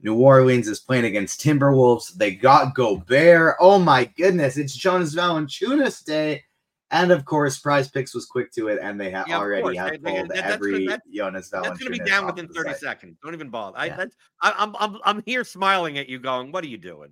New 0.05 0.17
Orleans 0.17 0.67
is 0.67 0.81
playing 0.81 1.05
against 1.05 1.41
Timberwolves. 1.41 2.13
They 2.15 2.33
got 2.35 2.75
Gobert. 2.75 3.55
Oh 3.61 3.79
my 3.79 4.05
goodness, 4.17 4.57
it's 4.57 4.75
Jonas 4.75 5.15
Valanciunas 5.15 6.05
day. 6.05 6.43
And 6.91 7.13
of 7.13 7.25
course, 7.25 7.61
Prize 7.61 7.89
Picks 7.89 8.13
was 8.13 8.27
quick 8.27 8.51
to 8.55 8.67
it, 8.67 8.81
and 8.83 9.01
they 9.01 9.13
have 9.13 9.29
Yeah, 9.29 9.39
already 9.39 9.77
have 9.77 10.03
pulled 10.03 10.29
that- 10.29 10.35
that's 10.35 10.55
every 10.55 10.73
gonna- 10.73 10.87
that- 10.91 11.03
Jonas 11.15 11.51
Valanciunas. 11.51 11.63
That's 11.63 11.79
going 11.79 11.93
to 11.93 11.99
be 12.05 12.11
down 12.11 12.27
within 12.27 12.49
30 12.49 12.71
site. 12.71 12.81
seconds. 12.81 13.17
Don't 13.23 13.33
even 13.33 13.49
bother. 13.49 13.79
I, 13.79 13.87
Yeah. 13.87 13.97
that's, 13.97 14.17
I, 14.43 14.53
I'm, 14.59 14.75
I'm, 14.81 14.99
I'm 15.05 15.23
here 15.25 15.45
smiling 15.45 15.99
at 15.99 16.09
you, 16.09 16.19
going, 16.19 16.51
"What 16.51 16.65
are 16.65 16.69
you 16.69 16.79
doing? 16.79 17.11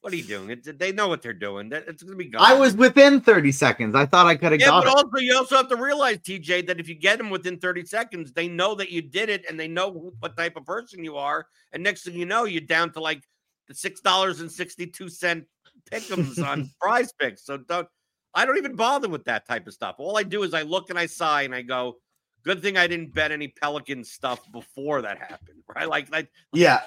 What 0.00 0.12
are 0.12 0.16
you 0.16 0.24
doing?" 0.24 0.60
They 0.64 0.92
know 0.92 1.08
what 1.08 1.22
they're 1.22 1.32
doing. 1.32 1.68
That 1.70 1.84
it's 1.86 2.02
going 2.02 2.12
to 2.12 2.16
be 2.24 2.30
gone. 2.30 2.42
I 2.42 2.54
was 2.54 2.74
within 2.74 3.20
30 3.20 3.52
seconds. 3.52 3.94
I 3.94 4.06
thought 4.06 4.26
I 4.26 4.34
could 4.36 4.52
have 4.52 4.60
Yeah, 4.60 4.68
got 4.68 4.84
but 4.84 4.90
it. 4.90 4.96
also 4.96 5.18
you 5.18 5.36
also 5.36 5.56
have 5.56 5.68
to 5.68 5.76
realize, 5.76 6.18
TJ, 6.18 6.66
that 6.68 6.80
if 6.80 6.88
you 6.88 6.94
get 6.94 7.18
them 7.18 7.28
within 7.30 7.58
30 7.58 7.84
seconds, 7.84 8.32
they 8.32 8.48
know 8.48 8.74
that 8.76 8.90
you 8.90 9.02
did 9.02 9.28
it 9.28 9.44
and 9.48 9.58
they 9.60 9.68
know 9.68 9.92
who- 9.92 10.14
what 10.20 10.36
type 10.36 10.56
of 10.56 10.64
person 10.64 11.04
you 11.04 11.16
are. 11.16 11.46
And 11.72 11.82
next 11.82 12.04
thing 12.04 12.14
you 12.14 12.26
know, 12.26 12.44
you're 12.44 12.60
down 12.62 12.92
to 12.94 13.00
like 13.00 13.22
the 13.68 13.74
six 13.74 14.00
dollars 14.00 14.40
and 14.40 14.50
sixty-two 14.50 15.08
cent 15.08 15.44
pickums 15.92 16.44
on 16.44 16.70
prize 16.80 17.12
picks. 17.20 17.44
So 17.44 17.58
don't 17.58 17.86
I 18.34 18.46
don't 18.46 18.58
even 18.58 18.76
bother 18.76 19.08
with 19.08 19.24
that 19.24 19.46
type 19.46 19.66
of 19.66 19.74
stuff. 19.74 19.96
All 19.98 20.16
I 20.16 20.22
do 20.22 20.42
is 20.44 20.54
I 20.54 20.62
look 20.62 20.88
and 20.90 20.98
I 20.98 21.06
sigh 21.06 21.42
and 21.42 21.54
I 21.54 21.62
go, 21.62 21.98
good 22.42 22.62
thing 22.62 22.76
I 22.76 22.86
didn't 22.86 23.12
bet 23.12 23.32
any 23.32 23.48
Pelican 23.48 24.02
stuff 24.04 24.40
before 24.50 25.02
that 25.02 25.18
happened. 25.18 25.62
Right. 25.74 25.88
Like 25.88 26.10
like 26.10 26.28
Yeah. 26.52 26.80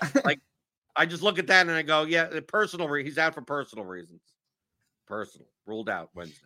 I 0.96 1.06
just 1.06 1.24
look 1.24 1.40
at 1.40 1.48
that 1.48 1.62
and 1.62 1.72
I 1.72 1.82
go, 1.82 2.04
yeah, 2.04 2.26
the 2.26 2.42
personal 2.42 2.88
re- 2.88 3.04
he's 3.04 3.18
out 3.18 3.34
for 3.34 3.42
personal 3.42 3.86
reasons. 3.86 4.22
Personal 5.08 5.48
ruled 5.66 5.90
out 5.90 6.10
Wednesday. 6.14 6.38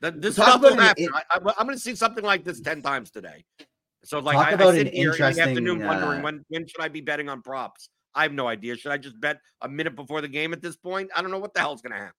That 0.00 0.20
this 0.20 0.36
Talk 0.36 0.48
stuff 0.48 0.62
will 0.62 0.76
happen. 0.76 1.08
I, 1.14 1.36
am 1.36 1.66
going 1.66 1.76
to 1.76 1.78
see 1.78 1.94
something 1.94 2.24
like 2.24 2.44
this 2.44 2.60
ten 2.60 2.82
times 2.82 3.10
today. 3.10 3.44
So 4.04 4.18
like 4.18 4.36
I, 4.36 4.52
I 4.52 4.72
sit 4.72 4.88
an 4.88 4.92
here 4.92 5.12
in 5.12 5.18
the 5.18 5.24
afternoon 5.24 5.80
interesting, 5.80 5.86
wondering 5.86 6.20
uh, 6.20 6.22
when 6.22 6.44
when 6.48 6.66
should 6.66 6.80
I 6.80 6.88
be 6.88 7.00
betting 7.00 7.28
on 7.28 7.40
props? 7.40 7.88
I 8.14 8.24
have 8.24 8.32
no 8.32 8.46
idea. 8.46 8.76
Should 8.76 8.92
I 8.92 8.98
just 8.98 9.18
bet 9.20 9.38
a 9.60 9.68
minute 9.68 9.94
before 9.94 10.20
the 10.20 10.28
game 10.28 10.52
at 10.52 10.60
this 10.60 10.76
point? 10.76 11.10
I 11.14 11.22
don't 11.22 11.30
know 11.30 11.38
what 11.38 11.54
the 11.54 11.60
hell's 11.60 11.82
going 11.82 11.92
to 11.92 11.98
happen. 11.98 12.14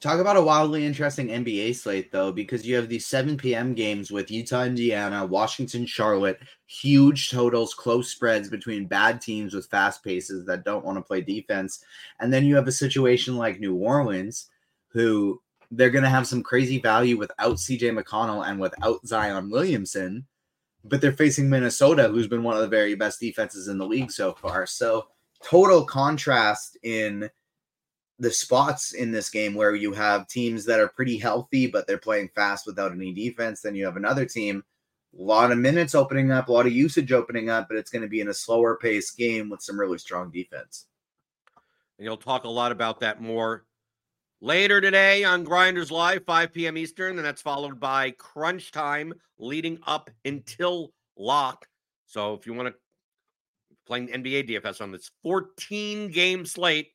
Talk 0.00 0.20
about 0.20 0.36
a 0.36 0.42
wildly 0.42 0.86
interesting 0.86 1.26
NBA 1.26 1.74
slate, 1.74 2.12
though, 2.12 2.30
because 2.30 2.64
you 2.64 2.76
have 2.76 2.88
these 2.88 3.04
7 3.06 3.36
p.m. 3.36 3.74
games 3.74 4.12
with 4.12 4.30
Utah, 4.30 4.62
Indiana, 4.62 5.26
Washington, 5.26 5.86
Charlotte, 5.86 6.38
huge 6.66 7.30
totals, 7.30 7.74
close 7.74 8.08
spreads 8.08 8.48
between 8.48 8.86
bad 8.86 9.20
teams 9.20 9.54
with 9.54 9.66
fast 9.66 10.04
paces 10.04 10.46
that 10.46 10.64
don't 10.64 10.84
want 10.84 10.98
to 10.98 11.02
play 11.02 11.20
defense. 11.20 11.84
And 12.20 12.32
then 12.32 12.44
you 12.44 12.54
have 12.54 12.68
a 12.68 12.72
situation 12.72 13.36
like 13.36 13.58
New 13.58 13.74
Orleans, 13.74 14.48
who 14.92 15.42
they're 15.72 15.90
going 15.90 16.04
to 16.04 16.10
have 16.10 16.28
some 16.28 16.44
crazy 16.44 16.78
value 16.78 17.18
without 17.18 17.56
CJ 17.56 17.98
McCollum 17.98 18.48
and 18.48 18.60
without 18.60 19.04
Zion 19.04 19.50
Williamson, 19.50 20.26
but 20.84 21.00
they're 21.00 21.12
facing 21.12 21.50
Minnesota, 21.50 22.06
who's 22.06 22.28
been 22.28 22.44
one 22.44 22.54
of 22.54 22.62
the 22.62 22.68
very 22.68 22.94
best 22.94 23.18
defenses 23.18 23.66
in 23.66 23.78
the 23.78 23.86
league 23.86 24.12
so 24.12 24.32
far. 24.32 24.64
So, 24.64 25.08
total 25.42 25.84
contrast 25.84 26.78
in 26.84 27.28
the 28.18 28.30
spots 28.30 28.94
in 28.94 29.12
this 29.12 29.30
game 29.30 29.54
where 29.54 29.74
you 29.74 29.92
have 29.92 30.26
teams 30.26 30.64
that 30.64 30.80
are 30.80 30.88
pretty 30.88 31.16
healthy, 31.16 31.66
but 31.66 31.86
they're 31.86 31.98
playing 31.98 32.28
fast 32.34 32.66
without 32.66 32.92
any 32.92 33.12
defense. 33.12 33.60
Then 33.60 33.76
you 33.76 33.84
have 33.84 33.96
another 33.96 34.24
team, 34.24 34.64
a 35.18 35.22
lot 35.22 35.52
of 35.52 35.58
minutes 35.58 35.94
opening 35.94 36.32
up, 36.32 36.48
a 36.48 36.52
lot 36.52 36.66
of 36.66 36.72
usage 36.72 37.12
opening 37.12 37.48
up, 37.48 37.68
but 37.68 37.76
it's 37.76 37.90
going 37.90 38.02
to 38.02 38.08
be 38.08 38.20
in 38.20 38.28
a 38.28 38.34
slower 38.34 38.76
pace 38.76 39.12
game 39.12 39.48
with 39.48 39.62
some 39.62 39.78
really 39.78 39.98
strong 39.98 40.30
defense. 40.30 40.86
And 41.98 42.04
you'll 42.04 42.16
talk 42.16 42.44
a 42.44 42.48
lot 42.48 42.72
about 42.72 43.00
that 43.00 43.20
more 43.20 43.64
later 44.40 44.80
today 44.80 45.24
on 45.24 45.44
Grinders 45.44 45.90
Live, 45.90 46.24
5 46.24 46.52
p.m. 46.52 46.76
Eastern, 46.76 47.16
and 47.16 47.24
that's 47.24 47.42
followed 47.42 47.78
by 47.78 48.12
crunch 48.12 48.72
time 48.72 49.12
leading 49.38 49.78
up 49.86 50.10
until 50.24 50.92
lock. 51.16 51.66
So 52.06 52.34
if 52.34 52.46
you 52.46 52.54
want 52.54 52.68
to 52.68 52.74
playing 53.86 54.08
NBA 54.08 54.50
DFS 54.50 54.80
on 54.80 54.92
this 54.92 55.10
14 55.22 56.10
game 56.10 56.44
slate, 56.44 56.90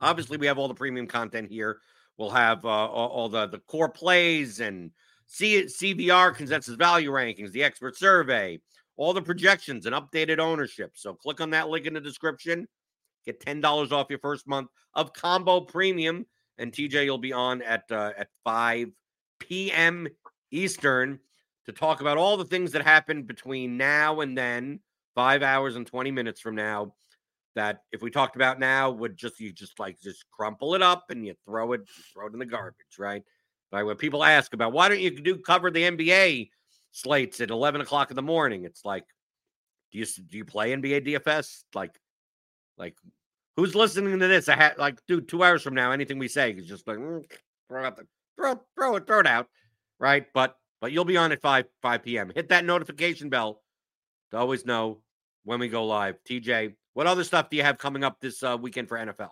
obviously 0.00 0.36
we 0.36 0.46
have 0.46 0.58
all 0.58 0.68
the 0.68 0.74
premium 0.74 1.06
content 1.06 1.50
here. 1.50 1.80
We'll 2.18 2.30
have 2.30 2.64
uh, 2.64 2.68
all, 2.68 3.08
all 3.08 3.28
the 3.28 3.46
the 3.46 3.58
core 3.60 3.88
plays 3.88 4.60
and 4.60 4.90
C- 5.26 5.64
CVR 5.64 6.34
consensus 6.34 6.74
value 6.74 7.10
rankings, 7.10 7.52
the 7.52 7.64
expert 7.64 7.96
survey, 7.96 8.60
all 8.96 9.12
the 9.12 9.22
projections 9.22 9.86
and 9.86 9.94
updated 9.94 10.38
ownership. 10.38 10.92
So 10.94 11.14
click 11.14 11.40
on 11.40 11.50
that 11.50 11.68
link 11.68 11.86
in 11.86 11.94
the 11.94 12.00
description. 12.00 12.66
Get 13.24 13.40
ten 13.40 13.60
dollars 13.60 13.92
off 13.92 14.06
your 14.08 14.20
first 14.20 14.46
month 14.46 14.68
of 14.94 15.12
combo 15.12 15.60
premium, 15.60 16.26
and 16.58 16.72
TJ 16.72 17.04
you'll 17.04 17.18
be 17.18 17.32
on 17.32 17.60
at 17.62 17.84
uh, 17.90 18.12
at 18.16 18.28
five 18.44 18.88
p.m. 19.40 20.08
Eastern 20.50 21.18
to 21.66 21.72
talk 21.72 22.00
about 22.00 22.16
all 22.16 22.36
the 22.36 22.44
things 22.44 22.72
that 22.72 22.82
happened 22.82 23.26
between 23.26 23.76
now 23.76 24.20
and 24.20 24.38
then, 24.38 24.80
five 25.14 25.42
hours 25.42 25.76
and 25.76 25.86
twenty 25.86 26.10
minutes 26.10 26.40
from 26.40 26.54
now. 26.54 26.94
That 27.56 27.80
if 27.90 28.02
we 28.02 28.10
talked 28.10 28.36
about 28.36 28.60
now, 28.60 28.90
would 28.90 29.16
just 29.16 29.40
you 29.40 29.50
just 29.50 29.80
like 29.80 30.00
just 30.00 30.24
crumple 30.30 30.74
it 30.74 30.82
up 30.82 31.06
and 31.08 31.26
you 31.26 31.34
throw 31.44 31.72
it 31.72 31.80
throw 32.12 32.26
it 32.26 32.34
in 32.34 32.38
the 32.38 32.46
garbage, 32.46 32.98
right? 32.98 33.22
Right. 33.72 33.82
When 33.82 33.96
people 33.96 34.22
ask 34.22 34.54
about 34.54 34.72
why 34.72 34.88
don't 34.88 35.00
you 35.00 35.10
do 35.10 35.38
cover 35.38 35.70
the 35.70 35.82
NBA 35.82 36.50
slates 36.92 37.40
at 37.40 37.50
eleven 37.50 37.80
o'clock 37.80 38.10
in 38.10 38.16
the 38.16 38.22
morning, 38.22 38.64
it's 38.64 38.84
like, 38.84 39.04
do 39.90 39.98
you 39.98 40.06
do 40.28 40.36
you 40.36 40.44
play 40.44 40.72
NBA 40.72 41.06
DFS? 41.06 41.64
Like, 41.74 41.98
like 42.78 42.94
who's 43.56 43.74
listening 43.74 44.18
to 44.18 44.28
this? 44.28 44.48
I 44.48 44.56
had 44.56 44.78
like, 44.78 44.98
dude, 45.08 45.28
two 45.28 45.42
hours 45.42 45.62
from 45.62 45.74
now, 45.74 45.92
anything 45.92 46.18
we 46.18 46.28
say 46.28 46.52
is 46.52 46.66
just 46.66 46.86
like 46.86 46.98
"Mm, 46.98 47.24
throw 47.68 47.84
out 47.84 47.96
the 47.96 48.06
throw 48.36 48.60
throw 48.76 48.96
it 48.96 49.06
throw 49.06 49.20
it 49.20 49.26
out, 49.26 49.48
right? 49.98 50.26
But 50.34 50.56
but 50.80 50.92
you'll 50.92 51.04
be 51.04 51.16
on 51.16 51.32
at 51.32 51.40
five 51.40 51.64
five 51.82 52.02
p.m. 52.02 52.30
Hit 52.34 52.50
that 52.50 52.64
notification 52.64 53.30
bell 53.30 53.62
to 54.30 54.36
always 54.36 54.66
know 54.66 55.00
when 55.44 55.58
we 55.58 55.68
go 55.68 55.86
live. 55.86 56.16
TJ, 56.28 56.74
what 56.96 57.06
other 57.06 57.24
stuff 57.24 57.50
do 57.50 57.58
you 57.58 57.62
have 57.62 57.76
coming 57.76 58.02
up 58.02 58.20
this 58.20 58.42
uh, 58.42 58.56
weekend 58.58 58.88
for 58.88 58.96
NFL? 58.96 59.28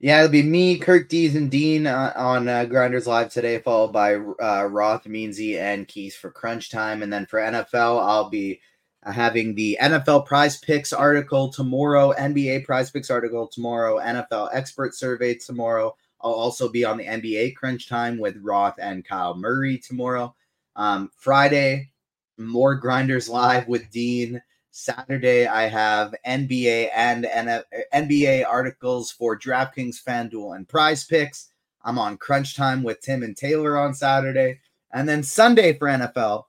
Yeah, 0.00 0.18
it'll 0.18 0.32
be 0.32 0.42
me, 0.42 0.76
Kirk 0.76 1.08
Dees, 1.08 1.36
and 1.36 1.48
Dean 1.48 1.86
uh, 1.86 2.12
on 2.16 2.48
uh, 2.48 2.64
Grinders 2.64 3.06
Live 3.06 3.32
today, 3.32 3.60
followed 3.60 3.92
by 3.92 4.14
uh, 4.16 4.64
Roth, 4.64 5.04
Meansy, 5.04 5.56
and 5.56 5.86
Keys 5.86 6.16
for 6.16 6.32
Crunch 6.32 6.68
Time. 6.68 7.04
And 7.04 7.12
then 7.12 7.26
for 7.26 7.38
NFL, 7.38 8.02
I'll 8.02 8.28
be 8.28 8.60
uh, 9.04 9.12
having 9.12 9.54
the 9.54 9.78
NFL 9.80 10.26
Prize 10.26 10.58
Picks 10.58 10.92
article 10.92 11.48
tomorrow, 11.52 12.12
NBA 12.18 12.64
Prize 12.64 12.90
Picks 12.90 13.08
article 13.08 13.46
tomorrow, 13.46 14.00
NFL 14.00 14.48
Expert 14.52 14.92
Survey 14.92 15.36
tomorrow. 15.36 15.94
I'll 16.20 16.32
also 16.32 16.68
be 16.68 16.84
on 16.84 16.96
the 16.96 17.06
NBA 17.06 17.54
Crunch 17.54 17.88
Time 17.88 18.18
with 18.18 18.36
Roth 18.42 18.80
and 18.80 19.04
Kyle 19.04 19.36
Murray 19.36 19.78
tomorrow. 19.78 20.34
Um, 20.74 21.12
Friday, 21.14 21.92
more 22.36 22.74
Grinders 22.74 23.28
Live 23.28 23.68
with 23.68 23.88
Dean. 23.90 24.42
Saturday, 24.80 25.46
I 25.46 25.68
have 25.68 26.14
NBA 26.26 26.88
and 26.94 27.24
NBA 27.94 28.46
articles 28.48 29.10
for 29.10 29.38
DraftKings, 29.38 30.02
FanDuel, 30.02 30.56
and 30.56 30.66
Prize 30.66 31.04
Picks. 31.04 31.50
I'm 31.82 31.98
on 31.98 32.16
Crunch 32.16 32.56
Time 32.56 32.82
with 32.82 33.00
Tim 33.00 33.22
and 33.22 33.36
Taylor 33.36 33.76
on 33.78 33.92
Saturday, 33.92 34.60
and 34.92 35.08
then 35.08 35.22
Sunday 35.22 35.76
for 35.76 35.88
NFL. 35.88 36.44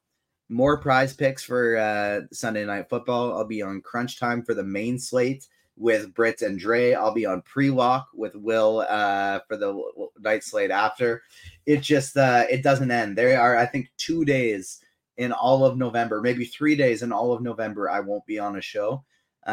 More 0.49 0.77
Prize 0.77 1.13
Picks 1.13 1.43
for 1.43 1.77
uh, 1.77 2.21
Sunday 2.32 2.65
Night 2.65 2.89
Football. 2.89 3.38
I'll 3.38 3.45
be 3.45 3.61
on 3.61 3.82
Crunch 3.82 4.19
Time 4.19 4.43
for 4.43 4.53
the 4.53 4.63
main 4.63 4.97
slate 4.97 5.47
with 5.77 6.13
Britt 6.13 6.41
and 6.41 6.57
Dre. 6.57 6.93
I'll 6.93 7.13
be 7.13 7.25
on 7.25 7.41
pre-lock 7.41 8.07
with 8.13 8.36
Will 8.36 8.86
uh, 8.88 9.39
for 9.47 9.57
the 9.57 9.82
night 10.19 10.43
slate 10.43 10.71
after. 10.71 11.21
It 11.65 11.82
just 11.82 12.15
uh, 12.15 12.45
it 12.49 12.63
doesn't 12.63 12.91
end. 12.91 13.17
There 13.17 13.39
are 13.39 13.57
I 13.57 13.65
think 13.65 13.91
two 13.97 14.23
days 14.23 14.79
in 15.22 15.32
all 15.32 15.63
of 15.65 15.78
November, 15.78 16.19
maybe 16.22 16.45
three 16.45 16.76
days 16.76 17.03
in 17.03 17.11
all 17.11 17.32
of 17.32 17.41
November, 17.41 17.89
I 17.89 17.99
won't 17.99 18.26
be 18.26 18.39
on 18.39 18.55
a 18.57 18.61
show. 18.61 19.03
Uh, 19.45 19.49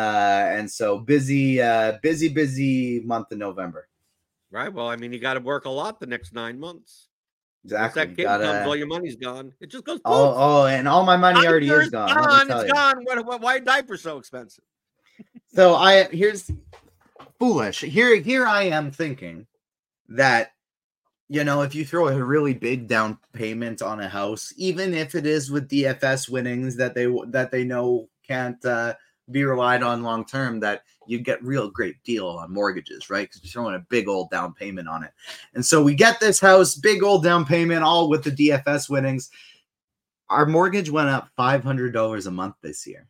and 0.56 0.70
so 0.70 0.98
busy, 0.98 1.60
uh, 1.60 1.98
busy, 2.02 2.28
busy 2.28 3.00
month 3.00 3.32
of 3.32 3.38
November. 3.38 3.88
Right. 4.50 4.72
Well, 4.72 4.88
I 4.88 4.96
mean, 4.96 5.12
you 5.12 5.18
got 5.18 5.34
to 5.34 5.40
work 5.40 5.66
a 5.66 5.70
lot 5.70 6.00
the 6.00 6.06
next 6.06 6.32
nine 6.32 6.58
months. 6.58 7.08
Once 7.64 7.72
Exactly. 7.74 8.04
that 8.04 8.16
kid 8.16 8.22
Gotta- 8.24 8.44
comes, 8.44 8.66
all 8.66 8.76
your 8.76 8.86
money's 8.86 9.16
gone. 9.16 9.52
It 9.60 9.70
just 9.70 9.84
goes. 9.84 10.00
oh, 10.04 10.34
oh, 10.36 10.66
and 10.66 10.88
all 10.88 11.04
my 11.04 11.16
money 11.16 11.46
already 11.46 11.68
is 11.68 11.90
gone. 11.90 12.08
gone, 12.14 12.50
It's 12.50 12.64
you. 12.68 12.72
gone. 12.72 13.04
What, 13.04 13.26
what, 13.26 13.40
why 13.42 13.56
are 13.56 13.60
diapers 13.60 14.00
so 14.02 14.16
expensive? 14.18 14.64
So 15.48 15.74
I 15.74 16.04
here's 16.04 16.50
Foolish. 17.38 17.80
Here, 17.80 18.16
here 18.16 18.46
I 18.46 18.64
am 18.64 18.90
thinking 18.90 19.46
that 20.10 20.52
you 21.28 21.44
know 21.44 21.62
if 21.62 21.74
you 21.74 21.84
throw 21.84 22.08
a 22.08 22.24
really 22.24 22.54
big 22.54 22.88
down 22.88 23.18
payment 23.32 23.82
on 23.82 24.00
a 24.00 24.08
house, 24.08 24.52
even 24.56 24.94
if 24.94 25.14
it 25.14 25.26
is 25.26 25.50
with 25.50 25.68
DFS 25.68 26.28
winnings 26.28 26.76
that 26.76 26.94
they 26.94 27.06
that 27.28 27.50
they 27.50 27.64
know 27.64 28.08
can't 28.26 28.62
uh, 28.64 28.94
be 29.30 29.44
relied 29.44 29.82
on 29.82 30.02
long 30.02 30.24
term, 30.24 30.60
that 30.60 30.82
you 31.06 31.18
get 31.18 31.42
real 31.42 31.70
great 31.70 32.02
deal 32.02 32.26
on 32.26 32.52
mortgages, 32.52 33.10
right? 33.10 33.28
Because 33.28 33.42
you're 33.42 33.50
throwing 33.62 33.74
a 33.74 33.86
big 33.90 34.08
old 34.08 34.30
down 34.30 34.54
payment 34.54 34.88
on 34.88 35.04
it. 35.04 35.12
And 35.54 35.64
so 35.64 35.82
we 35.82 35.94
get 35.94 36.20
this 36.20 36.40
house, 36.40 36.74
big 36.74 37.02
old 37.02 37.24
down 37.24 37.44
payment, 37.44 37.82
all 37.82 38.08
with 38.08 38.24
the 38.24 38.30
DFS 38.30 38.88
winnings. 38.88 39.30
Our 40.30 40.46
mortgage 40.46 40.90
went 40.90 41.08
up 41.08 41.28
five 41.36 41.62
hundred 41.62 41.92
dollars 41.92 42.26
a 42.26 42.30
month 42.30 42.54
this 42.62 42.86
year. 42.86 43.06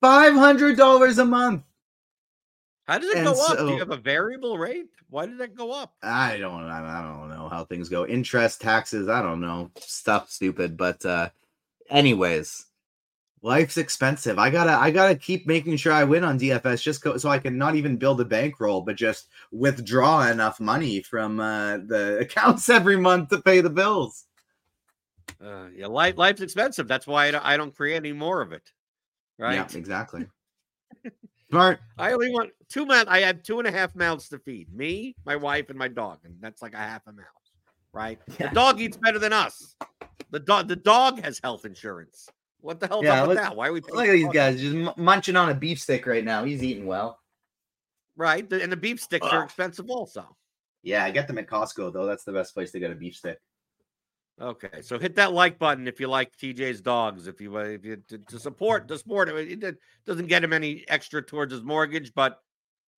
Five 0.00 0.34
hundred 0.34 0.76
dollars 0.76 1.18
a 1.18 1.24
month. 1.24 1.62
How 2.84 2.98
does 2.98 3.10
it 3.10 3.18
And 3.18 3.26
go 3.26 3.44
up? 3.46 3.58
Do 3.58 3.68
you 3.68 3.78
have 3.78 3.90
a 3.90 3.96
variable 3.96 4.58
rate? 4.58 4.88
Why 5.08 5.26
did 5.26 5.38
that 5.38 5.54
go 5.54 5.72
up? 5.72 5.94
I 6.02 6.38
don't 6.38 6.64
I 6.64 7.02
don't 7.02 7.28
know 7.28 7.31
how 7.52 7.64
things 7.64 7.88
go. 7.88 8.06
Interest, 8.06 8.60
taxes, 8.60 9.08
I 9.08 9.22
don't 9.22 9.40
know. 9.40 9.70
Stuff 9.78 10.30
stupid, 10.30 10.76
but 10.76 11.04
uh 11.04 11.28
anyways, 11.90 12.66
life's 13.42 13.76
expensive. 13.76 14.38
I 14.38 14.50
got 14.50 14.64
to 14.64 14.72
I 14.72 14.90
got 14.90 15.08
to 15.08 15.14
keep 15.14 15.46
making 15.46 15.76
sure 15.76 15.92
I 15.92 16.04
win 16.04 16.24
on 16.24 16.38
DFS 16.38 16.82
just 16.82 17.02
co- 17.02 17.18
so 17.18 17.28
I 17.28 17.38
can 17.38 17.58
not 17.58 17.74
even 17.76 17.96
build 17.96 18.20
a 18.20 18.24
bankroll 18.24 18.80
but 18.80 18.96
just 18.96 19.28
withdraw 19.50 20.26
enough 20.28 20.60
money 20.60 21.02
from 21.02 21.40
uh 21.40 21.78
the 21.78 22.18
accounts 22.22 22.68
every 22.70 22.96
month 22.96 23.28
to 23.28 23.42
pay 23.42 23.60
the 23.60 23.70
bills. 23.70 24.24
Uh, 25.42 25.66
yeah, 25.74 25.86
life 25.86 26.16
life's 26.16 26.40
expensive. 26.40 26.88
That's 26.88 27.06
why 27.06 27.26
I 27.26 27.30
don't, 27.32 27.44
I 27.44 27.56
don't 27.56 27.76
create 27.76 27.96
any 27.96 28.12
more 28.12 28.40
of 28.40 28.52
it. 28.52 28.72
Right. 29.38 29.54
Yeah, 29.54 29.68
exactly. 29.74 30.26
Smart. 31.50 31.80
I 31.98 32.12
only 32.12 32.30
want 32.30 32.50
two 32.70 32.86
mouths. 32.86 33.08
I 33.10 33.20
have 33.20 33.42
two 33.42 33.58
and 33.58 33.68
a 33.68 33.70
half 33.70 33.94
mouths 33.94 34.28
to 34.30 34.38
feed 34.38 34.72
me, 34.72 35.14
my 35.26 35.36
wife, 35.36 35.68
and 35.68 35.78
my 35.78 35.88
dog, 35.88 36.20
and 36.24 36.36
that's 36.40 36.62
like 36.62 36.72
a 36.72 36.78
half 36.78 37.06
a 37.06 37.12
mouth. 37.12 37.41
Right. 37.92 38.18
Yeah. 38.38 38.48
The 38.48 38.54
dog 38.54 38.80
eats 38.80 38.96
better 38.96 39.18
than 39.18 39.32
us. 39.32 39.74
The 40.30 40.40
dog. 40.40 40.68
The 40.68 40.76
dog 40.76 41.22
has 41.22 41.38
health 41.42 41.64
insurance. 41.64 42.28
What 42.60 42.80
the 42.80 42.86
hell 42.86 43.04
Yeah, 43.04 43.26
with 43.26 43.36
that? 43.36 43.56
Why 43.56 43.68
are 43.68 43.72
we? 43.72 43.80
Look 43.80 44.06
at 44.06 44.12
these 44.12 44.24
dog- 44.24 44.34
guys 44.34 44.60
just 44.60 44.96
munching 44.96 45.36
on 45.36 45.50
a 45.50 45.54
beef 45.54 45.80
stick 45.80 46.06
right 46.06 46.24
now. 46.24 46.44
He's 46.44 46.62
eating 46.62 46.86
well. 46.86 47.18
Right. 48.16 48.50
And 48.50 48.70
the 48.70 48.76
beef 48.76 49.00
sticks 49.00 49.26
are 49.26 49.44
expensive 49.44 49.90
also. 49.90 50.36
Yeah, 50.82 51.04
I 51.04 51.10
get 51.10 51.28
them 51.28 51.38
at 51.38 51.46
Costco 51.48 51.92
though. 51.92 52.06
That's 52.06 52.24
the 52.24 52.32
best 52.32 52.54
place 52.54 52.72
to 52.72 52.80
get 52.80 52.90
a 52.90 52.94
beef 52.94 53.16
stick. 53.16 53.38
Okay, 54.40 54.80
so 54.80 54.98
hit 54.98 55.16
that 55.16 55.32
like 55.32 55.58
button 55.58 55.86
if 55.86 56.00
you 56.00 56.08
like 56.08 56.36
TJ's 56.36 56.80
dogs. 56.80 57.26
If 57.26 57.40
you 57.40 57.56
uh, 57.56 57.60
if 57.64 57.84
you 57.84 57.96
to, 58.08 58.18
to 58.18 58.38
support 58.38 58.88
the 58.88 58.98
sport, 58.98 59.28
it, 59.28 59.62
it 59.62 59.76
doesn't 60.06 60.26
get 60.26 60.42
him 60.42 60.52
any 60.52 60.84
extra 60.88 61.22
towards 61.22 61.52
his 61.52 61.62
mortgage, 61.62 62.12
but 62.14 62.38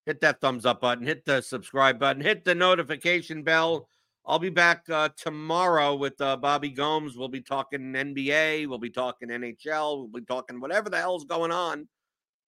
hit 0.06 0.20
that 0.20 0.40
thumbs 0.40 0.64
up 0.64 0.80
button, 0.80 1.06
hit 1.06 1.24
the 1.24 1.40
subscribe 1.42 1.98
button, 1.98 2.22
hit 2.22 2.44
the 2.44 2.54
notification 2.54 3.42
bell. 3.42 3.88
I'll 4.26 4.38
be 4.38 4.50
back 4.50 4.88
uh, 4.88 5.10
tomorrow 5.16 5.94
with 5.94 6.18
uh, 6.20 6.36
Bobby 6.38 6.70
Gomes. 6.70 7.16
We'll 7.16 7.28
be 7.28 7.42
talking 7.42 7.92
NBA, 7.92 8.66
we'll 8.66 8.78
be 8.78 8.88
talking 8.88 9.28
NHL, 9.28 9.98
we'll 9.98 10.20
be 10.20 10.24
talking 10.24 10.60
whatever 10.60 10.88
the 10.88 10.96
hell's 10.96 11.24
going 11.24 11.52
on. 11.52 11.86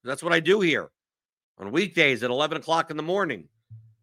That's 0.02 0.22
what 0.22 0.32
I 0.32 0.40
do 0.40 0.60
here 0.60 0.90
on 1.58 1.72
weekdays 1.72 2.22
at 2.22 2.30
11 2.30 2.58
o'clock 2.58 2.90
in 2.90 2.96
the 2.96 3.02
morning, 3.02 3.48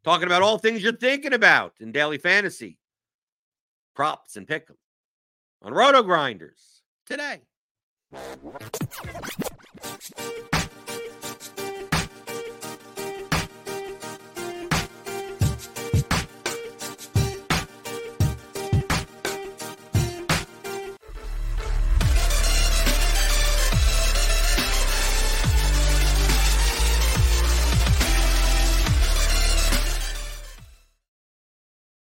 talking 0.03 0.27
about 0.27 0.43
all 0.43 0.59
things 0.59 0.83
you're 0.83 0.91
thinking 0.91 1.33
about 1.33 1.73
in 1.79 1.91
daily 1.91 2.19
fantasy 2.19 2.77
props 3.95 4.35
and 4.35 4.47
pick 4.47 4.67
'em 4.69 4.77
on 5.63 5.73
Roto 5.73 6.03
Grinders 6.03 6.83
today. 7.07 7.41